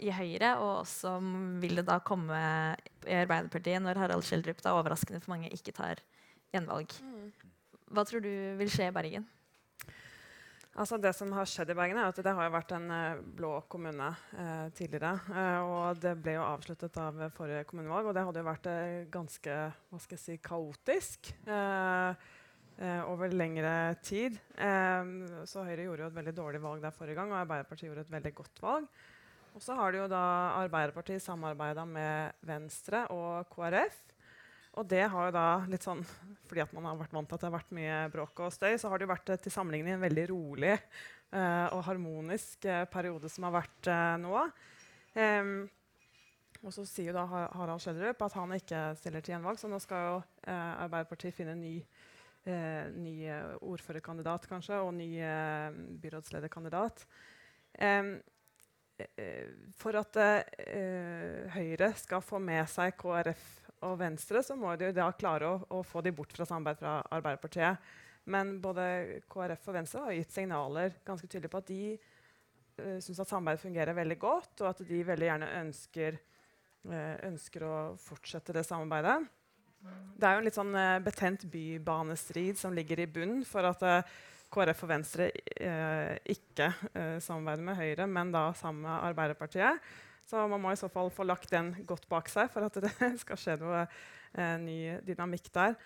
i 0.02 0.12
Høyre, 0.14 0.56
og 0.62 0.84
også 0.84 1.16
vil 1.62 1.80
det 1.80 1.88
da 1.88 1.98
komme 2.06 2.38
i 3.08 3.16
Arbeiderpartiet 3.18 3.82
når 3.82 4.02
Harald 4.02 4.26
Schjelderup 4.26 4.62
da 4.66 4.76
overraskende 4.78 5.22
for 5.24 5.34
mange 5.34 5.50
ikke 5.54 5.74
tar 5.78 6.02
gjenvalg. 6.54 6.94
Hva 7.88 8.04
tror 8.06 8.22
du 8.26 8.32
vil 8.60 8.72
skje 8.72 8.92
i 8.92 8.96
Bergen? 8.96 9.26
Altså 10.78 11.00
det 11.02 11.10
som 11.18 11.32
har 11.34 11.50
skjedd 11.50 11.72
i 11.74 11.76
Bergen, 11.78 11.98
er 11.98 12.12
at 12.12 12.20
det 12.22 12.34
har 12.38 12.52
vært 12.54 12.74
en 12.78 12.92
uh, 12.94 13.22
blå 13.38 13.56
kommune 13.72 14.12
uh, 14.38 14.68
tidligere. 14.78 15.16
Uh, 15.32 15.62
og 15.66 16.02
det 16.04 16.14
ble 16.22 16.36
jo 16.36 16.44
avsluttet 16.46 17.00
av 17.02 17.24
forrige 17.34 17.66
kommunevalg, 17.70 18.12
og 18.12 18.14
det 18.14 18.26
hadde 18.28 18.44
jo 18.44 18.50
vært 18.52 18.70
ganske 19.14 19.56
hva 19.90 20.02
skal 20.04 20.20
jeg 20.20 20.26
si, 20.26 20.38
kaotisk 20.46 21.32
over 23.10 23.32
lengre 23.34 23.96
tid. 24.06 24.36
så 24.54 25.64
Høyre 25.66 25.88
gjorde 25.88 26.04
jo 26.04 26.10
et 26.12 26.18
veldig 26.18 26.34
dårlig 26.38 26.60
valg 26.62 26.84
der 26.84 26.94
forrige 26.94 27.18
gang, 27.18 27.32
og 27.34 27.40
Arbeiderpartiet 27.40 27.90
gjorde 27.90 28.04
et 28.06 28.12
veldig 28.14 28.32
godt 28.38 28.62
valg. 28.62 29.00
Og 29.58 29.64
så 29.66 29.74
har 29.80 29.92
det 29.92 30.04
jo 30.04 30.10
da 30.12 30.26
Arbeiderpartiet 30.60 31.24
samarbeida 31.26 31.88
med 31.90 32.38
Venstre 32.46 33.08
og 33.16 33.50
KrF 33.50 33.98
og 34.78 34.86
det 34.86 35.06
har 35.10 35.30
jo 35.30 35.34
da 35.34 35.46
litt 35.72 35.86
sånn, 35.86 36.04
fordi 36.46 36.62
at 36.62 36.74
man 36.78 36.86
har 36.86 37.00
vært 37.00 37.16
vant 37.16 37.30
til 37.30 37.38
at 37.38 37.42
det 37.42 37.50
har 37.50 37.56
vært 37.56 37.74
mye 37.74 38.02
bråk 38.14 38.42
og 38.46 38.54
støy, 38.54 38.76
så 38.78 38.92
har 38.92 39.00
det 39.00 39.08
jo 39.08 39.14
vært 39.14 39.32
til 39.42 39.54
sammenligning 39.54 39.96
en 39.96 40.04
veldig 40.04 40.26
rolig 40.30 40.76
uh, 40.76 41.74
og 41.74 41.82
harmonisk 41.88 42.68
uh, 42.70 42.84
periode 42.92 43.32
som 43.34 43.48
har 43.48 43.56
vært 43.58 43.90
uh, 43.90 44.14
nå. 44.22 44.44
Um, 45.18 45.56
og 46.62 46.74
så 46.76 46.86
sier 46.90 47.10
jo 47.10 47.18
da 47.18 47.26
Harald 47.58 47.82
Schjelderup 47.82 48.22
at 48.28 48.38
han 48.38 48.54
ikke 48.54 48.84
stiller 49.00 49.26
til 49.26 49.34
gjenvalg, 49.36 49.58
så 49.62 49.70
nå 49.72 49.80
skal 49.82 50.06
jo 50.08 50.22
Arbeiderpartiet 50.50 51.36
finne 51.38 51.54
en 51.54 51.62
ny, 51.62 51.76
ny 52.48 53.16
ordførerkandidat 53.66 54.48
kanskje, 54.48 54.80
og 54.80 54.94
ny 54.96 55.10
byrådslederkandidat. 56.04 57.06
Eh, 57.78 58.12
for 59.78 59.94
at 60.00 60.18
Høyre 61.54 61.92
skal 62.00 62.24
få 62.26 62.40
med 62.42 62.64
seg 62.72 62.96
KrF 62.98 63.46
og 63.86 63.98
Venstre, 64.00 64.42
så 64.42 64.56
må 64.58 64.74
de 64.80 64.90
da 64.96 65.12
klare 65.14 65.52
å, 65.52 65.58
å 65.70 65.84
få 65.86 66.02
de 66.02 66.14
bort 66.16 66.34
fra 66.34 66.48
samarbeid 66.50 66.80
fra 66.82 66.96
Arbeiderpartiet. 67.14 67.90
Men 68.28 68.58
både 68.64 69.22
KrF 69.32 69.70
og 69.70 69.78
Venstre 69.78 70.04
har 70.04 70.18
gitt 70.18 70.34
signaler 70.36 70.98
ganske 71.08 71.30
tydelig 71.30 71.52
på 71.54 71.62
at 71.62 71.70
de 71.70 71.82
uh, 71.96 72.98
syns 73.04 73.22
at 73.24 73.30
samarbeidet 73.30 73.64
fungerer 73.64 73.98
veldig 73.98 74.18
godt, 74.20 74.54
og 74.64 74.72
at 74.74 74.84
de 74.90 75.04
veldig 75.08 75.30
gjerne 75.30 75.52
ønsker, 75.62 76.18
uh, 76.90 77.16
ønsker 77.30 77.68
å 77.68 77.76
fortsette 78.02 78.56
det 78.58 78.66
samarbeidet. 78.68 79.22
Det 80.18 80.26
er 80.26 80.34
jo 80.34 80.42
en 80.42 80.48
litt 80.48 80.58
sånn 80.58 80.74
uh, 80.74 80.98
betent 81.06 81.46
bybanestrid 81.52 82.58
som 82.58 82.74
ligger 82.74 83.04
i 83.04 83.10
bunnen 83.12 83.46
for 83.46 83.68
at 83.70 83.86
uh, 83.86 84.18
KrF 84.48 84.86
og 84.86 84.90
Venstre 84.94 85.26
ikke 86.32 86.70
samarbeider 87.20 87.66
med 87.68 87.76
Høyre, 87.76 88.06
men 88.08 88.30
da 88.32 88.46
sammen 88.56 88.86
med 88.86 88.94
Arbeiderpartiet. 89.10 89.82
Så 90.28 90.44
man 90.52 90.60
må 90.60 90.74
i 90.74 90.80
så 90.80 90.90
fall 90.92 91.10
få 91.14 91.24
lagt 91.24 91.52
den 91.54 91.72
godt 91.88 92.08
bak 92.12 92.28
seg 92.32 92.52
for 92.52 92.68
at 92.68 92.76
det 92.84 92.92
skal 93.24 93.40
skje 93.40 93.56
noe 93.62 93.86
eh, 93.86 94.58
ny 94.60 94.80
dynamikk 95.08 95.50
der. 95.56 95.78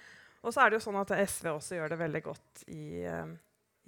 Og 0.41 0.54
så 0.54 0.63
er 0.63 0.71
det 0.71 0.80
jo 0.80 0.86
sånn 0.88 0.97
at 1.04 1.13
SV 1.13 1.51
også 1.54 1.77
gjør 1.77 1.93
det 1.93 1.99
veldig 2.01 2.21
godt 2.25 2.63
i, 2.73 3.04
eh, 3.06 3.36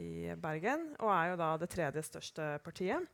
i 0.03 0.11
Bergen. 0.37 0.91
Og 1.01 1.09
er 1.09 1.31
jo 1.31 1.39
da 1.41 1.49
det 1.57 1.71
tredje 1.73 2.05
største 2.05 2.55
partiet. 2.65 3.09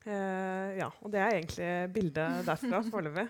Uh, 0.00 0.72
ja, 0.78 0.86
og 1.04 1.10
det 1.12 1.20
er 1.20 1.34
egentlig 1.34 1.72
bildet 1.92 2.46
derfra 2.46 2.78
foreløpig. 2.88 3.26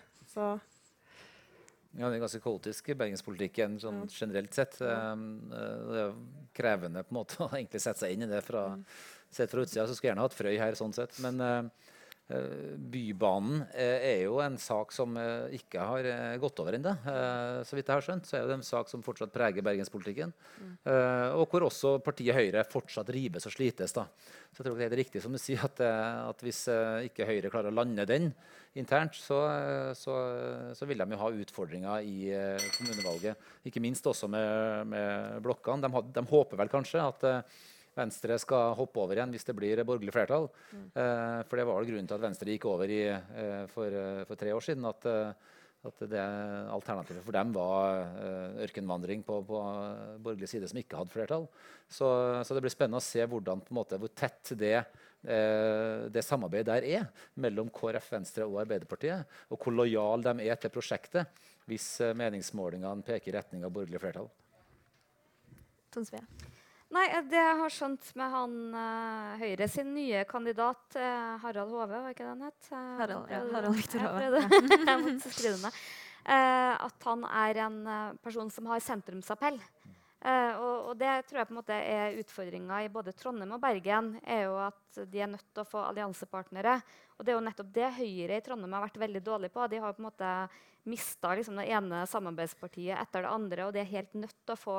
Ja, 1.99 2.07
Det 2.07 2.19
er 2.19 2.23
ganske 2.23 2.43
kaotisk 2.45 2.93
i 2.93 2.95
bergenspolitikken 2.99 3.79
sånn 3.83 4.05
mm. 4.05 4.11
generelt 4.15 4.55
sett. 4.55 4.77
Um, 4.79 5.25
det 5.51 6.05
er 6.05 6.13
krevende 6.55 7.03
på 7.03 7.15
en 7.15 7.19
måte 7.19 7.41
å 7.45 7.51
egentlig 7.51 7.83
sette 7.83 8.05
seg 8.05 8.15
inn 8.15 8.27
i 8.27 8.31
det 8.31 8.43
fra, 8.47 8.69
mm. 8.77 8.85
sett 9.35 9.51
fra 9.51 9.65
utsida. 9.65 9.87
Så 9.89 9.97
skulle 9.97 10.11
jeg 10.11 10.15
gjerne 10.15 10.29
hatt 10.29 10.39
Frøy 10.39 10.55
her, 10.61 10.79
sånn 10.79 10.95
sett. 10.95 11.19
Men 11.25 11.43
uh, 11.43 11.91
Bybanen 12.31 13.65
eh, 13.75 14.05
er 14.13 14.21
jo 14.23 14.37
en 14.43 14.55
sak 14.61 14.93
som 14.95 15.17
eh, 15.19 15.57
ikke 15.59 15.83
har 15.83 16.09
gått 16.43 16.61
over 16.63 16.77
ennå. 16.77 16.93
Så 17.67 17.77
vidt 17.77 17.91
jeg 17.91 17.97
har 17.97 18.05
skjønt, 18.07 18.29
så 18.29 18.39
er 18.39 18.47
det 18.47 18.59
en 18.59 18.67
sak 18.67 18.91
som 18.91 19.03
fortsatt 19.03 19.33
preger 19.35 19.65
bergenspolitikken. 19.67 20.33
Mm. 20.61 20.75
Og 21.41 21.45
hvor 21.51 21.67
også 21.67 21.97
partiet 22.05 22.37
Høyre 22.37 22.63
fortsatt 22.69 23.11
rives 23.15 23.47
og 23.49 23.55
slites. 23.55 23.95
da. 23.97 24.07
Så 24.51 24.61
jeg 24.61 24.69
tror 24.69 24.79
det 24.79 24.87
er 24.89 24.97
riktig 25.01 25.23
som 25.25 25.35
du 25.35 25.41
sier, 25.43 25.63
at, 25.67 25.83
at 25.83 26.45
hvis 26.45 26.63
ikke 27.09 27.27
Høyre 27.29 27.51
klarer 27.53 27.73
å 27.73 27.79
lande 27.81 28.07
den 28.09 28.31
internt, 28.79 29.19
så, 29.19 29.41
så, 29.99 30.17
så, 30.79 30.89
vil 30.89 31.03
de 31.03 31.09
jo 31.15 31.21
ha 31.21 31.33
utfordringer 31.43 32.07
i 32.07 32.31
kommunevalget. 32.79 33.51
Ikke 33.67 33.83
minst 33.83 34.07
også 34.07 34.31
med, 34.31 34.87
med 34.95 35.43
blokkene. 35.45 35.87
De, 35.87 36.07
de 36.21 36.27
håper 36.31 36.63
vel 36.63 36.73
kanskje 36.73 37.05
at 37.05 37.29
Venstre 37.97 38.37
skal 38.39 38.75
hoppe 38.79 39.03
over 39.03 39.19
igjen 39.19 39.33
hvis 39.35 39.47
det 39.49 39.57
blir 39.59 39.83
borgerlig 39.87 40.15
flertall. 40.15 40.49
Mm. 40.71 40.91
Eh, 40.95 41.39
for 41.49 41.61
det 41.61 41.69
var 41.69 41.89
grunnen 41.89 42.11
til 42.11 42.19
at 42.19 42.27
Venstre 42.27 42.53
gikk 42.53 42.69
over 42.71 42.91
i, 42.91 43.01
eh, 43.11 43.65
for, 43.73 43.87
eh, 43.91 44.23
for, 44.29 44.39
tre 44.39 44.55
år 44.55 44.67
siden. 44.67 44.87
At, 44.91 45.07
eh, 45.07 45.57
At 45.81 45.97
det 45.97 46.21
Alternativet 46.69 47.25
for 47.25 47.33
dem 47.33 47.55
var 47.55 48.03
eh, 48.05 48.67
ørkenvandring 48.67 49.23
på, 49.25 49.39
på 49.49 49.61
borgerlig 50.21 50.49
side 50.51 50.69
som 50.69 50.77
ikke 50.77 50.99
hadde 50.99 51.15
flertall. 51.15 51.47
Så, 51.89 52.05
så, 52.45 52.53
det 52.53 52.61
blir 52.61 52.75
spennende 52.75 53.01
å 53.01 53.07
se 53.07 53.25
hvordan, 53.25 53.63
måte, 53.73 53.97
hvor 53.97 54.13
tett 54.13 54.53
det, 54.61 54.85
det 55.25 56.25
samarbeidet 56.25 56.69
der 56.69 56.85
er 56.85 57.25
mellom 57.41 57.73
KrF, 57.73 58.13
Venstre 58.13 58.45
og 58.45 58.61
Arbeiderpartiet. 58.61 59.25
Og 59.49 59.57
hvor 59.57 59.73
lojale 59.73 60.37
de 60.37 60.53
er 60.53 60.61
til 60.61 60.77
prosjektet 60.77 61.33
hvis 61.65 61.89
meningsmålingene 62.13 63.01
peker 63.07 63.33
i 63.33 63.39
retning 63.41 63.65
av 63.65 63.73
borgerlig 63.73 64.05
flertall. 64.05 64.29
Tonsvea. 65.97 66.60
Nei, 66.91 67.07
Det 67.31 67.39
jeg 67.39 67.59
har 67.61 67.71
skjønt 67.73 68.09
med 68.19 68.33
han 68.35 68.55
uh, 68.75 69.35
Høyre 69.39 69.67
sin 69.71 69.93
nye 69.95 70.25
kandidat, 70.27 70.83
uh, 70.99 71.37
Harald 71.45 71.71
Hove, 71.71 71.87
var 71.93 72.11
ikke 72.11 72.27
det 72.27 72.33
han 72.33 72.49
het? 72.49 72.71
Uh, 72.73 72.79
Harald, 72.99 73.31
ja, 73.31 73.43
Harald 73.53 73.79
Viktor 73.79 74.07
Hove. 74.09 74.41
jeg 74.91 75.03
måtte 75.05 75.31
skrive 75.31 75.61
ned. 75.63 75.79
at 76.27 77.07
han 77.07 77.23
er 77.25 77.63
en 77.65 77.79
person 78.23 78.51
som 78.53 78.67
har 78.69 78.83
sentrumsappell. 78.85 79.57
Og, 80.21 80.91
og, 80.91 80.91
det 81.01 81.09
tror 81.25 81.39
jeg 81.41 81.49
på 81.49 81.55
en 81.55 81.59
måte 81.63 81.73
er 81.79 82.19
utfordringa 82.21 82.83
i 82.85 82.91
både 82.93 83.15
Trondheim 83.17 83.55
og 83.57 83.63
Bergen. 83.63 84.11
er 84.21 84.43
jo 84.51 84.59
at 84.61 84.99
De 85.09 85.23
er 85.23 85.31
nødt 85.31 85.47
til 85.49 85.63
å 85.63 85.71
få 85.71 85.81
alliansepartnere. 85.87 86.75
Og 87.17 87.25
det 87.25 87.33
er 87.33 87.39
jo 87.39 87.47
nettopp 87.47 87.71
det 87.73 87.89
Høyre 87.97 88.37
i 88.37 88.45
Trondheim 88.45 88.77
har 88.77 88.85
vært 88.85 89.01
veldig 89.01 89.23
dårlig 89.25 89.53
på. 89.55 89.65
De 89.71 89.81
har 89.81 89.97
på 89.97 90.03
en 90.03 90.11
måte 90.11 90.35
mista 90.91 91.33
liksom, 91.39 91.57
det 91.57 91.71
ene 91.73 92.05
samarbeidspartiet 92.11 92.99
etter 92.99 93.25
det 93.25 93.33
andre, 93.33 93.67
og 93.67 93.75
de 93.75 93.81
er 93.83 93.91
helt 93.95 94.15
nødt 94.19 94.37
til 94.45 94.57
å 94.57 94.61
få 94.61 94.79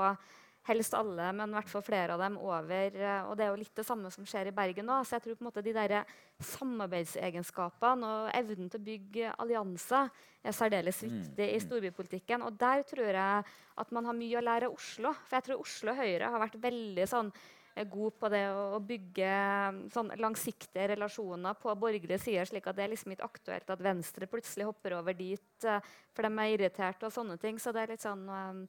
helst 0.68 0.94
alle, 0.94 1.32
men 1.34 1.50
i 1.50 1.58
hvert 1.58 1.70
fall 1.72 1.84
flere 1.86 2.16
av 2.16 2.22
dem 2.22 2.38
over. 2.42 2.98
Eh, 2.98 3.22
og 3.26 3.38
det 3.38 3.46
er 3.46 3.54
jo 3.54 3.62
litt 3.62 3.78
det 3.78 3.86
samme 3.88 4.12
som 4.14 4.26
skjer 4.28 4.52
i 4.52 4.56
Bergen 4.56 4.88
nå. 4.88 5.00
Så 5.06 5.18
jeg 5.18 5.26
tror 5.26 5.38
på 5.40 5.44
en 5.46 5.50
måte 5.50 5.64
de 5.66 5.74
der 5.76 5.96
samarbeidsegenskapene 6.52 8.12
og 8.12 8.36
evnen 8.38 8.70
til 8.70 8.82
å 8.82 8.90
bygge 8.90 9.32
allianser 9.42 10.12
er 10.42 10.58
særdeles 10.58 11.02
mm. 11.02 11.08
viktig 11.16 11.48
i 11.48 11.56
mm. 11.56 11.64
storbypolitikken. 11.66 12.46
Og 12.46 12.60
der 12.62 12.86
tror 12.88 13.10
jeg 13.10 13.48
at 13.82 13.96
man 13.96 14.12
har 14.12 14.20
mye 14.20 14.38
å 14.38 14.46
lære 14.46 14.70
av 14.70 14.78
Oslo. 14.78 15.16
For 15.26 15.40
jeg 15.40 15.50
tror 15.50 15.66
Oslo 15.66 15.98
Høyre 15.98 16.30
har 16.30 16.46
vært 16.46 16.62
veldig 16.62 17.10
sånn 17.10 17.34
eh, 17.34 17.90
god 17.90 18.22
på 18.22 18.32
det 18.36 18.46
å, 18.54 18.78
bygge 18.86 19.34
sånn 19.98 20.14
langsiktige 20.22 20.92
relasjoner 20.94 21.58
på 21.58 21.74
borgerlige 21.74 22.22
sider, 22.22 22.46
slik 22.46 22.70
at 22.70 22.78
det 22.78 22.86
er 22.86 22.94
liksom 22.94 23.18
ikke 23.18 23.34
aktuelt 23.34 23.74
at 23.74 23.86
Venstre 23.90 24.30
plutselig 24.30 24.70
hopper 24.70 25.00
over 25.02 25.18
dit 25.18 25.70
for 26.14 26.28
de 26.28 26.34
er 26.46 26.54
irriterte 26.54 27.10
og 27.10 27.18
sånne 27.18 27.42
ting. 27.42 27.58
Så 27.58 27.74
det 27.74 27.88
er 27.88 27.96
litt 27.96 28.06
sånn 28.06 28.28
um, 28.30 28.66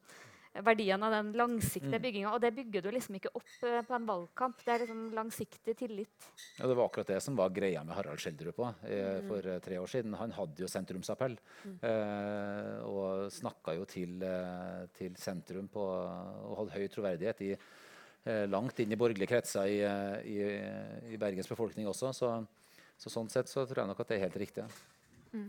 verdien 0.60 1.02
av 1.02 1.12
den 1.14 1.32
langsiktige 1.36 1.96
mm. 1.96 2.02
bygginga. 2.04 2.32
Og 2.34 2.40
det 2.44 2.52
bygger 2.56 2.84
du 2.84 2.90
liksom 2.92 3.16
ikke 3.16 3.32
opp 3.38 3.52
uh, 3.64 3.78
på 3.86 3.96
en 3.96 4.08
valgkamp. 4.08 4.60
Det 4.64 4.74
er 4.74 4.84
liksom 4.84 5.04
langsiktig 5.16 5.74
tillit. 5.78 6.28
Ja, 6.58 6.66
Det 6.66 6.76
var 6.76 6.84
akkurat 6.86 7.12
det 7.14 7.20
som 7.24 7.38
var 7.38 7.54
greia 7.54 7.84
med 7.84 7.96
Harald 7.96 8.20
Schjelderup 8.20 8.60
eh, 8.60 8.74
mm. 8.84 9.30
for 9.30 9.48
uh, 9.48 9.58
tre 9.64 9.78
år 9.80 9.92
siden. 9.94 10.16
Han 10.20 10.34
hadde 10.36 10.64
jo 10.64 10.68
sentrumsappell. 10.68 11.38
Mm. 11.64 11.78
Eh, 11.88 12.76
og 12.84 13.32
snakka 13.32 13.76
jo 13.78 13.86
til, 13.88 14.20
til, 14.96 15.16
sentrum 15.20 15.68
på, 15.72 15.82
og 15.82 16.58
hadde 16.60 16.76
høy 16.76 16.88
troverdighet 16.92 17.42
i, 17.46 17.52
langt 18.50 18.78
inn 18.78 18.92
i 18.94 18.98
borgerlige 18.98 19.26
kretser 19.32 19.66
i, 19.66 19.78
i, 20.30 20.36
i, 21.10 21.18
Bergens 21.18 21.48
befolkning 21.50 21.88
også. 21.90 22.12
Så, 22.14 22.30
så, 22.94 23.10
sånn 23.10 23.30
sett 23.32 23.50
så 23.50 23.64
tror 23.66 23.82
jeg 23.82 23.90
nok 23.90 24.02
at 24.04 24.12
det 24.12 24.18
er 24.18 24.24
helt 24.28 24.38
riktig. 24.44 24.66
Mm. 25.32 25.48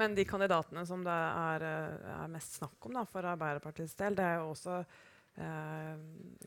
Men 0.00 0.14
de 0.16 0.24
kandidatene 0.24 0.84
som 0.88 1.02
det 1.04 1.12
er, 1.12 1.64
eh, 1.68 2.12
er 2.16 2.30
mest 2.32 2.58
snakk 2.60 2.88
om 2.88 2.94
da, 2.96 3.04
for 3.08 3.28
Arbeiderpartiets 3.28 3.96
del, 3.98 4.16
det 4.16 4.24
er 4.24 4.38
jo 4.40 4.52
også 4.54 4.78
eh, 4.80 6.04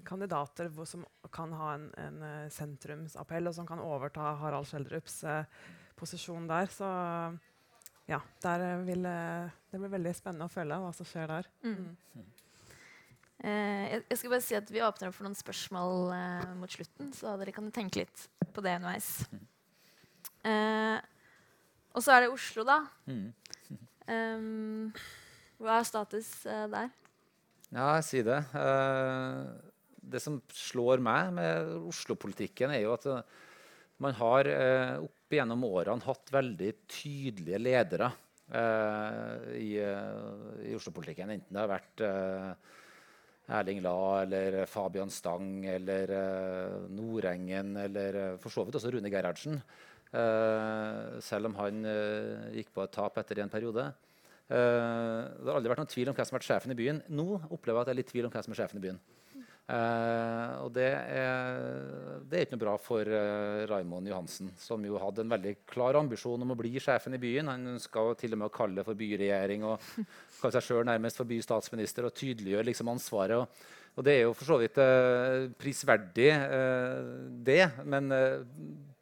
kandidater 0.08 0.72
hvor, 0.74 0.90
som 0.90 1.06
kan 1.34 1.54
ha 1.54 1.74
en, 1.76 1.90
en, 2.02 2.22
eh, 2.26 2.48
sentrumsappell, 2.54 3.50
og 3.50 3.58
som 3.58 3.68
kan 3.70 3.84
overta 3.84 4.34
Harald 4.42 4.70
Schjelderups 4.70 5.20
eh, 5.30 5.44
posisjon 6.00 6.50
der. 6.50 6.72
Så 6.74 6.90
ja, 8.10 8.20
der 8.42 8.66
vil, 8.86 9.06
det 9.06 9.80
blir 9.80 9.94
veldig 9.94 10.18
spennende 10.18 10.50
å 10.50 10.54
følge 10.54 10.82
hva 10.82 10.92
som 10.94 11.08
skjer 11.10 11.32
der. 11.32 11.54
Mm. 11.66 11.94
Mm. 12.18 12.34
Eh, 13.46 13.98
jeg 14.00 14.18
skal 14.18 14.32
bare 14.32 14.44
si 14.46 14.56
at 14.58 14.70
Vi 14.72 14.82
åpner 14.82 15.12
opp 15.12 15.18
for 15.18 15.28
noen 15.28 15.38
spørsmål 15.38 16.14
eh, 16.16 16.54
mot 16.58 16.72
slutten, 16.72 17.12
så 17.14 17.36
dere 17.38 17.54
kan 17.54 17.68
tenke 17.74 18.02
litt 18.02 18.26
på 18.56 18.64
det 18.66 18.78
underveis. 18.80 19.12
Mm. 19.32 19.44
Og 21.96 22.04
så 22.04 22.16
er 22.16 22.26
det 22.26 22.34
Oslo, 22.34 22.66
da. 22.68 22.82
Mm. 23.08 23.30
Um, 24.06 24.92
hva 25.64 25.80
er 25.80 25.88
status 25.88 26.28
uh, 26.50 26.68
der? 26.72 26.92
Ja, 27.72 27.90
sier 28.06 28.28
det. 28.28 28.42
Uh, 28.54 29.48
det 30.06 30.22
som 30.22 30.38
slår 30.54 31.02
meg 31.04 31.32
med 31.38 31.72
Oslo-politikken, 31.88 32.76
er 32.76 32.84
jo 32.84 32.94
at 32.98 33.08
uh, 33.10 33.44
man 34.04 34.16
har 34.18 34.50
opp 35.00 35.32
gjennom 35.32 35.62
årene 35.70 36.04
hatt 36.04 36.28
veldig 36.36 36.72
tydelige 36.92 37.62
ledere 37.62 38.10
i, 39.56 39.70
i 39.80 40.74
Oslo-politikken. 40.76 41.32
Enten 41.32 41.56
det 41.56 41.62
har 41.62 41.72
vært 41.72 42.04
Erling 43.56 43.80
Lae 43.86 44.26
eller 44.26 44.58
Fabian 44.68 45.14
Stang 45.16 45.64
eller 45.72 46.12
Nordengen 46.92 47.72
eller 47.86 48.36
for 48.44 48.52
så 48.52 48.68
vidt 48.68 48.76
også 48.82 48.92
Rune 48.98 49.14
Gerhardsen. 49.16 49.64
Uh, 50.16 51.18
selv 51.20 51.50
om 51.50 51.58
han 51.60 51.84
uh, 51.84 52.48
gikk 52.56 52.72
på 52.76 52.86
et 52.86 52.94
tap 52.96 53.18
etter 53.20 53.42
en 53.44 53.52
periode. 53.52 53.84
Uh, 54.48 55.26
det 55.42 55.50
har 55.50 55.58
aldri 55.58 55.72
vært 55.74 55.82
noen 55.82 55.92
tvil 55.92 56.12
om 56.12 56.16
hvem 56.16 56.28
som 56.28 56.38
har 56.38 56.40
vært 56.40 56.48
sjefen 56.48 56.72
i 56.72 56.80
byen. 56.80 57.02
Nå 57.12 57.28
opplever 57.50 57.82
jeg 57.82 57.82
at 57.82 57.90
det 57.90 57.96
er 57.96 58.00
litt 58.00 58.12
tvil 58.14 58.30
om 58.30 58.32
hvem 58.32 58.46
som 58.46 58.56
er 58.56 58.62
sjefen 58.62 58.80
i 58.80 58.86
byen. 58.86 59.02
og 60.62 60.70
det 60.76 60.88
er, 60.94 61.56
det 62.22 62.38
er, 62.38 62.44
ikke 62.46 62.54
noe 62.54 62.64
bra 62.64 62.78
for 62.80 63.12
uh, 63.12 63.66
Raimond 63.72 64.08
Johansen, 64.08 64.54
som 64.62 64.86
jo 64.86 65.02
hadde 65.02 65.26
en 65.26 65.36
veldig 65.36 65.56
klar 65.68 66.00
ambisjon 66.00 66.48
om 66.48 66.54
å 66.54 66.60
bli 66.62 66.78
sjefen 66.80 67.18
i 67.18 67.22
byen. 67.26 67.52
Han 67.52 67.74
ønska 67.76 68.08
til 68.22 68.38
og 68.38 68.44
med 68.44 68.52
å 68.52 68.56
kalle 68.56 68.80
det 68.80 68.88
for 68.88 69.04
byregjering 69.04 69.68
og 69.68 69.84
kalle 70.40 70.56
seg 70.56 70.70
sjøl 70.70 70.86
nærmest 70.88 71.20
for 71.20 71.28
bystatsminister 71.28 72.08
og 72.08 72.16
tydeliggjøre 72.16 72.70
liksom 72.72 72.94
ansvaret. 72.94 73.42
Og, 73.42 73.72
og, 73.98 74.04
det 74.06 74.20
er 74.20 74.28
jo 74.30 74.36
for 74.38 74.54
så 74.54 74.62
vidt 74.62 74.80
prisverdig, 75.60 76.30
det. 77.48 77.64
men 77.84 78.14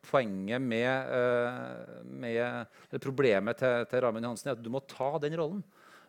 poenget 0.04 0.62
med, 0.62 1.14
uh, 1.14 2.04
med 2.06 3.00
Problemet 3.04 3.60
til, 3.62 3.88
til 3.90 4.04
Raymond 4.04 4.28
Johansen 4.30 4.52
er 4.52 4.58
at 4.58 4.64
du 4.64 4.72
må 4.74 4.84
ta 4.90 5.16
den 5.24 5.38
rollen. 5.40 5.64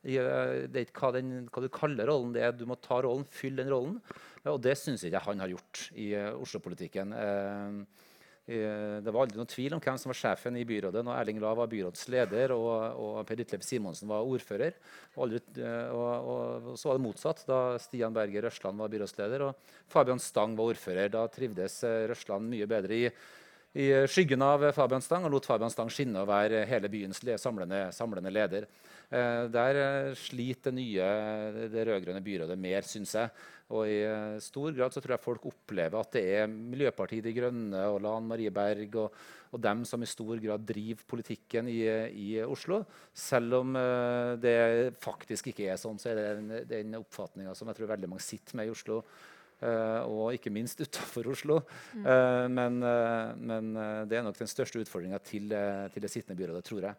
Eh, 0.05 0.69
det 0.69 0.81
er 0.81 0.87
ikke 0.87 1.07
hva, 1.07 1.13
den, 1.17 1.35
hva, 1.49 1.65
du 1.65 1.71
kaller 1.73 2.11
rollen, 2.11 2.33
det 2.35 2.45
er 2.45 2.57
du 2.57 2.67
må 2.69 2.77
ta 2.81 3.01
rollen, 3.05 3.25
fylle 3.25 3.63
den 3.63 3.73
rollen. 3.73 4.01
Og 4.51 4.59
det 4.61 4.77
syns 4.77 5.07
ikke 5.07 5.23
han 5.25 5.41
har 5.41 5.53
gjort 5.55 5.87
i 5.97 6.11
Oslo-politikken. 6.37 7.15
Det 8.45 9.09
var 9.09 9.23
aldri 9.23 9.39
noen 9.41 9.49
tvil 9.49 9.73
om 9.73 9.81
hvem 9.81 9.97
som 9.97 10.11
var 10.11 10.19
sjefen 10.19 10.59
i 10.61 10.67
byrådet 10.69 11.01
når 11.01 11.17
Erling 11.17 11.39
Lae 11.41 11.57
var 11.57 11.71
byrådsleder 11.73 12.53
og, 12.53 12.99
og 13.01 13.15
Per 13.25 13.39
Ditlev 13.41 13.65
Simonsen 13.65 14.11
var 14.11 14.29
ordfører. 14.29 14.77
Og, 15.15 15.23
aldri, 15.25 15.41
og, 15.97 16.29
og, 16.29 16.69
så 16.77 16.91
var 16.91 17.01
det 17.01 17.07
motsatt 17.07 17.41
da 17.49 17.61
Stian 17.81 18.13
Berger 18.13 18.45
Røsland 18.45 18.85
var 18.85 18.93
byrådsleder 18.93 19.47
og 19.47 19.73
Fabian 19.89 20.21
Stang 20.21 20.59
var 20.61 20.75
ordfører. 20.75 21.09
Da 21.17 21.25
trivdes 21.33 21.79
Røsland 22.13 22.53
mye 22.53 22.69
bedre 22.69 23.01
i 23.01 23.09
i 23.75 23.89
skyggen 24.07 24.43
av 24.47 24.63
Fabian 24.75 25.03
Stang 25.03 25.25
og 25.27 25.33
lot 25.35 25.47
Fabian 25.49 25.73
Stang 25.73 25.89
skinne 25.91 26.21
og 26.23 26.29
være 26.31 26.63
hele 26.71 26.91
byens 26.93 27.19
samlende, 27.43 27.89
samlende 27.95 28.31
leder. 28.31 28.69
Eh, 29.15 29.47
der 29.53 29.79
eh, 29.79 30.15
sliter 30.17 30.73
det 30.73 30.79
nye 30.79 31.09
det 31.71 31.85
rød-grønne 31.89 32.23
byrådet 32.25 32.57
mer, 32.59 32.87
syns 32.89 33.13
jeg. 33.19 33.33
Og 33.75 33.89
i 33.89 33.99
eh, 34.07 34.39
stor 34.43 34.73
grad 34.77 34.95
så 34.95 35.03
tror 35.03 35.17
jeg 35.17 35.25
folk 35.25 35.47
opplever 35.51 35.99
at 36.01 36.17
det 36.17 36.25
er 36.39 36.49
Miljøpartiet 36.51 37.27
De 37.27 37.35
Grønne 37.37 37.85
og 37.93 38.01
Lan 38.05 38.27
Marie 38.31 38.53
Berg 38.55 38.97
og, 39.03 39.21
og, 39.53 39.61
dem 39.63 39.85
som 39.89 40.03
i 40.03 40.09
stor 40.09 40.41
grad 40.43 40.65
driver 40.67 41.05
politikken 41.11 41.69
i, 41.71 41.83
i 42.15 42.31
Oslo. 42.47 42.83
Selv 43.13 43.61
om 43.61 43.77
det 44.43 44.57
faktisk 45.03 45.53
ikke 45.53 45.69
er 45.71 45.81
sånn, 45.81 46.01
så 46.01 46.11
er 46.11 46.19
det 46.19 46.27
den, 46.41 46.57
den 46.71 46.99
oppfatninga 46.99 47.55
som 47.55 47.71
jeg 47.71 47.79
tror 47.79 47.95
veldig 47.95 48.11
mange 48.15 48.25
sitter 48.25 48.59
med 48.59 48.71
i 48.71 48.75
Oslo 48.75 49.03
og 49.63 50.35
ikke 50.35 50.53
minst 50.53 50.81
utafor 50.83 51.31
Oslo. 51.33 51.61
Mm. 51.95 52.05
Uh, 52.05 52.45
men, 52.53 52.79
uh, 52.85 53.31
men 53.39 53.71
det 54.11 54.19
er 54.19 54.27
nok 54.27 54.37
den 54.37 54.51
største 54.51 54.83
utfordringa 54.83 55.21
til, 55.25 55.49
til, 55.95 56.05
det 56.05 56.11
sittende 56.13 56.37
byrådet, 56.41 56.65
tror 56.67 56.89
jeg. 56.89 56.99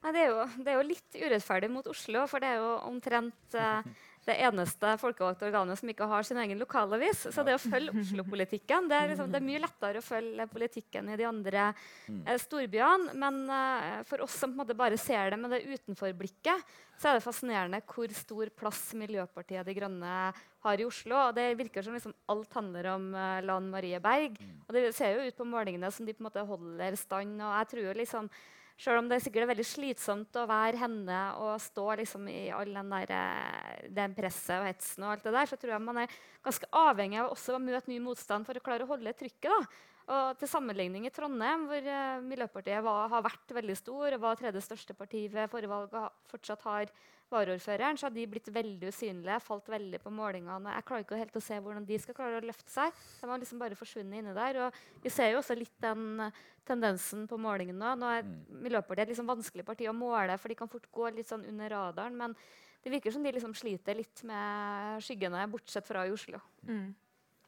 Nei, 0.00 0.12
det, 0.16 0.20
er 0.20 0.28
jo, 0.30 0.44
det, 0.60 0.68
er 0.68 0.78
jo, 0.78 0.86
litt 0.88 1.18
urettferdig 1.18 1.70
mot 1.72 1.88
Oslo, 1.90 2.24
for 2.30 2.40
det 2.40 2.54
er 2.54 2.62
jo 2.62 2.70
omtrent 2.88 3.58
det 4.28 4.36
eneste 4.44 4.92
folkevalgte 5.00 5.46
organet 5.48 5.80
som 5.80 5.90
ikke 5.90 6.08
har 6.10 6.26
sin 6.26 6.38
egen 6.42 6.60
lokalavis. 6.60 7.22
Så 7.32 7.44
det 7.46 7.56
å 7.56 7.62
følge 7.62 7.94
Oslo-politikken 8.02 8.90
det, 8.90 9.00
liksom, 9.12 9.30
det, 9.32 9.40
er 9.40 9.46
mye 9.46 9.62
lettere 9.62 10.02
å 10.02 10.04
følge 10.04 10.46
politikken 10.50 11.08
i 11.08 11.16
de 11.16 11.26
andre 11.28 11.70
mm. 11.72 12.20
eh, 12.26 12.36
storbyene. 12.42 13.16
Men 13.20 13.40
eh, 13.56 13.96
for 14.08 14.26
oss 14.26 14.36
som 14.42 14.54
bare 14.60 15.00
ser 15.00 15.32
det 15.32 15.40
med 15.40 15.54
det 15.56 15.64
utenforblikket, 15.64 16.76
så 17.00 17.08
er 17.08 17.16
det 17.16 17.24
fascinerende 17.24 17.80
hvor 17.88 18.12
stor 18.12 18.52
plass 18.52 18.82
Miljøpartiet 19.00 19.64
De 19.64 19.74
Grønne 19.78 20.14
har 20.36 20.80
i 20.80 20.84
Oslo. 20.84 21.16
Og 21.30 21.34
det 21.38 21.48
virker 21.56 21.86
som 21.86 21.96
liksom 21.96 22.14
alt 22.28 22.60
handler 22.60 22.92
om 22.92 23.10
eh, 23.16 23.42
Lan 23.48 23.72
Marie 23.72 24.04
Berg. 24.04 24.36
Mm. 24.36 24.56
Og 24.66 24.76
det 24.76 24.86
ser 24.98 25.16
jo 25.16 25.26
ut 25.30 25.40
på 25.40 25.48
målingene 25.48 25.88
som 25.94 26.04
de 26.04 26.16
på 26.16 26.20
en 26.20 26.28
måte 26.28 26.44
holder 26.44 27.00
stand. 27.00 27.40
Og 27.40 27.54
jeg 27.56 27.72
tror 27.72 27.86
jo 27.88 28.00
liksom 28.04 28.32
Selv 28.80 29.02
om 29.02 29.08
det 29.10 29.18
er 29.18 29.24
sikkert 29.26 29.50
veldig 29.50 29.64
slitsomt 29.68 30.36
å 30.40 30.46
være 30.48 30.78
henne 30.80 31.18
og 31.42 31.58
stå 31.60 31.84
liksom 32.00 32.28
i 32.32 32.46
all 32.56 32.70
den, 32.72 32.94
der, 32.94 33.10
eh, 33.12 33.82
den 33.92 34.14
presset 34.16 34.56
og 34.56 34.68
hetsen, 34.70 35.04
og 35.04 35.12
alt 35.12 35.26
det 35.26 35.34
der, 35.36 35.50
så 35.50 35.58
tror 35.60 35.74
jeg 35.74 35.84
man 35.84 36.00
er 36.00 36.14
ganske 36.46 36.70
avhengig 36.80 37.20
av 37.20 37.28
også 37.34 37.58
å 37.58 37.60
møte 37.60 37.92
mye 37.92 38.06
motstand 38.06 38.48
for 38.48 38.56
å 38.56 38.64
klare 38.64 38.86
å 38.86 38.92
holde 38.94 39.12
trykket. 39.18 39.52
da. 39.52 39.86
Og 40.10 40.40
til 40.40 40.48
sammenligning 40.50 41.04
i 41.06 41.12
Trondheim, 41.14 41.68
hvor 41.70 41.84
uh, 41.86 42.22
Miljøpartiet 42.24 42.82
var, 42.82 43.04
har 43.12 43.22
vært 43.22 43.52
veldig 43.60 43.76
stor 43.78 44.16
og 44.16 44.24
var 44.24 44.40
tredje 44.40 44.64
største 44.64 44.96
parti 44.96 45.26
ved 45.30 45.52
forrige 45.52 45.70
valg 45.70 45.92
og 46.00 46.32
fortsatt 46.32 46.64
har 46.66 46.90
varaordføreren, 47.30 47.98
så 47.98 48.08
har 48.08 48.14
de 48.14 48.26
blitt 48.30 48.48
veldig 48.52 48.90
usynlige, 48.90 49.40
falt 49.44 49.68
veldig 49.70 50.00
på 50.02 50.12
målingene. 50.14 50.74
Jeg 50.76 50.86
klarer 50.88 51.04
ikke 51.04 51.18
helt 51.20 51.36
å 51.38 51.42
se 51.44 51.58
hvordan 51.58 51.86
de 51.88 51.98
skal 52.02 52.16
klare 52.16 52.40
å 52.40 52.46
løfte 52.46 52.72
seg. 52.72 52.96
De 53.20 53.28
har 53.30 53.42
liksom 53.42 53.60
bare 53.62 53.78
forsvunnet 53.78 54.20
inni 54.20 54.34
der. 54.36 54.58
Og 54.66 55.04
vi 55.04 55.12
ser 55.14 55.32
jo 55.32 55.42
også 55.42 55.56
litt 55.58 55.76
den 55.82 56.24
uh, 56.26 56.40
tendensen 56.66 57.26
på 57.30 57.38
målingen 57.40 57.78
nå. 57.80 57.94
Nå 58.00 58.10
er 58.16 58.26
mm. 58.26 58.34
Miljøpartiet 58.66 59.06
et 59.06 59.14
liksom 59.14 59.30
vanskelig 59.30 59.66
parti 59.68 59.88
å 59.90 59.96
måle, 59.96 60.36
for 60.40 60.52
de 60.52 60.58
kan 60.58 60.70
fort 60.70 60.90
gå 60.94 61.12
litt 61.14 61.30
sånn 61.30 61.46
under 61.50 61.72
radaren. 61.72 62.18
Men 62.18 62.36
det 62.84 62.94
virker 62.94 63.14
som 63.14 63.24
de 63.24 63.34
liksom 63.36 63.54
sliter 63.58 63.98
litt 63.98 64.24
med 64.28 65.00
skyggene, 65.04 65.46
bortsett 65.52 65.86
fra 65.86 66.06
i 66.08 66.14
Oslo. 66.14 66.42
Mm. 66.66 66.90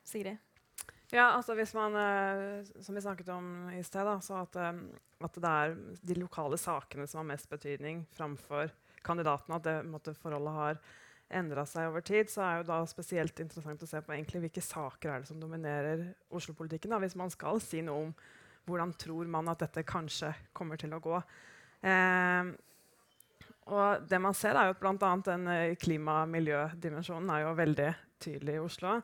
Sigrid? 0.06 0.40
Ja, 1.12 1.26
altså 1.36 1.52
hvis 1.58 1.74
man, 1.76 1.92
uh, 1.92 2.64
Som 2.80 2.96
vi 2.96 3.02
snakket 3.04 3.28
om 3.34 3.68
i 3.76 3.82
sted, 3.84 4.06
da, 4.08 4.16
så 4.24 4.40
at, 4.46 4.56
um, 4.56 4.86
at, 5.20 5.34
det 5.36 5.50
er 5.50 5.74
de 6.00 6.16
lokale 6.22 6.56
sakene 6.60 7.06
som 7.06 7.20
har 7.20 7.28
mest 7.34 7.50
betydning 7.52 8.06
framfor 8.16 8.72
kandidatene. 9.06 9.58
At 9.58 9.68
det, 9.68 9.76
måtte, 9.88 10.14
forholdet 10.18 10.56
har 10.56 10.82
endra 11.32 11.64
seg 11.68 11.88
over 11.90 12.04
tid. 12.06 12.30
Så 12.30 12.44
er 12.44 12.60
jo 12.60 12.68
da 12.68 12.80
spesielt 12.90 13.40
interessant 13.44 13.82
å 13.82 13.88
se 13.88 14.02
på 14.04 14.18
hvilke 14.18 14.64
saker 14.64 15.12
er 15.12 15.22
det 15.22 15.30
som 15.30 15.40
dominerer 15.42 16.06
Oslo-politikken. 16.34 16.94
Hvis 17.02 17.18
man 17.18 17.32
skal 17.32 17.60
si 17.64 17.82
noe 17.84 18.08
om 18.08 18.14
hvordan 18.68 18.92
tror 18.94 19.26
man 19.30 19.50
at 19.50 19.64
dette 19.64 19.82
kanskje 19.86 20.30
kommer 20.54 20.78
til 20.78 20.94
å 20.94 21.02
gå. 21.02 21.16
Eh, 21.82 22.52
og 23.72 24.06
det 24.10 24.18
man 24.22 24.34
ser 24.34 24.58
er 24.58 24.68
jo 24.68 24.74
at 24.74 24.82
bl.a. 24.82 25.12
den 25.26 25.50
klima- 25.78 26.22
og 26.22 26.30
miljødimensjonen 26.30 27.30
er 27.30 27.44
jo 27.44 27.52
veldig 27.58 27.90
tydelig 28.22 28.56
i 28.56 28.62
Oslo. 28.62 28.96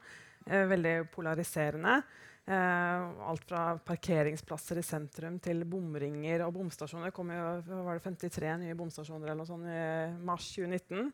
Eh, 0.47 0.65
veldig 0.69 0.97
polariserende. 1.13 2.01
Uh, 2.49 3.29
alt 3.29 3.43
fra 3.45 3.63
parkeringsplasser 3.85 4.79
i 4.81 4.85
sentrum 4.87 5.35
til 5.45 5.67
bomringer 5.69 6.47
og 6.47 6.55
bomstasjoner. 6.55 7.11
Det 7.11 7.17
kom 7.19 7.29
jo 7.35 7.83
var 7.85 7.99
det 7.99 8.05
53 8.07 8.55
nye 8.63 8.77
bomstasjoner 8.79 9.29
eller 9.29 9.43
noe 9.43 9.51
sånt 9.51 9.69
i 9.69 9.83
mars 10.25 10.47
2019. 10.55 11.11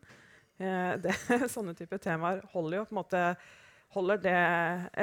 Uh, 0.61 0.93
det, 1.03 1.15
sånne 1.55 1.75
type 1.75 1.99
temaer 1.99 2.39
holder 2.53 2.79
jo 2.79 2.85
på 2.87 2.95
en 2.95 3.01
måte 3.01 3.25
holder 3.95 4.23
det, 4.23 4.39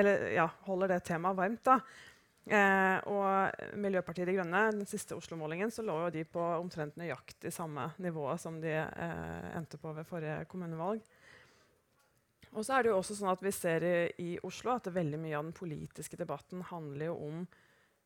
eller, 0.00 0.24
ja, 0.32 0.48
holder 0.64 0.94
det 0.94 1.02
temaet 1.10 1.36
varmt. 1.36 1.62
da. 1.68 1.78
Eh, 2.42 2.96
og 3.06 3.76
Miljøpartiet 3.78 4.26
De 4.28 4.34
Grønne, 4.34 4.64
den 4.74 4.88
siste 4.90 5.14
Oslo-målingen, 5.16 5.70
så 5.72 5.84
lå 5.86 5.94
jo 6.02 6.10
de 6.12 6.24
på 6.28 6.42
omtrent 6.58 6.98
nøyaktig 7.00 7.52
samme 7.54 7.86
nivået 8.02 8.42
som 8.42 8.58
de 8.60 8.74
endte 9.54 9.78
på 9.80 9.94
ved 9.96 10.08
forrige 10.08 10.42
kommunevalg. 10.50 11.00
Og 12.52 12.66
så 12.66 12.76
er 12.76 12.84
det 12.84 12.92
jo 12.92 12.98
også 13.00 13.16
sånn 13.16 13.32
at 13.32 13.42
Vi 13.44 13.52
ser 13.54 13.84
i, 13.86 13.96
i 14.20 14.30
Oslo 14.44 14.74
at 14.74 14.90
veldig 14.92 15.20
mye 15.20 15.36
av 15.38 15.46
den 15.46 15.56
politiske 15.56 16.18
debatten 16.20 16.64
handler 16.68 17.14
om 17.14 17.46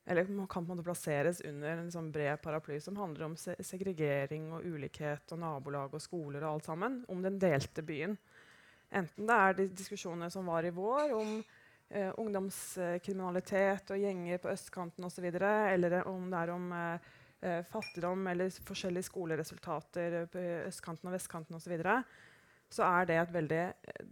eller 0.06 0.46
kan 0.46 0.62
på 0.62 0.70
en 0.70 0.76
måte 0.76 0.86
plasseres 0.86 1.40
under 1.42 1.80
en 1.80 1.90
sånn 1.90 2.12
bred 2.14 2.38
paraply 2.38 2.76
som 2.78 2.94
handler 2.94 3.26
om 3.26 3.32
se 3.40 3.56
segregering 3.66 4.52
og 4.54 4.62
ulikhet 4.62 5.32
og 5.34 5.40
nabolag 5.42 5.96
og 5.98 6.02
skoler 6.02 6.44
og 6.44 6.52
alt 6.52 6.68
sammen. 6.68 7.00
Om 7.10 7.24
den 7.24 7.40
delte 7.42 7.82
byen. 7.82 8.14
Enten 8.94 9.26
det 9.26 9.38
er 9.42 9.56
de 9.58 9.66
diskusjonene 9.74 10.30
som 10.30 10.46
var 10.46 10.62
i 10.62 10.70
vår 10.70 11.10
om 11.16 11.32
eh, 11.90 12.12
ungdomskriminalitet 12.22 13.90
og 13.90 14.04
gjenger 14.04 14.38
på 14.44 14.52
østkanten 14.52 15.08
osv., 15.08 15.26
eller 15.26 15.98
om 16.06 16.30
det 16.30 16.44
er 16.44 16.54
om 16.54 16.70
eh, 16.78 17.10
eh, 17.40 17.60
fattigdom 17.66 18.28
eller 18.30 18.62
forskjellige 18.70 19.10
skoleresultater 19.10 20.20
på 20.30 20.46
østkanten 20.68 21.10
og 21.10 21.18
vestkanten 21.18 21.58
osv., 21.58 21.74
så, 22.70 22.82
er 22.86 23.10
det 23.10 23.18
et 23.18 23.34
veldig 23.34 23.62
eh, 23.66 24.06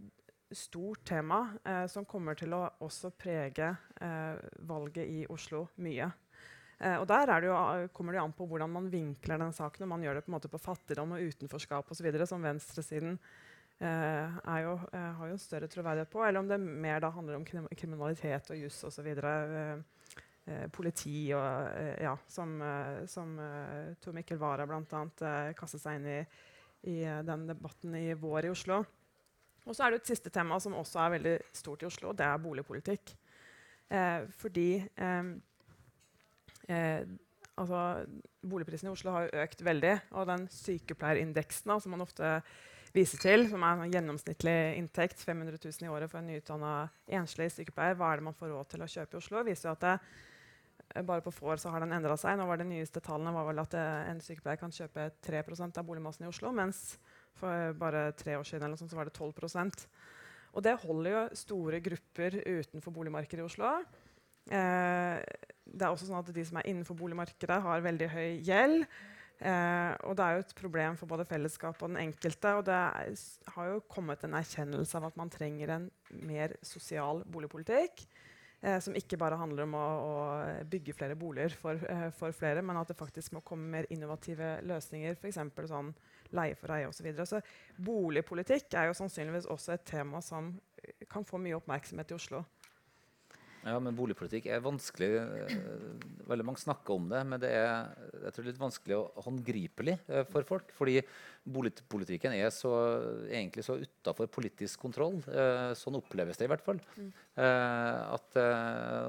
stort 0.51 1.05
tema 1.07 1.39
eh, 1.63 1.85
som 1.91 2.05
kommer 2.05 2.37
til 2.37 2.53
å 2.53 2.65
også 2.85 3.11
prege 3.17 3.71
eh, 4.01 4.37
valget 4.67 5.09
i 5.09 5.25
Oslo 5.31 5.65
mye. 5.81 6.11
Eh, 6.79 6.97
og 6.99 7.07
Der 7.07 7.25
det 7.41 7.47
jo, 7.47 7.57
kommer 7.95 8.13
det 8.13 8.21
an 8.21 8.35
på 8.35 8.47
hvordan 8.49 8.71
man 8.71 8.91
vinkler 8.91 9.39
den 9.39 9.53
saken. 9.55 9.83
Om 9.83 9.95
man 9.95 10.03
gjør 10.03 10.19
det 10.19 10.25
på, 10.25 10.31
en 10.31 10.37
måte 10.37 10.51
på 10.51 10.61
fattigdom 10.61 11.15
og 11.15 11.21
utenforskap 11.23 11.91
osv., 11.91 12.09
som 12.27 12.43
venstresiden 12.43 13.17
eh, 13.79 14.39
jo, 14.63 14.77
eh, 14.91 15.11
har 15.19 15.31
jo 15.31 15.37
større 15.41 15.69
troverdighet 15.71 16.11
på, 16.11 16.23
eller 16.25 16.39
om 16.39 16.49
det 16.51 16.59
mer 16.59 16.99
da 17.03 17.11
handler 17.15 17.39
om 17.39 17.45
krim 17.47 17.69
kriminalitet 17.75 18.51
og 18.51 18.59
juss 18.59 18.83
osv. 18.83 19.07
Eh, 19.07 19.77
eh, 20.45 20.67
politi 20.69 21.31
og 21.33 21.71
eh, 21.79 22.03
ja, 22.03 22.17
som, 22.27 22.59
som 23.07 23.37
Tor 24.01 24.17
Mikkel 24.17 24.41
Wara 24.41 24.67
bl.a. 24.67 24.83
Eh, 24.83 25.55
kastet 25.57 25.81
seg 25.81 26.01
inn 26.01 26.11
i, 26.11 26.19
i 26.91 26.99
den 27.25 27.47
debatten 27.49 27.95
i 27.97 28.11
vår 28.19 28.49
i 28.49 28.53
Oslo. 28.53 28.83
Og 29.65 29.75
så 29.75 29.85
er 29.85 29.93
det 29.93 30.03
et 30.03 30.13
siste 30.13 30.29
tema 30.33 30.59
som 30.61 30.77
også 30.77 31.01
er 31.01 31.13
veldig 31.17 31.35
stort 31.57 31.83
i 31.83 31.89
Oslo, 31.89 32.11
og 32.11 32.17
det 32.19 32.25
er 32.27 32.41
boligpolitikk. 32.41 33.15
Eh, 33.89 34.25
fordi 34.37 34.69
eh, 34.77 35.31
eh, 36.69 37.01
altså, 37.57 37.81
boligprisene 38.45 38.91
i 38.91 38.93
Oslo 38.93 39.15
har 39.15 39.33
økt 39.45 39.65
veldig. 39.65 39.95
Og 40.13 40.29
den 40.29 40.47
sykepleierindeksen 40.53 41.73
som 41.79 41.95
man 41.95 42.05
ofte 42.05 42.37
viser 42.95 43.19
til, 43.19 43.47
som 43.51 43.63
er 43.65 43.81
en 43.81 43.91
gjennomsnittlig 43.91 44.55
inntekt 44.79 45.23
500 45.25 45.59
000 45.59 45.87
i 45.87 45.91
året 45.91 46.11
for 46.11 46.21
en 46.21 46.29
nyutdanna 46.31 46.75
enslig 47.19 47.49
sykepleier, 47.51 47.97
hva 47.99 48.13
er 48.13 48.21
det 48.21 48.27
man 48.29 48.37
får 48.37 48.53
råd 48.53 48.71
til 48.71 48.85
å 48.85 48.89
kjøpe 48.93 49.17
i 49.17 49.19
Oslo, 49.19 49.43
viser 49.47 49.73
at 49.73 49.83
det, 49.83 49.95
eh, 50.93 51.03
bare 51.03 51.25
på 51.25 51.33
få 51.35 51.51
år 51.53 51.61
så 51.61 51.73
har 51.73 51.83
den 51.83 51.95
endra 51.97 52.15
seg. 52.19 52.37
Nå 52.37 52.47
var 52.47 52.61
De 52.61 52.69
nyeste 52.69 53.03
tallene 53.03 53.35
var 53.35 53.49
vel 53.49 53.59
at 53.65 53.75
eh, 53.75 54.09
en 54.11 54.21
sykepleier 54.23 54.61
kan 54.61 54.71
kjøpe 54.71 55.09
3% 55.27 55.81
av 55.81 55.87
boligmassen 55.87 56.25
i 56.25 56.31
Oslo. 56.31 56.51
mens 56.51 56.97
for 57.39 57.75
bare 57.79 58.09
tre 58.17 58.37
år 58.39 58.47
siden 58.47 58.75
sånt, 58.77 58.91
så 58.91 58.99
var 58.99 59.09
det 59.09 59.15
12% 59.17 59.87
Og 60.55 60.63
det 60.63 60.77
holder 60.85 61.11
jo 61.11 61.23
store 61.35 61.81
grupper 61.83 62.39
utenfor 62.45 62.91
boligmarkedet 62.95 63.43
i 63.43 63.45
Oslo. 63.45 63.73
Eh, 64.45 65.19
det 65.65 65.83
er 65.83 65.89
også 65.89 66.07
sånn 66.07 66.21
at 66.21 66.31
De 66.33 66.45
som 66.47 66.61
er 66.61 66.69
innenfor 66.69 66.95
boligmarkedet, 66.95 67.61
har 67.61 67.83
veldig 67.83 68.09
høy 68.13 68.29
gjeld. 68.45 68.85
Eh, 69.43 69.91
og 70.07 70.15
det 70.15 70.23
er 70.23 70.37
jo 70.37 70.43
et 70.45 70.53
problem 70.55 70.95
for 70.95 71.11
både 71.11 71.25
fellesskapet 71.27 71.83
og 71.83 71.91
den 71.91 72.05
enkelte. 72.05 72.53
Og 72.55 72.63
det 72.69 72.77
er, 72.77 73.17
har 73.55 73.71
jo 73.73 73.81
kommet 73.91 74.23
en 74.23 74.37
erkjennelse 74.39 74.95
av 74.99 75.09
at 75.09 75.19
man 75.19 75.33
trenger 75.33 75.75
en 75.75 75.89
mer 76.23 76.55
sosial 76.63 77.23
boligpolitikk. 77.27 78.05
Eh, 78.65 78.79
som 78.81 78.95
ikke 78.97 79.19
bare 79.21 79.37
handler 79.37 79.67
om 79.67 79.75
å, 79.77 79.85
å 79.85 80.13
bygge 80.71 80.95
flere 80.97 81.17
boliger 81.19 81.53
for, 81.59 81.81
eh, 81.91 82.07
for, 82.15 82.33
flere, 82.33 82.63
men 82.65 82.79
at 82.79 82.89
det 82.89 82.97
faktisk 82.97 83.35
må 83.35 83.43
komme 83.45 83.67
mer 83.69 83.89
innovative 83.93 84.55
løsninger. 84.65 85.19
For 85.19 85.69
sånn 85.69 85.91
leie 86.35 86.57
for 86.59 86.75
eie 86.75 86.89
osv. 86.89 87.11
Så, 87.17 87.27
så 87.35 87.85
boligpolitikk 87.85 88.75
er 88.75 88.89
jo 88.89 88.99
sannsynligvis 88.99 89.49
også 89.51 89.75
et 89.75 89.87
tema 89.87 90.21
som 90.23 90.53
eh, 90.81 91.07
kan 91.11 91.27
få 91.27 91.41
mye 91.41 91.57
oppmerksomhet 91.59 92.13
i 92.13 92.17
Oslo. 92.19 92.45
Ja, 93.65 93.79
men 93.81 93.95
boligpolitikk 93.97 94.45
er 94.53 94.61
vanskelig. 94.61 95.07
Eh, 95.17 95.53
veldig 96.29 96.45
mange 96.45 96.61
snakker 96.61 96.99
om 96.99 97.07
det, 97.09 97.21
men 97.25 97.41
det 97.41 97.49
er 97.57 97.95
jeg 98.27 98.35
tror, 98.35 98.45
litt 98.45 98.59
vanskelig 98.61 98.97
og 98.99 99.23
håndgripelig 99.25 99.95
eh, 100.05 100.27
for 100.29 100.45
folk. 100.45 100.69
Fordi 100.77 100.99
boligpolitikken 101.49 102.35
er 102.37 102.51
så, 102.53 102.73
egentlig 103.25 103.65
så 103.65 103.79
utafor 103.81 104.29
politisk 104.33 104.81
kontroll. 104.85 105.17
sånn 105.77 105.97
oppleves 105.97 106.37
det 106.37 106.45
i 106.45 106.51
hvert 106.51 106.65
fall. 106.65 106.79
Mm. 106.97 107.09
at 107.37 108.37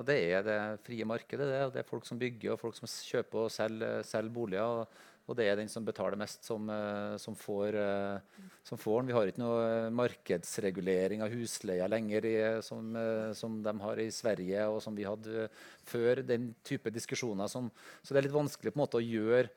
det 0.09 0.17
er 0.21 0.45
det 0.45 0.59
frie 0.85 1.05
markedet. 1.09 1.49
Det, 1.49 1.61
det, 1.73 1.81
er 1.81 1.89
folk 1.89 2.09
som 2.09 2.21
bygger, 2.21 2.53
og 2.53 2.61
folk 2.61 2.77
som 2.77 2.89
kjøper 2.89 3.47
og 3.47 3.53
selger, 3.53 4.05
selger 4.09 4.37
boliger. 4.37 4.83
Og, 4.83 5.05
og 5.27 5.35
det 5.35 5.49
er 5.51 5.59
den 5.59 5.71
som 5.71 5.85
betaler 5.87 6.19
mest, 6.19 6.45
som, 6.47 6.69
uh, 6.71 7.17
som, 7.19 7.35
får, 7.39 7.75
uh, 7.75 8.47
som, 8.67 8.79
får, 8.79 9.01
den. 9.01 9.11
Vi 9.11 9.17
har 9.17 9.31
ikke 9.31 9.43
noe 9.43 9.59
eh, 9.67 9.91
markedsregulering 9.95 11.25
av 11.25 11.35
husleia 11.35 11.89
lenger 11.91 12.29
i, 12.31 12.37
som, 12.63 12.95
som, 13.35 13.59
de 13.63 13.75
har 13.83 14.03
i 14.03 14.09
Sverige, 14.15 14.69
og 14.71 14.79
som 14.85 14.95
vi 14.95 15.07
hadde 15.07 15.49
før. 15.87 16.23
Den 16.27 16.53
type 16.67 16.93
diskusjoner. 16.95 17.51
Som, 17.51 17.73
så 18.03 18.15
det 18.15 18.23
er 18.23 18.29
litt 18.29 18.39
vanskelig 18.39 18.73
på 18.73 18.79
en 18.79 18.85
måte 18.85 19.01
å 19.01 19.07
gjøre 19.07 19.51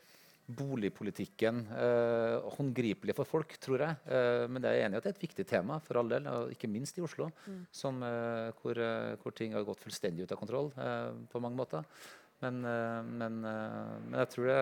boligpolitikken 0.49 1.59
håndgripelig 2.55 3.13
for 3.13 3.29
folk, 3.29 3.51
tror 3.61 3.83
jeg. 3.83 4.15
men 4.49 4.63
jeg 4.65 4.79
er 4.79 4.87
enig 4.87 4.97
i 4.97 4.97
at 4.97 5.05
det 5.05 5.11
er 5.11 5.13
et 5.19 5.21
viktig 5.27 5.45
tema 5.45 5.75
for 5.85 5.99
all 6.01 6.09
del, 6.09 6.25
og 6.25 6.55
ikke 6.55 6.71
minst 6.73 6.97
i 6.97 7.03
Oslo, 7.05 7.27
mm. 7.45 7.59
som, 7.69 8.01
hvor, 8.57 8.81
hvor, 9.21 9.35
ting 9.37 9.53
har 9.53 9.67
gått 9.67 9.83
fullstendig 9.85 10.25
ut 10.25 10.33
av 10.33 10.41
kontroll 10.41 10.71
på 10.73 11.43
mange 11.43 11.59
måter. 11.59 11.85
Men, 12.39 12.65
eh, 12.65 13.03
men, 13.03 13.45
eh, 13.45 13.99
men, 14.05 14.15
jeg 14.21 14.31
tror 14.33 14.47
det, 14.47 14.59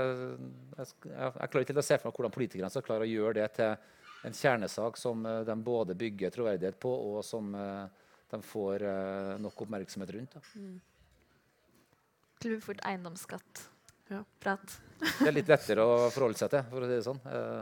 jeg, 0.78 0.89
jeg, 1.11 1.49
klarer 1.51 1.65
ikke 1.65 1.78
å 1.78 1.86
se 1.86 1.99
for 1.99 2.09
meg 2.09 2.17
hvordan 2.17 2.34
politikerne 2.34 2.73
skal 2.73 2.86
klare 2.88 3.05
å 3.05 3.11
gjøre 3.11 3.38
det 3.38 3.47
til 3.59 4.25
en 4.25 4.38
kjernesak 4.39 4.97
som 4.97 5.21
eh, 5.30 5.43
de 5.45 5.55
både 5.61 5.97
bygger 5.99 6.34
troverdighet 6.34 6.80
på, 6.82 6.89
og 6.89 7.21
som 7.25 7.53
de 8.28 8.41
får 8.43 8.84
nok 9.39 9.61
oppmerksomhet 9.63 10.09
rundt. 10.11 10.34
Mm. 10.57 10.80
Klubbfort 12.43 12.82
eiendomsskatt. 12.84 13.61
Ja. 14.07 14.19
Prat. 14.39 14.73
det 14.99 15.30
er 15.30 15.36
litt 15.36 15.49
lettere 15.51 15.84
å 15.84 15.95
forholde 16.11 16.39
seg 16.39 16.51
til. 16.51 16.65
for 16.71 16.84
å 16.84 16.89
si 16.89 16.95
Det 16.95 17.05
sånn. 17.05 17.21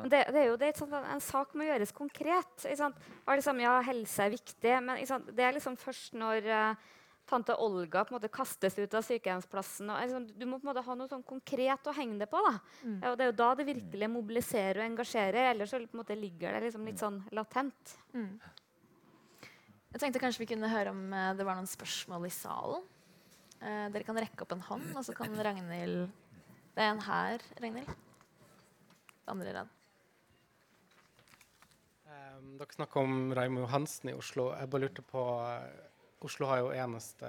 Det, 0.10 0.24
det 0.32 0.42
er 0.42 0.48
jo 0.48 0.58
det, 0.62 0.72
sånn 0.78 0.94
En 1.00 1.22
sak 1.22 1.54
må 1.58 1.68
gjøres 1.68 1.94
konkret. 1.94 2.66
Liksom, 2.66 3.62
ja, 3.62 3.78
helse 3.86 4.26
er 4.26 4.34
viktig, 4.34 4.76
men 4.86 5.02
det 5.38 5.46
er 5.46 5.58
liksom 5.58 5.78
først 5.82 6.18
når 6.18 6.50
tante 7.30 7.56
Olga 7.62 8.04
på 8.06 8.14
en 8.14 8.18
måte 8.20 8.32
kastes 8.34 8.78
ut 8.80 8.98
av 8.98 9.06
sykehjemsplassen. 9.06 9.90
Og, 9.90 10.02
liksom, 10.04 10.28
du 10.38 10.46
må 10.46 10.60
på 10.60 10.68
en 10.68 10.72
måte 10.72 10.86
ha 10.86 10.98
noe 10.98 11.10
sånn 11.12 11.26
konkret 11.26 11.90
å 11.90 11.96
henge 11.98 12.20
det 12.22 12.30
på. 12.32 12.42
Da. 12.46 12.54
Mm. 12.84 12.98
og 13.00 13.18
det 13.18 13.26
er 13.26 13.32
jo 13.32 13.38
da 13.42 13.50
det 13.58 13.70
virkelig 13.72 14.12
mobiliserer 14.14 14.82
og 14.82 14.90
engasjerer. 14.90 15.52
Ellers 15.54 15.74
så 15.74 15.82
på 15.82 15.98
en 15.98 16.04
måte 16.04 16.20
ligger 16.20 16.56
det 16.56 16.68
liksom 16.68 16.86
litt 16.90 17.02
sånn 17.02 17.22
latent. 17.36 17.96
Mm. 18.14 18.36
Jeg 19.96 20.04
tenkte 20.04 20.20
kanskje 20.20 20.44
vi 20.44 20.52
kunne 20.52 20.68
høre 20.68 20.92
om 20.92 21.06
uh, 21.16 21.32
det 21.38 21.48
var 21.48 21.58
noen 21.58 21.72
spørsmål 21.72 22.28
i 22.28 22.34
salen. 22.36 22.84
Eh, 23.64 23.86
dere 23.94 24.04
kan 24.04 24.18
rekke 24.20 24.44
opp 24.44 24.52
en 24.54 24.66
hånd, 24.68 24.90
og 24.94 25.06
så 25.08 25.14
kan 25.16 25.32
Ragnhild 25.32 26.10
Det 26.76 26.84
er 26.84 26.92
en 26.92 27.02
her, 27.06 27.44
Ragnhild. 27.64 27.94
Andre 29.32 29.54
rad. 29.56 29.72
Um, 32.06 32.58
dere 32.60 32.76
snakker 32.76 33.02
om 33.02 33.32
Raymond 33.34 33.64
Johansen 33.64 34.12
i 34.12 34.18
Oslo. 34.18 34.52
Jeg 34.54 34.70
bare 34.70 34.84
lurte 34.84 35.06
på 35.08 35.24
uh, 35.40 35.85
Oslo 36.24 36.48
har 36.48 36.62
jo 36.62 36.72
eneste 36.72 37.28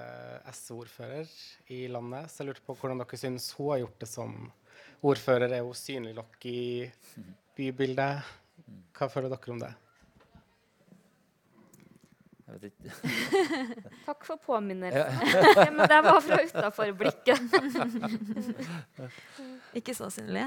S-ordfører 0.53 1.27
i 1.73 1.83
landet, 1.91 2.31
så 2.31 2.41
jeg 2.41 2.51
lurte 2.51 2.63
på 2.65 2.75
hvordan 2.79 3.01
dere 3.01 3.19
syns 3.19 3.49
hun 3.57 3.73
har 3.73 3.81
gjort 3.83 3.99
det 3.99 4.09
som 4.09 4.37
ordfører. 5.05 5.51
Er 5.51 5.65
hun 5.65 5.75
synlig 5.75 6.15
nok 6.17 6.47
i 6.47 6.87
bybildet? 7.57 8.31
Hva 8.95 9.09
føler 9.11 9.33
dere 9.33 9.53
om 9.53 9.59
det? 9.61 9.73
Jeg 12.47 12.61
vet 12.61 12.67
ikke. 12.69 12.91
Takk 14.07 14.23
for 14.23 14.39
påminnelsen. 14.39 15.17
Ja. 15.57 15.65
men 15.73 15.89
det 15.89 15.97
var 16.05 16.19
fra 16.23 16.37
utafor 16.47 16.93
blikket. 16.95 17.41
ikke 19.79 19.95
så 19.97 20.07
synlig? 20.13 20.45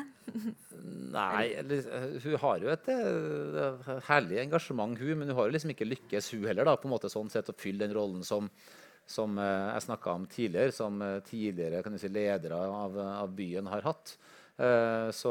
Nei, 1.13 1.45
hun 2.25 2.37
har 2.41 2.65
jo 2.65 2.73
et 2.73 2.89
uh, 2.89 3.91
herlig 4.09 4.41
engasjement, 4.47 4.97
hun, 4.97 5.13
men 5.21 5.29
hun 5.29 5.37
har 5.37 5.51
jo 5.51 5.57
liksom 5.57 5.75
ikke 5.75 5.91
lykkes, 5.91 6.31
hun 6.33 6.49
heller, 6.49 6.71
da, 6.71 6.79
på 6.81 6.89
en 6.89 6.95
måte 6.95 7.13
sånn 7.13 7.29
sett 7.33 7.53
å 7.53 7.57
fylle 7.59 7.85
den 7.85 7.95
rollen 7.99 8.25
som, 8.25 8.49
som 9.05 9.37
uh, 9.37 9.75
jeg 9.75 9.87
snakka 9.91 10.17
om 10.17 10.27
tidligere, 10.31 10.73
som 10.77 11.05
tidligere 11.29 11.85
kan 11.85 11.97
du 11.97 12.01
si, 12.01 12.09
ledere 12.09 12.65
av, 12.65 12.97
av 12.97 13.37
byen 13.37 13.69
har 13.75 13.85
hatt. 13.91 14.17
Så, 15.17 15.31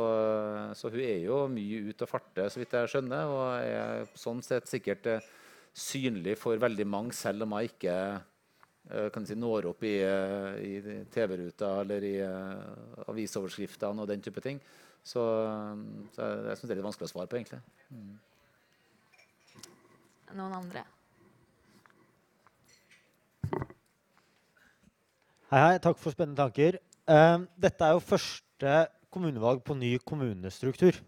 så, 0.73 0.89
hun 0.89 1.03
er 1.05 1.19
jo 1.21 1.43
mye 1.53 1.91
ute 1.91 2.01
og 2.01 2.09
farter, 2.09 2.47
så 2.49 2.57
vidt 2.57 2.71
jeg 2.73 2.89
skjønner, 2.89 3.29
og 3.29 3.43
er 3.61 4.07
sånn 4.17 4.41
sett 4.41 4.65
sikkert 4.65 5.05
synlig 5.75 6.37
for 6.39 6.59
veldig 6.59 6.85
mange, 6.87 7.15
selv 7.17 7.45
om 7.45 7.55
jeg 7.57 7.71
ikke 7.71 7.95
uh, 8.91 9.19
si, 9.25 9.37
når 9.37 9.69
opp 9.71 9.83
i, 9.87 9.95
uh, 10.03 10.55
i 10.59 11.03
TV-ruta 11.13 11.73
eller 11.83 12.05
i 12.07 12.15
uh, 12.23 13.09
avisoverskriftene 13.09 14.03
og 14.03 14.09
den 14.09 14.23
type 14.25 14.41
ting. 14.45 14.61
Så, 15.03 15.21
så 16.13 16.25
jeg, 16.25 16.45
jeg 16.49 16.59
syns 16.59 16.67
det 16.67 16.75
er 16.75 16.81
litt 16.81 16.89
vanskelig 16.89 17.09
å 17.09 17.13
svare 17.13 17.31
på, 17.31 17.39
egentlig. 17.39 17.61
Mm. 17.89 18.17
Noen 20.37 20.55
andre? 20.59 20.85
Hei, 25.49 25.61
hei. 25.63 25.77
Takk 25.81 25.97
for 25.97 26.13
spennende 26.13 26.43
tanker. 26.43 26.77
Uh, 27.09 27.47
dette 27.57 27.85
er 27.85 27.95
jo 27.95 28.05
første 28.05 28.73
kommunevalg 29.09 29.63
på 29.65 29.73
ny 29.73 29.95
kommunestruktur. 30.05 30.99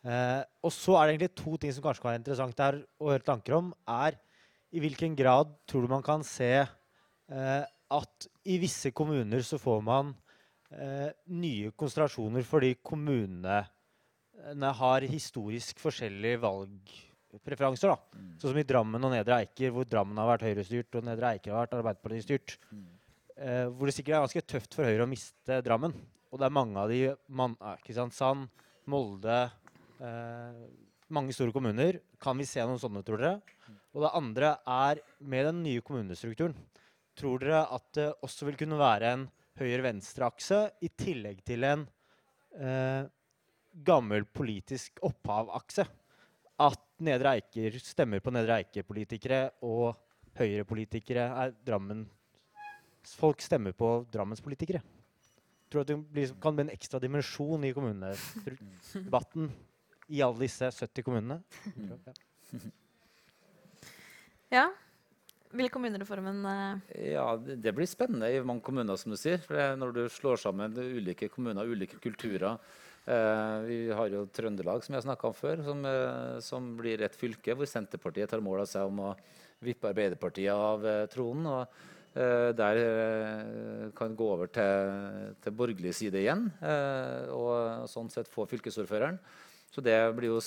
Eh, 0.00 0.42
og 0.64 0.72
så 0.72 0.94
er 0.96 1.06
det 1.06 1.12
egentlig 1.14 1.34
to 1.36 1.58
ting 1.60 1.74
som 1.76 1.84
kanskje 1.84 2.00
kan 2.00 2.14
være 2.14 2.20
interessant 2.22 2.62
her 2.64 2.78
å 3.00 3.10
høre 3.12 3.26
tanker 3.26 3.58
om. 3.58 3.72
er 3.84 4.16
I 4.72 4.80
hvilken 4.80 5.16
grad 5.18 5.52
tror 5.68 5.84
du 5.84 5.92
man 5.92 6.04
kan 6.04 6.24
se 6.24 6.52
eh, 6.62 7.64
at 7.90 8.28
i 8.48 8.56
visse 8.62 8.94
kommuner 8.96 9.44
så 9.44 9.58
får 9.60 9.82
man 9.84 10.14
eh, 10.72 11.10
nye 11.36 11.72
konsentrasjoner 11.76 12.46
fordi 12.46 12.76
kommunene 12.80 13.60
har 14.80 15.04
historisk 15.04 15.82
forskjellige 15.82 16.40
valgpreferanser. 16.40 17.92
da. 17.92 18.16
Mm. 18.16 18.30
Sånn 18.40 18.54
som 18.54 18.60
i 18.62 18.64
Drammen 18.64 19.04
og 19.04 19.12
Nedre 19.12 19.42
Eiker, 19.42 19.74
hvor 19.74 19.84
Drammen 19.84 20.16
har 20.16 20.30
vært 20.30 20.46
Høyre-styrt 20.48 20.96
og 20.96 21.04
Nedre 21.04 21.34
Eiker 21.34 21.52
har 21.52 21.66
vært 21.66 21.76
Arbeiderparti-styrt. 21.76 22.56
Mm. 22.72 22.86
Eh, 23.36 23.66
hvor 23.68 23.90
det 23.90 23.98
sikkert 23.98 24.16
er 24.16 24.24
ganske 24.24 24.46
tøft 24.48 24.78
for 24.78 24.88
Høyre 24.88 25.04
å 25.04 25.10
miste 25.10 25.60
Drammen. 25.66 25.92
Og 26.32 26.40
det 26.40 26.48
er 26.48 26.56
mange 26.56 26.80
av 26.80 26.88
de 26.88 27.02
man, 27.28 27.58
Kristiansand, 27.84 28.48
Molde, 28.88 29.42
Eh, 29.42 29.59
mange 31.10 31.34
store 31.34 31.52
kommuner. 31.54 32.00
Kan 32.22 32.38
vi 32.40 32.46
se 32.48 32.62
noen 32.64 32.80
sånne, 32.80 33.02
tror 33.06 33.20
dere? 33.20 33.38
Og 33.94 34.04
det 34.04 34.12
andre 34.16 34.54
er 34.70 35.00
med 35.20 35.48
den 35.48 35.62
nye 35.64 35.84
kommunestrukturen. 35.84 36.54
Tror 37.18 37.42
dere 37.42 37.64
at 37.74 37.88
det 37.98 38.10
også 38.24 38.48
vil 38.48 38.58
kunne 38.60 38.78
være 38.80 39.14
en 39.14 39.24
høyre-venstre-akse 39.60 40.60
i 40.86 40.90
tillegg 40.96 41.42
til 41.46 41.66
en 41.68 41.82
eh, 42.56 43.02
gammel 43.86 44.24
politisk 44.30 45.02
opphav-akse? 45.06 45.84
At 46.60 46.86
Nedre 47.04 47.34
Eiker 47.38 47.76
stemmer 47.82 48.22
på 48.22 48.32
Nedre 48.32 48.60
Eiker-politikere, 48.60 49.50
og 49.66 49.96
Høyre-politikere 50.38 51.26
er 51.42 51.54
Drammen 51.66 52.06
Folk 53.16 53.40
stemmer 53.40 53.72
på 53.72 54.04
Drammens 54.12 54.42
politikere. 54.44 54.82
Tror 55.72 55.82
at 55.82 55.88
det 55.88 55.96
blir, 56.12 56.32
kan 56.42 56.52
bli 56.52 56.66
en 56.66 56.72
ekstra 56.74 57.00
dimensjon 57.00 57.64
i 57.64 57.72
kommunedebatten 57.72 59.48
i 60.10 60.22
alle 60.26 60.46
disse 60.46 60.70
70 60.74 61.06
kommunene. 61.06 61.40
Ja. 64.50 64.64
Vil 65.54 65.70
kommunereformen 65.70 66.44
uh... 66.46 66.78
Ja, 66.94 67.24
det, 67.38 67.60
det, 67.62 67.72
blir 67.74 67.86
spennende 67.86 68.26
i 68.30 68.40
mange 68.42 68.62
kommuner, 68.66 68.98
som 68.98 69.14
du 69.14 69.18
sier. 69.18 69.38
For 69.42 69.58
når 69.78 69.92
du 69.94 70.00
slår 70.10 70.40
sammen 70.42 70.74
ulike 70.74 71.28
kommuner, 71.30 71.70
ulike 71.70 72.00
kulturer. 72.02 72.58
Uh, 73.06 73.62
vi 73.66 73.78
har 73.94 74.10
jo 74.10 74.24
Trøndelag, 74.34 74.82
som 74.82 74.94
jeg 74.94 75.06
snakka 75.06 75.30
om 75.30 75.36
før, 75.38 75.62
som, 75.66 75.86
uh, 75.86 76.38
som, 76.42 76.72
blir 76.78 77.02
et 77.02 77.14
fylke 77.18 77.54
hvor 77.54 77.70
Senterpartiet 77.70 78.30
tar 78.30 78.42
mål 78.42 78.64
av 78.64 78.70
seg 78.70 78.90
om 78.90 79.04
å 79.06 79.12
vippe 79.62 79.90
Arbeiderpartiet 79.90 80.50
av 80.50 80.86
tronen. 81.12 81.46
og 81.46 81.86
der 82.10 82.78
kan 83.94 84.16
gå 84.18 84.26
over 84.34 84.48
til, 84.50 85.34
til 85.44 85.52
borgerlig 85.54 85.92
side 85.94 86.18
igjen, 86.18 86.48
og 87.30 87.84
sånn 87.86 88.10
sett 88.10 88.26
få 88.26 88.48
fylkesordføreren. 88.50 89.20
Så 89.70 89.82
det 89.86 89.96
blir 90.16 90.32
jo 90.32 90.40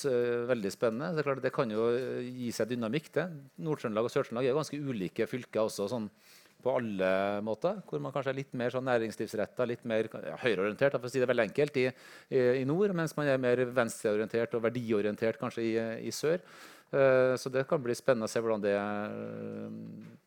veldig 0.49 0.71
spennende. 0.73 1.13
Det, 1.15 1.23
klart, 1.23 1.41
det, 1.43 1.53
kan 1.55 1.69
jo 1.71 1.87
eh, 1.95 2.25
gi 2.43 2.51
seg 2.55 2.73
dynamikk. 2.73 3.07
det. 3.15 3.27
Nord-Trøndelag 3.63 4.09
og 4.09 4.11
Sør-Trøndelag 4.11 4.49
er 4.49 4.57
ganske 4.57 4.79
ulike 4.83 5.27
fylker 5.31 5.63
også 5.63 5.87
sånn 5.91 6.09
på 6.63 6.73
alle 6.79 7.11
måter. 7.43 7.79
Hvor 7.87 8.01
man 8.03 8.11
kanskje 8.15 8.33
er 8.33 8.39
litt 8.41 8.51
mer 8.59 8.73
sånn 8.73 8.87
næringslivsretta, 8.87 9.67
litt 9.67 9.85
mer 9.87 10.09
ja, 10.11 10.35
høyreorientert 10.43 10.97
for 10.97 11.07
å 11.07 11.11
si 11.11 11.23
det 11.23 11.29
veldig 11.31 11.45
enkelt, 11.47 11.79
i, 11.79 11.85
i, 11.87 12.41
i, 12.61 12.65
nord. 12.67 12.95
Mens 12.99 13.15
man 13.15 13.31
er 13.31 13.39
mer 13.41 13.63
venstreorientert 13.75 14.57
og 14.57 14.65
verdiorientert 14.67 15.39
kanskje 15.39 15.67
i, 15.69 15.73
i 16.09 16.13
sør. 16.15 16.43
Uh, 16.93 17.33
så 17.39 17.49
det 17.49 17.63
kan 17.65 17.81
bli 17.81 17.95
spennende 17.97 18.27
å 18.27 18.31
se 18.31 18.43
det, 18.61 18.75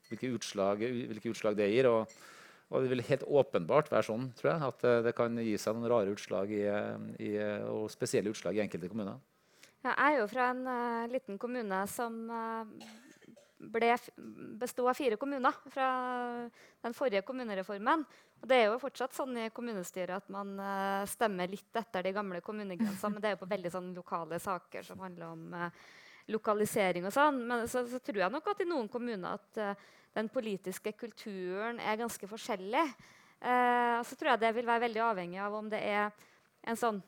hvilke, 0.09 0.33
utslag, 0.35 0.83
hvilke 1.13 1.31
utslag 1.31 1.61
det 1.61 1.69
gir. 1.71 1.93
og 1.93 2.17
og 2.67 2.83
det 2.83 2.91
vil 2.91 3.05
helt 3.07 3.23
åpenbart 3.23 3.91
være 3.93 4.09
sånn 4.09 4.31
tror 4.35 4.51
jeg, 4.51 4.69
at 4.73 4.85
eh, 4.89 5.01
det 5.07 5.15
kan 5.17 5.39
gi 5.39 5.55
seg 5.61 5.77
noen 5.77 5.91
rare 5.93 6.13
utslag 6.15 6.51
i, 6.51 6.65
i, 7.23 7.33
og 7.71 7.87
spesielle 7.93 8.33
utslag 8.33 8.59
i 8.59 8.63
enkelte 8.65 8.91
kommuner. 8.91 9.21
Jeg 9.87 9.95
er 10.03 10.15
jo 10.19 10.27
fra 10.27 10.49
en 10.51 10.65
uh, 10.67 11.11
liten 11.13 11.37
kommune 11.39 11.77
som 11.87 12.15
uh, 12.27 12.65
bestod 14.59 14.89
av 14.91 14.97
fire 14.99 15.19
kommuner 15.21 15.55
fra 15.71 15.91
den 16.83 16.97
forrige 16.97 17.23
kommunereformen. 17.29 18.03
Og 18.43 18.49
det 18.51 18.59
er 18.59 18.67
jo 18.67 18.81
fortsatt 18.83 19.15
sånn 19.15 19.39
i 19.45 19.51
kommunestyret 19.55 20.17
at 20.19 20.33
man 20.35 20.57
uh, 20.59 21.05
stemmer 21.07 21.53
litt 21.53 21.79
etter 21.79 22.09
de 22.09 22.17
gamle 22.17 22.43
kommunegrensene, 22.43 23.15
men 23.15 23.23
det 23.23 23.31
er 23.31 23.37
jo 23.37 23.45
på 23.45 23.53
veldig 23.55 23.73
sånn 23.77 23.93
lokale 23.95 24.43
saker 24.43 24.91
som 24.91 25.07
handler 25.07 25.31
om 25.31 25.55
lokalisering 26.35 27.07
og 27.07 27.15
sånn. 27.15 27.45
Men 27.47 27.69
så, 27.71 27.85
så, 27.87 28.03
tror 28.03 28.25
jeg 28.25 28.35
nok 28.35 28.51
at 28.51 28.67
i 28.67 28.67
noen 28.67 28.91
kommuner 28.91 29.39
at 29.39 29.87
den 30.17 30.31
politiske 30.33 30.95
kulturen 30.97 31.81
er 31.81 32.01
ganske 32.01 32.29
forskjellig. 32.31 32.87
Eh, 33.41 33.99
så 34.03 34.17
tror 34.17 34.33
jeg 34.33 34.43
det 34.47 34.55
vil 34.57 34.69
være 34.69 34.87
veldig 34.87 35.05
avhengig 35.05 35.43
av 35.45 35.59
om 35.59 35.69
det 35.71 35.83
er 35.85 36.77
sånn, 36.81 37.03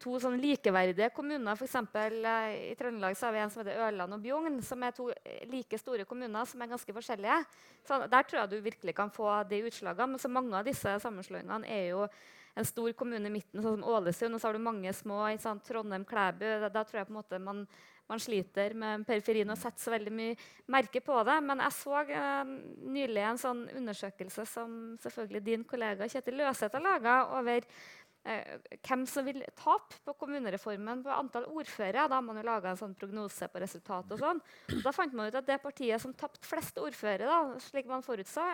to 0.00 0.16
sånn 0.22 0.38
likeverdige 0.40 1.10
kommuner. 1.14 1.58
For 1.58 1.68
eksempel, 1.68 2.18
eh, 2.24 2.72
I 2.72 2.74
Trøndelag 2.78 3.18
har 3.20 3.34
vi 3.34 3.42
en 3.42 3.52
som 3.52 3.62
heter 3.62 3.82
Ørland 3.86 4.16
og 4.16 4.22
Bjugn, 4.24 4.60
som 4.64 4.82
er 4.82 4.94
to 4.96 5.10
like 5.50 5.78
store 5.78 6.06
kommuner 6.08 6.48
som 6.48 6.62
er 6.62 6.72
ganske 6.72 6.96
forskjellige. 6.96 7.44
Så 7.84 8.08
Der 8.08 8.22
tror 8.22 8.40
jeg 8.40 8.50
du 8.50 8.60
virkelig 8.60 8.94
kan 8.94 9.10
få 9.10 9.28
de 9.48 9.62
utslagene. 9.68 10.12
Men 10.14 10.18
så 10.18 10.28
mange 10.28 10.54
av 10.56 10.64
disse 10.64 10.98
sammenslåingene 11.00 11.68
er 11.68 11.90
jo 11.90 12.08
en 12.54 12.64
stor 12.64 12.92
kommune 12.92 13.26
i 13.26 13.32
midten, 13.32 13.62
sånn 13.62 13.80
som 13.80 13.84
Ålesund, 13.88 14.34
og 14.34 14.40
så 14.40 14.48
har 14.48 14.52
du 14.52 14.58
mange 14.58 14.92
små. 14.92 15.24
Trondheim, 15.64 16.04
Klæbu. 16.04 16.60
Da, 16.60 16.68
da, 16.68 16.84
tror 16.84 17.00
jeg 17.00 17.06
på 17.06 17.12
en 17.12 17.20
måte 17.20 17.38
man 17.40 17.66
man 18.10 18.20
sliter 18.20 18.74
med 18.78 19.06
periferien 19.08 19.50
og 19.52 19.58
setter 19.60 19.80
så 19.82 19.94
veldig 19.94 20.12
mye 20.14 20.36
merke 20.72 21.02
på 21.04 21.16
det. 21.26 21.38
Men 21.46 21.62
jeg 21.64 21.76
så 21.78 22.04
uh, 22.10 22.52
nylig 22.96 23.24
en 23.24 23.40
sånn 23.40 23.64
undersøkelse 23.80 24.46
som 24.48 24.78
selvfølgelig 25.02 25.44
din 25.46 25.66
kollega 25.68 26.08
Kjetil 26.10 26.40
Løseth 26.42 26.78
har 26.78 26.84
laga 26.84 27.16
over 27.38 27.66
uh, 27.66 28.54
hvem 28.82 29.06
som 29.08 29.26
vil 29.28 29.42
tape 29.58 30.00
på 30.04 30.16
kommunereformen 30.20 31.04
på 31.06 31.14
antall 31.14 31.48
ordførere. 31.52 32.08
Da 32.10 32.18
har 32.18 32.26
man 32.26 32.40
jo 32.40 32.46
laga 32.50 32.72
en 32.72 32.82
sånn 32.82 32.98
prognose 32.98 33.48
på 33.52 33.62
resultatet. 33.62 34.18
sånn. 34.20 34.42
Da 34.84 34.94
fant 34.94 35.14
man 35.16 35.30
ut 35.30 35.40
at 35.40 35.48
det 35.48 35.62
partiet 35.62 36.02
som 36.02 36.14
tapte 36.16 36.48
flest 36.48 36.80
ordførere, 36.82 37.60
slik 37.70 37.88
man 37.90 38.04
forutså, 38.04 38.44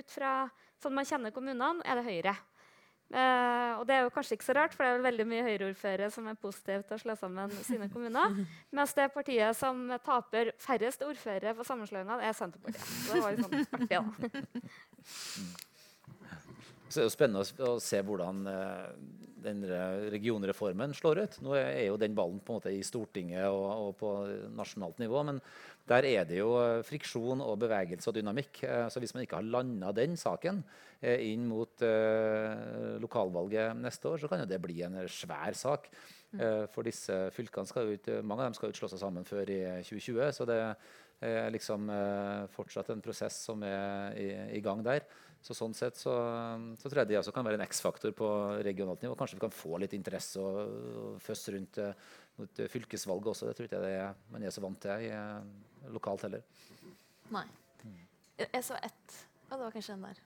ut 0.00 0.16
fra 0.16 0.36
sånn 0.82 0.96
man 0.96 1.08
kjenner 1.08 1.34
kommunene, 1.34 1.84
er 1.86 2.00
det 2.00 2.08
Høyre. 2.08 2.36
Eh, 3.12 3.72
og 3.78 3.84
det 3.86 3.94
er 3.96 4.06
jo 4.06 4.12
kanskje 4.14 4.38
ikke 4.38 4.46
så 4.46 4.56
rart, 4.56 4.72
for 4.74 4.86
det 4.86 4.92
er 4.94 5.04
veldig 5.04 5.26
mye 5.28 5.44
Høyre-ordførere 5.46 6.08
som 6.14 6.30
er 6.30 6.38
positive 6.40 6.82
til 6.88 6.96
å 6.96 7.02
slå 7.02 7.16
sammen 7.20 7.52
sine 7.66 7.90
kommuner. 7.92 8.38
Mens 8.76 8.96
det 8.96 9.10
partiet 9.14 9.58
som 9.58 9.84
taper 10.06 10.54
færrest 10.62 11.04
ordførere 11.06 11.54
på 11.58 11.66
sammenslåingene, 11.68 12.22
er 12.24 12.34
Senterpartiet. 12.38 12.88
Så 13.04 13.18
det 13.18 13.22
var 13.26 13.36
litt 13.36 13.44
sånn 13.44 13.60
artig, 13.60 13.94
da. 13.94 14.02
Så 16.94 17.00
det 17.00 17.08
er 17.08 17.08
jo 17.08 17.14
spennende 17.16 17.66
å 17.66 17.78
se 17.82 17.98
hvordan 18.06 18.44
eh, 18.46 18.82
den 19.42 19.64
regionreformen 20.14 20.92
slår 20.94 21.24
ut. 21.24 21.38
Nå 21.42 21.56
er 21.58 21.88
jo 21.88 21.96
den 21.98 22.14
ballen 22.14 22.38
på 22.38 22.54
en 22.54 22.60
måte 22.60 22.70
i 22.70 22.84
Stortinget 22.86 23.48
og, 23.48 23.64
og 23.66 23.96
på 23.98 24.10
nasjonalt 24.54 25.02
nivå. 25.02 25.24
Men 25.26 25.40
der 25.90 26.06
er 26.06 26.28
det 26.28 26.38
jo 26.38 26.52
eh, 26.60 26.84
friksjon 26.86 27.42
og 27.42 27.58
bevegelse 27.64 28.12
og 28.12 28.14
dynamikk. 28.14 28.62
Eh, 28.62 28.84
så 28.94 29.02
hvis 29.02 29.16
man 29.16 29.26
ikke 29.26 29.40
har 29.40 29.50
landa 29.56 29.90
den 29.96 30.14
saken 30.20 30.62
inn 31.04 31.42
mot 31.44 31.82
lokalvalget 33.02 33.74
neste 33.76 34.08
år, 34.08 34.22
så 34.22 34.28
kan 34.30 34.40
jo 34.40 34.46
det 34.48 34.56
bli 34.62 34.78
en 34.86 34.94
svær 35.12 35.52
sak. 35.52 35.90
For 36.72 36.86
disse 36.86 37.18
fylkene 37.34 37.68
skal 37.68 37.90
ut, 37.90 38.08
mange 38.24 38.40
av 38.40 38.48
dem 38.48 38.56
skal 38.56 38.70
jo 38.70 38.78
slå 38.78 38.88
seg 38.88 39.02
sammen 39.02 39.26
før 39.28 39.52
i 39.52 39.58
2020. 39.84 40.22
Så 40.32 40.46
det 40.48 40.56
er 40.64 41.52
liksom 41.52 41.92
fortsatt 42.56 42.88
en 42.94 43.04
prosess 43.04 43.36
som 43.50 43.60
er 43.68 44.16
i, 44.16 44.30
i 44.56 44.64
gang 44.64 44.80
der. 44.86 45.04
Så 45.44 45.52
sånn 45.52 45.74
sett 45.76 45.98
så, 46.00 46.12
så, 46.80 46.88
tror 46.88 47.02
jeg 47.02 47.10
det 47.10 47.18
også 47.20 47.32
kan 47.36 47.44
være 47.44 47.58
en 47.58 47.66
X-faktor 47.66 48.14
på 48.16 48.28
regionalt 48.64 49.02
nivå. 49.04 49.16
Kanskje 49.18 49.36
vi 49.36 49.42
kan 49.42 49.52
få 49.52 49.76
litt 49.82 49.92
interesse 49.92 50.40
og, 50.40 50.70
og 51.02 51.18
føss 51.20 51.50
rundt 51.52 51.80
uh, 51.84 51.90
mot 52.38 52.62
uh, 52.62 52.68
fylkesvalget 52.72 53.28
også. 53.34 53.50
Det 53.50 53.58
tror 53.58 53.68
ikke 53.68 53.76
jeg 53.76 53.84
det 53.84 53.98
er, 54.06 54.22
man 54.32 54.46
er 54.46 54.54
så 54.54 54.64
vant 54.64 54.80
til 54.80 55.04
i, 55.04 55.10
uh, 55.12 55.92
lokalt 55.92 56.24
heller. 56.24 56.46
Nei. 57.34 57.44
Jeg 58.40 58.64
så 58.64 58.80
ett. 58.80 59.18
Og 59.50 59.58
det 59.58 59.60
var 59.66 59.76
kanskje 59.76 59.98
den 59.98 60.08
der. 60.08 60.24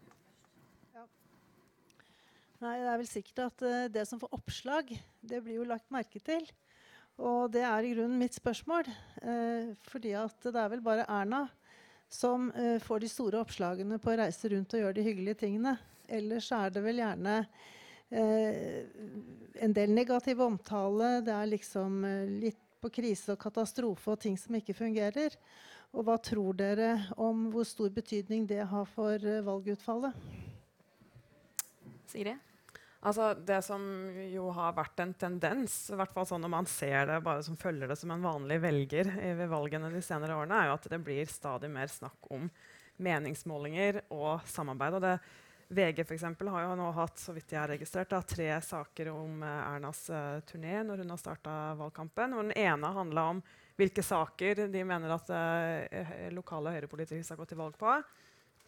Ja. 0.95 1.05
Nei, 2.62 2.79
det 2.79 2.95
er 2.95 3.03
vel 3.03 3.11
sikkert 3.11 3.45
at 3.49 3.69
det 3.99 4.07
som 4.07 4.23
får 4.23 4.39
oppslag, 4.39 4.95
det 5.19 5.43
blir 5.43 5.59
jo 5.59 5.66
lagt 5.66 5.91
merke 5.95 6.23
til. 6.23 6.47
Og 7.19 7.51
det 7.51 7.66
er 7.66 7.83
i 7.83 7.91
grunnen 7.91 8.23
mitt 8.23 8.39
spørsmål. 8.39 8.87
fordi 9.91 10.14
at 10.14 10.47
det 10.47 10.62
er 10.62 10.71
vel 10.71 10.85
bare 10.87 11.11
Erna 11.11 11.49
som 12.09 12.50
uh, 12.56 12.78
får 12.80 13.00
de 13.00 13.11
store 13.12 13.40
oppslagene 13.42 13.98
på 14.00 14.12
å 14.12 14.18
reise 14.22 14.50
rundt 14.52 14.74
og 14.74 14.82
gjøre 14.82 14.96
de 14.98 15.06
hyggelige 15.06 15.42
tingene. 15.44 15.76
Ellers 16.09 16.48
er 16.56 16.72
det 16.72 16.82
vel 16.84 17.02
gjerne 17.02 17.34
uh, 17.44 18.80
en 19.66 19.76
del 19.76 19.92
negativ 19.92 20.40
omtale. 20.44 21.18
Det 21.26 21.34
er 21.34 21.52
liksom 21.52 22.02
uh, 22.04 22.24
litt 22.44 22.61
på 22.78 22.92
krise 22.94 23.34
og 23.34 23.42
katastrofe 23.42 24.14
og 24.14 24.20
ting 24.22 24.36
som 24.38 24.56
ikke 24.56 24.76
fungerer. 24.78 25.34
Og 25.92 26.04
hva 26.06 26.18
tror 26.20 26.56
dere 26.56 26.92
om 27.16 27.48
hvor 27.52 27.66
stor 27.66 27.90
betydning 27.92 28.44
det 28.46 28.61
har 28.70 28.84
for 28.92 29.24
valgutfallet? 29.44 30.14
Sigrid? 32.09 32.38
Altså, 32.99 33.30
det 33.46 33.61
som 33.62 33.82
jo 34.26 34.49
har 34.57 34.72
vært 34.74 34.99
en 35.05 35.12
tendens, 35.14 35.74
i 35.92 35.99
hvert 35.99 36.11
fall 36.14 36.26
sånn 36.26 36.42
når 36.42 36.51
man 36.51 36.66
ser 36.66 37.05
det 37.07 37.20
bare 37.22 37.44
som 37.46 37.59
følger 37.59 37.90
det 37.90 37.96
som 38.01 38.11
en 38.11 38.24
vanlig 38.24 38.59
velger 38.64 39.12
ved 39.38 39.53
valgene 39.53 39.90
de 39.92 40.01
senere 40.03 40.34
årene, 40.34 40.59
er 40.59 40.70
jo 40.72 40.78
at 40.80 40.88
det 40.90 40.99
blir 41.07 41.30
stadig 41.30 41.70
mer 41.70 41.92
snakk 41.92 42.26
om 42.34 42.49
meningsmålinger 42.99 44.01
og 44.11 44.42
samarbeid. 44.51 44.96
Og 44.99 45.05
det, 45.05 45.12
VG 45.68 46.03
for 46.03 46.16
eksempel, 46.16 46.51
har 46.51 46.64
jo 46.64 46.74
nå 46.80 46.88
hatt 46.96 47.22
så 47.22 47.36
vidt 47.36 47.55
jeg 47.55 47.61
har 47.61 47.70
registrert, 47.70 48.11
da, 48.11 48.22
tre 48.26 48.51
saker 48.66 49.12
om 49.12 49.44
uh, 49.44 49.55
Ernas 49.76 50.03
uh, 50.11 50.40
turné 50.49 50.80
når 50.82 51.05
hun 51.05 51.14
har 51.14 51.22
starta 51.22 51.55
valgkampen. 51.78 52.34
Og 52.34 52.49
den 52.49 52.57
ene 52.59 52.92
handla 52.99 53.28
om 53.34 53.44
hvilke 53.78 54.03
saker 54.03 54.64
de 54.72 54.82
mener 54.82 55.14
at 55.14 55.30
uh, 55.30 56.26
lokale 56.34 56.74
høyrepolitikere 56.74 57.30
skal 57.30 57.38
gå 57.38 57.46
til 57.53 57.62
valg 57.62 57.78
på. 57.78 57.94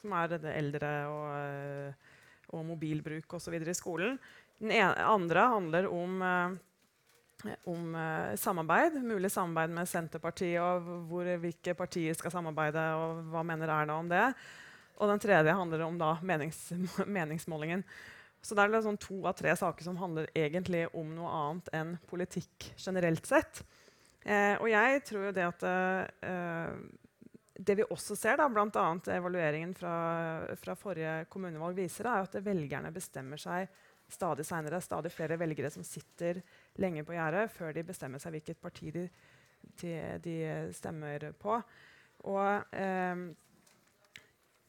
Som 0.05 0.15
er 0.17 0.37
det 0.37 0.55
eldre 0.55 0.95
og 1.11 2.20
og 2.55 2.67
mobilbruk 2.69 3.39
osv. 3.39 3.57
i 3.61 3.77
skolen. 3.77 4.19
Den 4.61 4.75
ene, 4.77 5.07
andre 5.07 5.47
handler 5.55 5.89
om, 5.89 6.21
eh, 6.23 7.55
om 7.71 7.95
eh, 7.95 8.37
samarbeid. 8.37 9.01
Mulig 9.03 9.33
samarbeid 9.33 9.75
med 9.77 9.89
Senterpartiet, 9.89 10.61
og 10.61 11.07
hvor, 11.09 11.31
hvilke 11.45 11.75
partier 11.79 12.17
skal 12.19 12.35
samarbeide, 12.35 12.87
og 13.01 13.25
hva 13.33 13.45
mener 13.47 13.73
Erna 13.73 13.99
om 14.01 14.11
det. 14.11 14.27
Og 15.01 15.09
den 15.09 15.23
tredje 15.23 15.57
handler 15.57 15.87
om 15.87 15.99
da, 16.01 16.15
menings, 16.23 16.67
meningsmålingen. 17.19 17.85
Så 18.43 18.57
det 18.57 18.65
er 18.65 18.73
liksom 18.73 18.97
to 19.01 19.19
av 19.29 19.37
tre 19.37 19.53
saker 19.57 19.85
som 19.85 19.99
handler 20.01 20.31
egentlig 20.37 20.87
om 20.97 21.11
noe 21.13 21.33
annet 21.43 21.69
enn 21.77 21.93
politikk 22.09 22.71
generelt 22.81 23.27
sett. 23.29 23.63
Eh, 24.25 24.57
og 24.61 24.69
jeg 24.69 25.03
tror 25.09 25.29
jo 25.29 25.35
det 25.37 25.47
at 25.49 25.65
eh, 25.65 26.73
det 27.61 27.77
vi 27.77 27.85
også 27.85 28.17
ser, 28.17 28.41
bl.a. 28.41 28.85
evalueringen 29.15 29.75
fra, 29.77 29.95
fra, 30.61 30.77
forrige 30.79 31.27
kommunevalg 31.33 31.77
viser, 31.77 32.09
er 32.09 32.25
at 32.25 32.39
velgerne 32.45 32.93
bestemmer 32.95 33.41
seg 33.41 33.69
stadig 34.11 34.47
seinere. 34.49 34.81
Stadig 34.83 35.13
flere 35.13 35.39
velgere 35.41 35.71
som 35.73 35.85
sitter 35.87 36.41
lenge 36.81 37.05
på 37.07 37.15
gjerdet 37.17 37.51
før 37.53 37.77
de 37.77 37.85
bestemmer 37.87 38.23
seg 38.23 38.37
hvilket 38.37 38.63
parti 38.63 38.95
de, 38.95 39.05
de, 39.83 39.95
de 40.25 40.37
stemmer 40.77 41.31
på. 41.41 41.61
Og 42.31 42.77
eh, 42.77 43.25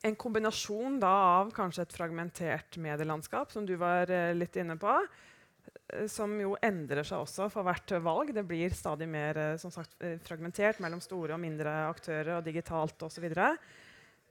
en 0.02 0.18
kombinasjon 0.18 1.00
da, 1.02 1.12
av 1.42 1.52
kanskje 1.56 1.86
et 1.86 1.96
fragmentert 1.96 2.80
medielandskap, 2.82 3.52
som 3.54 3.68
du 3.68 3.76
var 3.80 4.12
eh, 4.12 4.34
litt 4.36 4.58
inne 4.60 4.78
på, 4.82 4.96
som 6.12 6.34
jo 6.40 6.56
endrer 6.64 7.06
seg 7.08 7.24
også 7.24 7.50
for 7.52 7.68
hvert 7.68 7.94
valg. 8.04 8.34
Det 8.36 8.44
blir 8.48 8.74
stadig 8.76 9.08
mer 9.12 9.40
som 9.62 9.74
sagt, 9.74 9.98
eh, 10.04 10.20
fragmentert 10.24 10.80
mellom 10.84 11.02
store 11.04 11.36
og 11.36 11.44
mindre 11.44 11.74
aktører 11.90 12.38
og 12.38 12.46
digitalt 12.46 13.04
osv. 13.08 13.28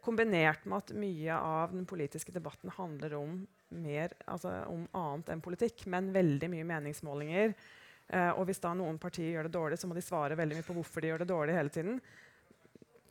Kombinert 0.01 0.65
med 0.65 0.79
at 0.79 0.95
mye 0.97 1.37
av 1.37 1.75
den 1.75 1.85
politiske 1.85 2.33
debatten 2.33 2.73
handler 2.73 3.19
om, 3.19 3.43
mer, 3.77 4.15
altså 4.25 4.55
om 4.71 4.87
annet 4.97 5.29
enn 5.35 5.45
politikk, 5.45 5.85
men 5.93 6.09
veldig 6.15 6.49
mye 6.51 6.69
meningsmålinger. 6.71 7.53
Eh, 8.11 8.31
og 8.33 8.49
hvis 8.49 8.63
da 8.63 8.73
noen 8.75 8.99
partier 8.99 9.35
gjør 9.35 9.47
det 9.47 9.55
dårlig, 9.55 9.79
så 9.79 9.91
må 9.91 9.95
de 9.95 10.03
svare 10.05 10.39
veldig 10.39 10.59
mye 10.59 10.67
på 10.67 10.75
hvorfor 10.79 11.05
de 11.05 11.13
gjør 11.13 11.23
det 11.23 11.31
dårlig 11.31 11.59
hele 11.59 11.75
tiden. 11.75 12.01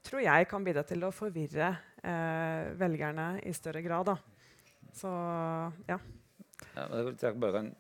tror 0.04 0.24
jeg 0.24 0.48
kan 0.50 0.64
bidra 0.64 0.84
til 0.88 1.04
å 1.06 1.12
forvirre 1.14 1.70
eh, 2.02 2.72
velgerne 2.80 3.28
i 3.46 3.54
større 3.54 3.84
grad. 3.86 4.10
Da. 4.10 4.18
Så 4.96 5.12
ja. 5.88 6.00
ja 6.74 6.88
jeg 7.06 7.38
bare 7.38 7.54
kan 7.60 7.72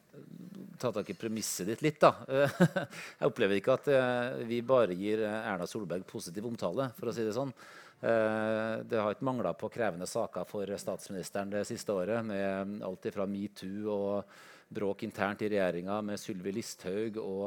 ta 0.79 0.91
tak 0.95 1.09
i 1.09 1.17
premisset 1.17 1.67
ditt 1.67 1.83
litt. 1.83 1.99
da. 2.01 2.13
Jeg 3.19 3.27
opplever 3.27 3.59
ikke 3.59 3.75
at 3.75 3.89
eh, 3.91 4.43
vi 4.49 4.61
bare 4.65 4.95
gir 4.97 5.25
eh, 5.25 5.49
Erna 5.51 5.67
Solberg 5.67 6.07
positiv 6.07 6.47
omtale. 6.47 6.89
for 6.97 7.11
å 7.11 7.15
si 7.15 7.25
Det 7.27 7.35
sånn. 7.35 7.51
Eh, 7.99 8.75
det 8.87 9.01
har 9.01 9.15
ikke 9.15 9.27
mangla 9.27 9.53
på 9.59 9.71
krevende 9.73 10.07
saker 10.07 10.47
for 10.47 10.71
statsministeren 10.79 11.51
det 11.51 11.65
siste 11.67 11.93
året. 11.93 12.23
Med 12.25 12.79
alt 12.85 13.09
ifra 13.11 13.27
metoo 13.27 13.91
og 13.91 14.39
bråk 14.69 15.03
internt 15.03 15.41
i 15.41 15.49
regjeringa 15.49 15.97
med 16.05 16.21
Sylvi 16.21 16.53
Listhaug 16.53 17.15
og, 17.17 17.45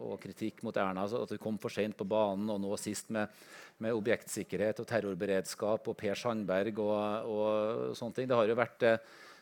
og, 0.00 0.14
kritikk 0.22 0.62
mot 0.64 0.76
Erna. 0.76 1.04
At 1.04 1.34
hun 1.36 1.42
kom 1.42 1.58
for 1.60 1.72
sent 1.72 1.98
på 1.98 2.08
banen, 2.08 2.48
og 2.48 2.62
nå 2.62 2.76
sist 2.80 3.12
med, 3.12 3.28
med 3.84 3.94
objektsikkerhet 3.94 4.80
og 4.80 4.88
terrorberedskap 4.88 5.90
og 5.92 5.98
Per 6.00 6.16
Sandberg 6.18 6.80
og, 6.80 7.34
og 7.34 7.98
sånne 7.98 8.16
ting. 8.16 8.30
Det 8.30 8.40
har 8.40 8.48
jo 8.48 8.58
vært 8.58 8.88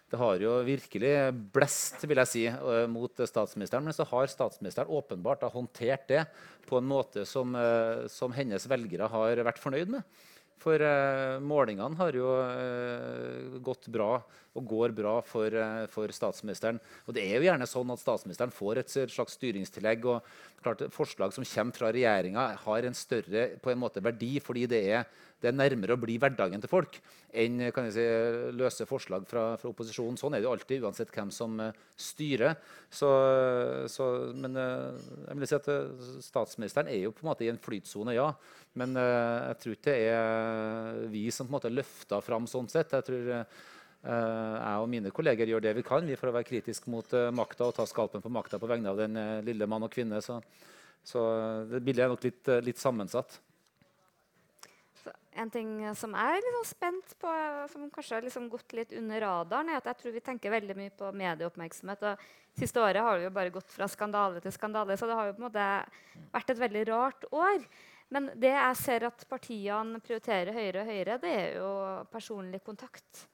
det 0.09 0.17
har 0.17 0.41
jo 0.41 0.55
virkelig 0.65 1.13
blest 1.53 2.05
vil 2.09 2.21
jeg 2.23 2.31
si, 2.31 2.45
eh, 2.49 2.87
mot 2.89 3.13
statsministeren. 3.13 3.85
Men 3.85 3.97
så 3.97 4.07
har 4.09 4.31
statsministeren 4.33 4.89
åpenbart 4.89 5.45
håndtert 5.53 6.09
det 6.09 6.25
på 6.69 6.81
en 6.81 6.89
måte 6.89 7.27
som, 7.29 7.55
eh, 7.55 8.07
som 8.09 8.33
hennes 8.33 8.65
velgere 8.67 9.09
har 9.09 9.45
vært 9.45 9.61
fornøyd 9.61 9.93
med. 9.99 10.03
For 10.59 10.75
uh, 10.83 11.39
målingene 11.39 11.95
har 12.01 12.17
jo 12.19 12.27
gått 13.63 13.87
bra 13.95 14.17
og 14.59 14.67
går 14.69 14.95
bra 14.97 15.15
for, 15.27 15.55
uh, 15.55 15.87
for, 15.93 16.11
statsministeren. 16.15 16.81
Og 17.07 17.17
det 17.17 17.25
er 17.25 17.39
jo 17.39 17.49
gjerne 17.49 17.69
sånn 17.69 17.95
at 17.95 18.03
statsministeren 18.03 18.55
får 18.55 18.83
et 18.83 18.97
slags 19.15 19.39
styringstillegg. 19.39 20.05
og 20.05 20.27
klart 20.63 20.83
Forslag 20.93 21.33
som 21.33 21.47
kommer 21.47 21.77
fra 21.77 21.93
regjeringa, 21.95 22.51
har 22.65 22.85
en 22.85 22.99
større 22.99 23.49
på 23.63 23.71
en 23.71 23.79
måte 23.79 24.03
verdi 24.03 24.41
fordi 24.43 24.67
det 24.67 24.83
er, 24.91 25.07
det 25.39 25.53
er 25.53 25.55
nærmere 25.55 25.95
å 25.95 26.01
bli 26.03 26.17
hverdagen 26.19 26.61
til 26.61 26.71
folk 26.71 26.99
enn 27.39 27.61
kan 27.77 27.85
jeg 27.87 27.93
si, 27.93 28.05
løse 28.57 28.87
forslag 28.89 29.27
fra, 29.29 29.43
fra, 29.61 29.69
opposisjonen. 29.69 30.17
Sånn 30.17 30.35
er 30.35 30.41
det 30.41 30.49
jo 30.49 30.53
alltid, 30.55 30.83
uansett 30.83 31.13
hvem 31.13 31.29
som 31.31 31.61
styrer. 31.93 32.57
Så, 32.89 33.11
så, 33.93 34.07
men 34.33 34.57
jeg 34.57 35.37
vil 35.37 35.51
si 35.51 35.59
at 35.59 35.69
statsministeren 36.25 36.89
er 36.89 37.03
jo 37.05 37.13
på 37.13 37.23
en 37.23 37.29
måte 37.29 37.45
i 37.45 37.51
en 37.53 37.61
flytsone, 37.61 38.17
ja. 38.17 38.31
Men 38.81 38.97
jeg 38.97 39.61
tror 39.61 39.77
ikke 39.77 39.91
det 39.91 39.99
er 40.09 40.19
Eh, 40.19 41.09
vi 41.09 41.31
som 41.31 41.47
på 41.47 41.53
en 41.53 41.59
måte 41.59 41.73
løfter 41.73 42.25
fram 42.25 42.47
sånn 42.51 42.69
sett. 42.71 42.95
Jeg 42.97 43.07
tror 43.07 43.33
jeg 43.99 44.83
og 44.83 44.89
mine 44.91 45.11
kolleger 45.11 45.51
gjør 45.51 45.65
det 45.65 45.75
vi 45.75 45.83
kan 45.87 46.07
vi 46.07 46.17
for 46.17 46.31
å 46.31 46.37
være 46.37 46.47
kritisk 46.47 46.87
mot 46.93 47.11
uh, 47.19 47.33
makta 47.35 47.67
og 47.67 47.75
ta 47.75 47.87
skalpen 47.89 48.23
på 48.23 48.31
makta 48.31 48.61
på 48.63 48.69
vegne 48.71 48.93
av 48.93 49.01
den 49.01 49.19
uh, 49.19 49.41
lille 49.45 49.67
mann 49.67 49.83
og 49.83 49.93
kvinne. 49.93 50.21
Så, 50.23 50.39
så 51.03 51.25
det 51.67 51.83
bildet 51.83 52.07
er 52.07 52.13
nok 52.13 52.27
litt, 52.27 52.51
litt 52.63 52.79
sammensatt. 52.79 53.41
Så 55.03 55.13
en 55.43 55.51
ting 55.51 55.73
som 55.99 56.15
jeg 56.15 56.39
er 56.39 56.47
liksom 56.47 56.67
spent 56.69 57.15
på, 57.23 57.33
som 57.73 57.91
kanskje 57.95 58.17
har 58.17 58.27
liksom 58.27 58.49
gått 58.53 58.75
litt 58.79 58.95
under 58.99 59.23
radaren, 59.27 59.71
er 59.71 59.81
at 59.81 59.91
jeg 59.91 60.01
tror 60.01 60.17
vi 60.17 60.25
tenker 60.31 60.55
veldig 60.55 60.79
mye 60.79 60.95
på 60.95 61.11
medieoppmerksomhet. 61.19 62.07
og 62.13 62.59
Siste 62.59 62.83
året 62.83 63.05
har 63.05 63.19
vi 63.19 63.29
jo 63.29 63.35
bare 63.35 63.55
gått 63.55 63.71
fra 63.71 63.87
skandale 63.91 64.43
til 64.43 64.55
skandale, 64.55 64.97
så 64.99 65.07
det 65.07 65.19
har 65.19 65.29
jo 65.29 65.37
på 65.37 65.43
en 65.43 65.47
måte 65.47 65.69
vært 66.35 66.55
et 66.55 66.63
veldig 66.65 66.85
rart 66.91 67.29
år. 67.31 67.67
Men 68.15 68.31
det 68.41 68.55
jeg 68.55 68.79
ser 68.81 69.05
at 69.11 69.27
partiene 69.29 70.01
prioriterer 70.01 70.57
høyere 70.57 70.83
og 70.83 70.91
høyere, 70.91 71.19
det 71.23 71.35
er 71.35 71.59
jo 71.61 71.73
personlig 72.13 72.63
kontakt. 72.65 73.27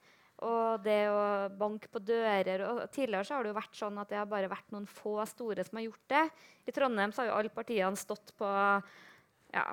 Og 0.45 0.83
det 0.85 1.07
å 1.09 1.21
banke 1.57 1.89
på 1.89 2.01
dører 2.05 2.61
og 2.67 2.83
Tidligere 2.93 3.33
har 3.33 3.45
det 3.45 3.51
jo 3.53 3.57
vært 3.57 3.79
sånn 3.79 3.97
at 4.01 4.11
det 4.11 4.19
har 4.19 4.29
bare 4.29 4.51
vært 4.51 4.69
noen 4.75 4.85
få 4.89 5.17
store 5.29 5.65
som 5.65 5.79
har 5.79 5.87
gjort 5.87 6.05
det. 6.13 6.23
I 6.69 6.75
Trondheim 6.75 7.13
har 7.17 7.29
jo 7.29 7.37
alle 7.39 7.53
partiene 7.53 7.97
stått 7.99 8.33
på 8.37 8.51
ja, 9.55 9.63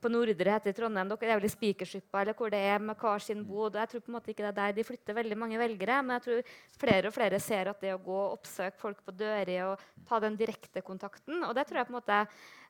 på, 0.00 0.10
Nordre 0.12 0.52
heter 0.54 0.70
det 0.70 0.74
i 0.74 0.76
Trondheim. 0.78 1.08
Dere 1.10 1.32
er 1.34 1.40
vel 1.40 1.48
i 1.48 1.50
Spikersuppa 1.50 2.20
eller 2.22 2.36
hvor 2.38 2.52
det 2.52 2.60
er 2.62 2.82
med 2.82 2.98
hver 3.00 3.24
sin 3.24 3.42
bod. 3.46 3.74
Jeg 3.74 3.90
tror 3.90 4.04
på 4.04 4.12
en 4.12 4.16
måte 4.16 4.30
ikke 4.30 4.44
det 4.44 4.52
er 4.52 4.58
der 4.60 4.76
de 4.76 4.84
flytter 4.86 5.16
veldig 5.18 5.38
mange 5.40 5.58
velgere. 5.58 5.96
Men 6.04 6.14
jeg 6.16 6.24
tror 6.26 6.52
flere 6.78 7.10
og 7.10 7.16
flere 7.16 7.40
ser 7.42 7.72
at 7.72 7.82
det 7.82 7.94
å 7.96 8.02
gå 8.04 8.14
og 8.14 8.36
oppsøke 8.36 8.78
folk 8.78 9.02
på 9.02 9.16
dører 9.18 9.72
og 9.72 9.82
ta 10.06 10.20
den 10.22 10.38
direkte 10.38 10.82
kontakten 10.86 11.42
Og 11.42 11.54
det 11.56 11.66
tror 11.66 11.80
jeg 11.80 11.88
på 11.88 11.94
en 11.94 11.98
måte 11.98 12.20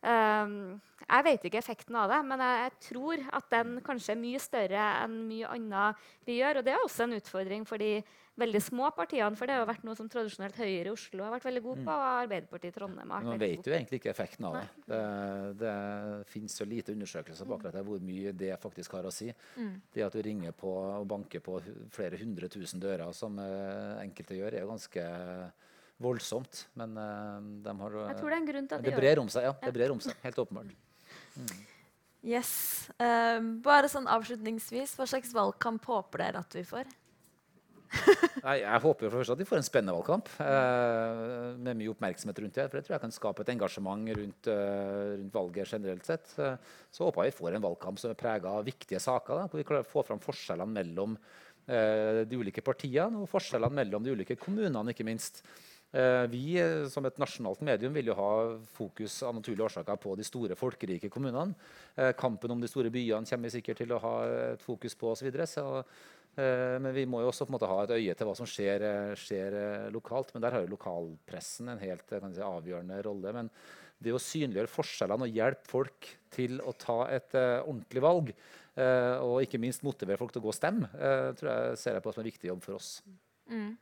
um, 0.01 0.55
Jeg 1.03 1.27
vet 1.29 1.45
ikke 1.45 1.61
effekten 1.61 1.99
av 2.01 2.09
det, 2.15 2.23
men 2.31 2.45
jeg, 2.47 2.63
jeg, 2.65 2.77
tror 2.89 3.27
at 3.41 3.51
den 3.53 3.77
kanskje 3.85 4.15
er 4.15 4.23
mye 4.23 4.41
større 4.41 4.87
enn 5.03 5.19
mye 5.29 5.51
annet 5.53 6.07
vi 6.25 6.39
gjør. 6.41 6.63
Og 6.63 6.67
det 6.67 6.73
er 6.73 6.87
også 6.87 7.05
en 7.05 7.19
utfordring 7.21 7.69
for 7.69 7.85
de 7.85 7.99
veldig 8.41 8.61
små 8.62 8.91
partiene. 8.97 9.37
For 9.39 9.49
det 9.49 9.57
har 9.59 9.68
vært 9.68 9.84
noe 9.87 9.97
som 9.99 10.09
tradisjonelt 10.12 10.57
Høyre 10.61 10.91
i 10.91 10.93
Oslo 10.93 11.24
har 11.24 11.34
vært 11.34 11.47
veldig 11.49 11.62
god 11.64 11.82
på. 11.82 11.93
og 11.93 12.07
Arbeiderpartiet 12.22 12.74
i 12.74 12.76
Trondheim 12.76 13.12
har 13.14 13.24
vært 13.24 13.32
Man 13.32 13.43
vet 13.43 13.68
jo 13.68 13.76
egentlig 13.76 14.01
ikke 14.01 14.12
effekten 14.12 14.49
av 14.49 14.59
det. 14.59 14.64
Det, 14.87 15.03
det 15.62 15.74
finnes 16.32 16.57
så 16.61 16.66
lite 16.68 16.95
undersøkelser 16.97 17.49
på 17.49 17.59
akkurat 17.59 17.78
det, 17.78 17.84
hvor 17.89 18.03
mye 18.11 18.34
det 18.45 18.53
faktisk 18.62 18.97
har 18.99 19.09
å 19.09 19.14
si. 19.14 19.30
Mm. 19.57 19.70
Det 19.95 20.05
at 20.07 20.16
du 20.16 20.24
ringer 20.26 20.57
på 20.57 20.72
og 20.72 21.07
banker 21.11 21.45
på 21.45 21.61
flere 21.95 22.20
hundre 22.20 22.51
tusen 22.53 22.82
dører, 22.82 23.09
som 23.16 23.39
uh, 23.41 23.97
enkelte 24.03 24.37
gjør, 24.39 24.59
er 24.59 24.66
jo 24.66 24.72
ganske 24.74 25.07
voldsomt. 26.03 26.66
Men 26.76 26.99
uh, 27.01 27.41
de 27.64 27.78
har 27.80 27.97
Jeg 28.12 28.20
tror 28.20 28.28
det 28.28 28.37
er 28.37 28.43
en 28.43 28.51
grunn 28.53 28.68
til 28.68 28.78
at 28.78 28.84
de 28.84 28.93
det 28.93 29.01
brer 29.01 29.22
om 29.22 29.32
seg. 29.32 29.49
Ja, 29.49 29.57
det 29.64 29.72
brer 29.76 29.97
om 29.97 30.05
seg, 30.05 30.20
helt 30.26 30.45
åpenbart. 30.45 30.76
Mm. 31.37 31.57
Yes. 32.26 32.53
Uh, 32.99 33.41
bare 33.64 33.89
sånn 33.89 34.09
avslutningsvis, 34.11 34.97
hva 34.99 35.07
slags 35.09 35.32
valgkamp 35.37 35.84
håper 35.87 36.24
dere 36.26 36.45
at 36.45 36.57
vi 36.59 36.64
får? 36.66 36.89
Nei, 38.47 38.61
jeg 38.62 38.82
håper 38.84 39.11
for 39.11 39.32
at 39.32 39.41
de 39.41 39.47
får 39.49 39.61
en 39.61 39.66
spennende 39.66 39.95
valgkamp 39.97 40.28
eh, 40.43 41.20
med 41.66 41.78
mye 41.78 41.93
oppmerksomhet 41.93 42.41
rundt 42.43 42.59
det. 42.59 42.66
For 42.68 42.78
det 42.78 42.87
tror 42.87 42.97
jeg 42.97 43.05
kan 43.05 43.14
skape 43.14 43.45
et 43.45 43.53
engasjement 43.55 44.11
rundt, 44.20 44.51
uh, 44.51 45.14
rundt 45.16 45.34
valget 45.34 45.72
generelt 45.74 46.07
sett. 46.07 46.34
Så 46.34 47.07
håper 47.07 47.26
jeg 47.26 47.34
vi 47.34 47.39
får 47.41 47.57
en 47.57 47.66
valgkamp 47.66 48.01
som 48.01 48.12
er 48.12 48.18
prega 48.20 48.57
av 48.59 48.66
viktige 48.66 49.01
saker. 49.03 49.43
Da, 49.43 49.51
hvor 49.51 49.62
vi 49.62 49.68
klarer 49.68 49.87
å 49.87 49.91
få 49.91 50.05
fram 50.07 50.22
forskjellene 50.22 50.78
mellom 50.78 51.16
uh, 51.16 52.22
de 52.26 52.43
ulike 52.43 52.64
partiene 52.66 53.22
og 53.22 53.30
forskjellene 53.32 53.82
mellom 53.82 54.05
de 54.05 54.14
ulike 54.14 54.39
kommunene, 54.41 54.93
ikke 54.95 55.09
minst. 55.09 55.45
Vi 55.97 56.59
som 56.93 57.07
et 57.09 57.16
nasjonalt 57.22 57.61
medium 57.64 57.95
vil 57.95 58.11
jo 58.11 58.16
ha 58.18 58.30
fokus 58.74 59.14
av 59.24 59.37
naturlige 59.37 59.64
årsaker 59.68 59.97
på 60.03 60.16
de 60.18 60.26
store, 60.26 60.57
folkerike 60.59 61.09
kommunene. 61.14 61.55
Kampen 62.18 62.53
om 62.53 62.61
de 62.61 62.68
store 62.68 62.91
byene 62.93 63.24
kommer 63.30 63.49
vi 63.49 63.55
sikkert 63.55 63.80
til 63.80 63.95
å 63.95 64.01
ha 64.03 64.12
et 64.26 64.64
fokus 64.66 64.99
på 64.99 65.14
osv. 65.14 65.22
Så, 65.22 65.28
videre, 65.30 65.47
så 65.49 65.64
Eh, 65.76 66.16
men 66.37 66.93
vi 66.93 67.07
må 67.09 67.22
jo 67.22 67.30
også 67.30 67.47
på 67.47 67.53
en 67.53 67.57
måte 67.57 67.70
ha 67.70 67.78
et 67.84 67.95
øye 67.97 68.14
til 68.16 68.28
hva 68.28 68.34
som 68.37 68.49
skjer, 68.51 68.82
eh, 68.84 69.12
skjer 69.16 69.57
eh, 69.57 69.87
lokalt. 69.95 70.34
Men 70.34 70.45
der 70.45 70.57
har 70.57 70.64
jo 70.64 70.74
lokalpressen 70.74 71.70
en 71.72 71.80
helt 71.80 72.12
si, 72.12 72.43
avgjørende 72.45 72.99
rolle. 73.07 73.32
Men 73.39 73.51
det 74.03 74.12
å 74.12 74.20
synliggjøre 74.20 74.68
forskjellene 74.68 75.24
og 75.24 75.39
hjelpe 75.39 75.70
folk 75.70 76.11
til 76.34 76.61
å 76.61 76.74
ta 76.76 76.99
et 77.09 77.32
uh, 77.32 77.64
ordentlig 77.64 78.03
valg, 78.05 78.28
uh, 78.76 79.16
og 79.24 79.41
ikke 79.47 79.61
minst 79.62 79.80
motivere 79.87 80.20
folk 80.20 80.34
til 80.34 80.43
å 80.43 80.45
gå 80.45 80.51
og 80.53 80.59
stemme, 80.59 80.91
uh, 81.01 81.32
tror 81.39 81.49
jeg 81.49 81.78
ser 81.80 81.97
jeg 81.97 82.05
på 82.05 82.12
som 82.12 82.20
en 82.20 82.28
viktig 82.28 82.51
jobb 82.51 82.61
for 82.66 82.76
oss. 82.76 82.91
Mm. 83.49 83.72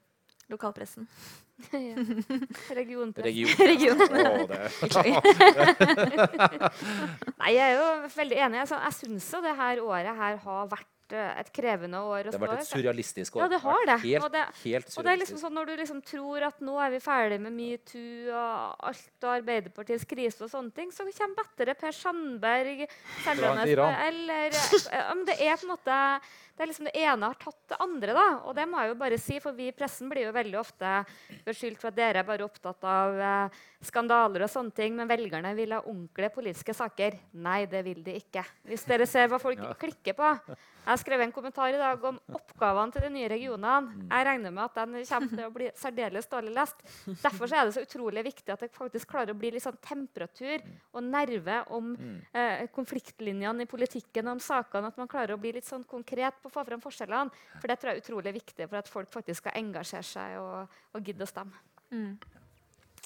Lokalpressen. 0.52 1.09
Regionpressen. 2.78 3.24
Region. 3.24 3.48
Region. 3.72 3.98
Nei, 7.40 7.50
jeg 7.57 7.64
er 7.64 7.74
jo 7.78 7.86
veldig 8.14 8.38
enig. 8.46 8.59
Altså, 8.62 8.76
jeg 8.84 8.94
syns 9.00 9.26
det 9.46 9.55
her 9.59 9.76
året 9.84 10.14
her 10.20 10.34
har 10.44 10.64
vært 10.70 10.93
Eh, 11.12 11.40
et 11.40 11.50
krevende 11.52 11.98
år. 12.00 12.30
Det 12.30 12.38
har 12.38 12.40
vært 12.40 12.62
et 12.62 12.70
surrealistisk 12.70 13.36
år. 13.36 13.44
Ja, 13.44 13.48
det 13.52 13.59
har 13.61 13.82
det. 13.90 13.96
Helt, 14.05 14.24
og 14.24 14.30
det, 14.32 14.44
helt 14.62 14.94
og 14.96 15.05
det 15.05 15.12
er 15.12 15.18
liksom 15.20 15.40
sånn 15.42 15.52
Når 15.59 15.66
du 15.68 15.72
liksom 15.82 16.00
tror 16.00 16.46
at 16.48 16.62
nå 16.64 16.78
er 16.80 16.94
vi 16.94 17.00
ferdig 17.05 17.40
med 17.44 17.52
metoo 17.52 18.32
og 18.32 18.88
alt 18.88 19.26
og 19.26 19.34
Arbeiderpartiets 19.34 20.09
krise 20.09 20.46
og 20.46 20.52
sånne 20.52 20.72
ting, 20.72 20.88
så 20.94 21.05
kommer 21.05 21.44
bedre 21.59 21.74
Per 21.76 21.92
Sandberg 21.92 22.86
eller 23.28 24.57
eh, 24.57 25.12
Det 25.28 25.36
er 25.36 25.61
på 25.61 25.68
en 25.68 25.74
måte 25.74 26.00
det 26.55 26.62
er 26.62 26.70
liksom 26.70 26.86
det 26.86 26.94
ene 27.02 27.30
har 27.30 27.38
tatt 27.40 27.72
det 27.72 27.78
andre. 27.82 28.14
da, 28.14 28.26
og 28.46 28.55
det 28.55 28.66
må 28.70 28.80
jeg 28.80 28.92
jo 28.92 28.98
bare 29.00 29.18
si, 29.18 29.38
for 29.42 29.57
Vi 29.57 29.68
i 29.70 29.74
pressen 29.74 30.11
blir 30.11 30.28
jo 30.28 30.34
veldig 30.34 30.59
ofte 30.61 30.90
beskyldt 31.46 31.80
for 31.82 31.90
at 31.90 31.98
dere 31.98 32.22
er 32.22 32.28
bare 32.28 32.46
opptatt 32.46 32.86
av 32.86 33.18
eh, 33.18 33.62
skandaler 33.84 34.46
og 34.46 34.52
sånne 34.52 34.74
ting, 34.74 34.94
men 34.96 35.11
velgerne 35.11 35.55
vil 35.59 35.74
ha 35.74 35.82
ordentlige 35.82 36.30
politiske 36.34 36.76
saker. 36.76 37.18
Nei, 37.42 37.64
det 37.70 37.82
vil 37.86 38.05
de 38.07 38.14
ikke. 38.20 38.44
Hvis 38.70 38.86
dere 38.86 39.09
ser 39.11 39.28
hva 39.32 39.40
folk 39.42 39.61
ja. 39.62 39.74
klikker 39.78 40.16
på. 40.18 40.30
Jeg 40.84 40.90
har 40.92 41.00
skrevet 41.00 41.24
en 41.24 41.32
kommentar 41.32 41.72
i 41.72 41.80
dag 41.80 42.02
om 42.05 42.18
oppgavene 42.36 42.92
til 42.92 43.07
de 43.07 43.11
nye 43.14 43.28
regionene. 43.32 43.74
Mm. 43.88 44.09
Jeg 44.11 44.26
regner 44.28 44.52
med 44.52 44.64
at 44.66 44.74
den 44.82 45.07
kommer 45.09 45.30
til 45.32 45.46
å 45.46 45.52
bli 45.55 45.68
særdeles 45.80 46.28
dårlig 46.28 46.52
lest. 46.59 46.82
Derfor 47.22 47.48
er 47.48 47.64
det 47.64 47.76
så 47.76 47.84
utrolig 47.86 48.24
viktig 48.26 48.52
at 48.52 48.66
det 48.66 48.68
faktisk 48.74 49.09
klarer 49.14 49.32
å 49.32 49.38
bli 49.38 49.55
litt 49.55 49.64
sånn 49.64 49.80
temperatur 49.84 50.61
og 50.92 51.07
nerve 51.07 51.62
om 51.72 51.94
mm. 51.96 52.18
eh, 52.36 52.66
konfliktlinjene 52.76 53.64
i 53.64 53.70
politikken 53.70 54.28
og 54.28 54.36
om 54.36 54.44
sakene. 54.44 54.92
At 54.92 55.00
man 55.00 55.09
klarer 55.11 55.38
å 55.38 55.40
bli 55.40 55.55
litt 55.57 55.68
sånn 55.68 55.86
konkret 55.88 56.36
på 56.45 56.53
å 56.53 56.55
få 56.55 56.66
fram 56.68 56.84
forskjellene. 56.84 57.45
For 57.57 57.70
det 57.70 57.78
tror 57.80 57.90
jeg 57.90 57.99
er 57.99 58.05
utrolig 58.05 58.34
viktig 58.38 58.68
for 58.68 58.80
at 58.80 58.92
folk 58.92 59.12
faktisk 59.12 59.42
skal 59.42 59.59
engasjere 59.62 60.09
seg 60.09 60.38
og, 60.42 60.78
og 60.95 61.09
gidde 61.09 61.26
å 61.26 61.30
stemme. 61.30 61.64
Mm. 61.95 62.14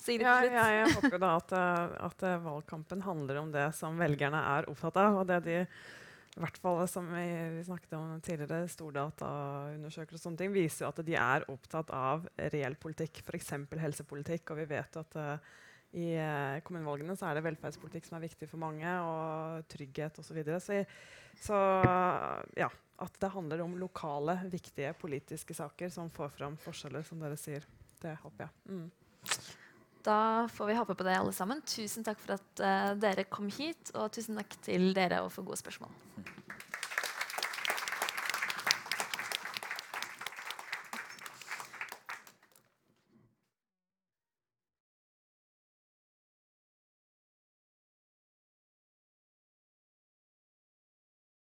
Ja, 0.09 0.39
ja, 0.47 0.64
jeg 0.72 0.93
håper 0.95 1.20
da 1.20 1.34
at, 1.36 1.53
eh, 1.53 1.95
at, 2.07 2.22
eh, 2.24 2.39
valgkampen 2.41 3.03
handler 3.05 3.43
om 3.43 3.51
det 3.53 3.66
som 3.76 3.99
velgerne 3.99 4.41
er 4.57 4.68
opptatt 4.70 4.97
av. 5.03 5.18
og 5.20 5.26
det 5.28 5.43
de 5.45 5.57
i 6.39 6.41
hvert 6.41 6.59
fall 6.62 6.80
som 6.86 7.07
vi, 7.11 7.24
vi 7.57 7.64
snakket 7.66 7.95
om 7.99 8.20
tidligere, 8.22 8.68
stordataundersøkelser 8.70 10.20
og 10.20 10.22
sånne 10.22 10.39
ting, 10.39 10.53
viser 10.55 10.84
jo 10.84 10.91
at 10.93 11.01
de 11.07 11.16
er 11.18 11.47
opptatt 11.51 11.91
av 11.91 12.28
reell 12.55 12.76
politikk, 12.78 13.24
f.eks. 13.24 13.55
helsepolitikk. 13.80 14.53
Og 14.53 14.61
vi 14.61 14.68
vet 14.70 14.99
at 15.01 15.16
uh, 15.18 15.57
i 15.99 16.12
uh, 16.14 16.61
kommunevalgene 16.62 17.16
så 17.18 17.26
er 17.26 17.39
det 17.39 17.47
velferdspolitikk 17.49 18.07
som 18.07 18.20
er 18.20 18.28
viktig 18.28 18.47
for 18.51 18.62
mange, 18.62 18.93
og 19.03 19.66
trygghet 19.72 20.20
osv. 20.22 20.28
Så, 20.28 20.36
videre. 20.39 20.61
så, 20.62 20.78
så 21.43 21.59
uh, 21.82 22.39
ja, 22.61 22.70
at 22.99 23.20
det 23.22 23.30
handler 23.30 23.62
om 23.62 23.76
lokale, 23.78 24.40
viktige 24.51 24.92
politiske 24.99 25.55
saker 25.55 25.92
som 25.94 26.11
får 26.11 26.32
fram 26.34 26.59
forskjeller, 26.61 27.07
som 27.07 27.22
dere 27.22 27.38
sier. 27.38 27.66
Det 28.03 28.16
håper 28.22 28.46
jeg. 28.46 28.74
Mm. 28.74 28.88
Da 30.09 30.49
får 30.55 30.66
vi 30.66 30.76
håpe 30.78 30.94
på 30.94 31.07
det, 31.07 31.16
alle 31.18 31.34
sammen. 31.36 31.62
Tusen 31.66 32.07
takk 32.07 32.20
for 32.22 32.36
at 32.38 32.62
uh, 32.62 32.92
dere 32.99 33.26
kom 33.30 33.51
hit, 33.53 33.92
og 33.94 34.11
tusen 34.14 34.38
takk 34.40 34.59
til 34.66 34.92
dere 34.96 35.22
og 35.24 35.32
for 35.34 35.46
gode 35.46 35.61
spørsmål. 35.61 35.92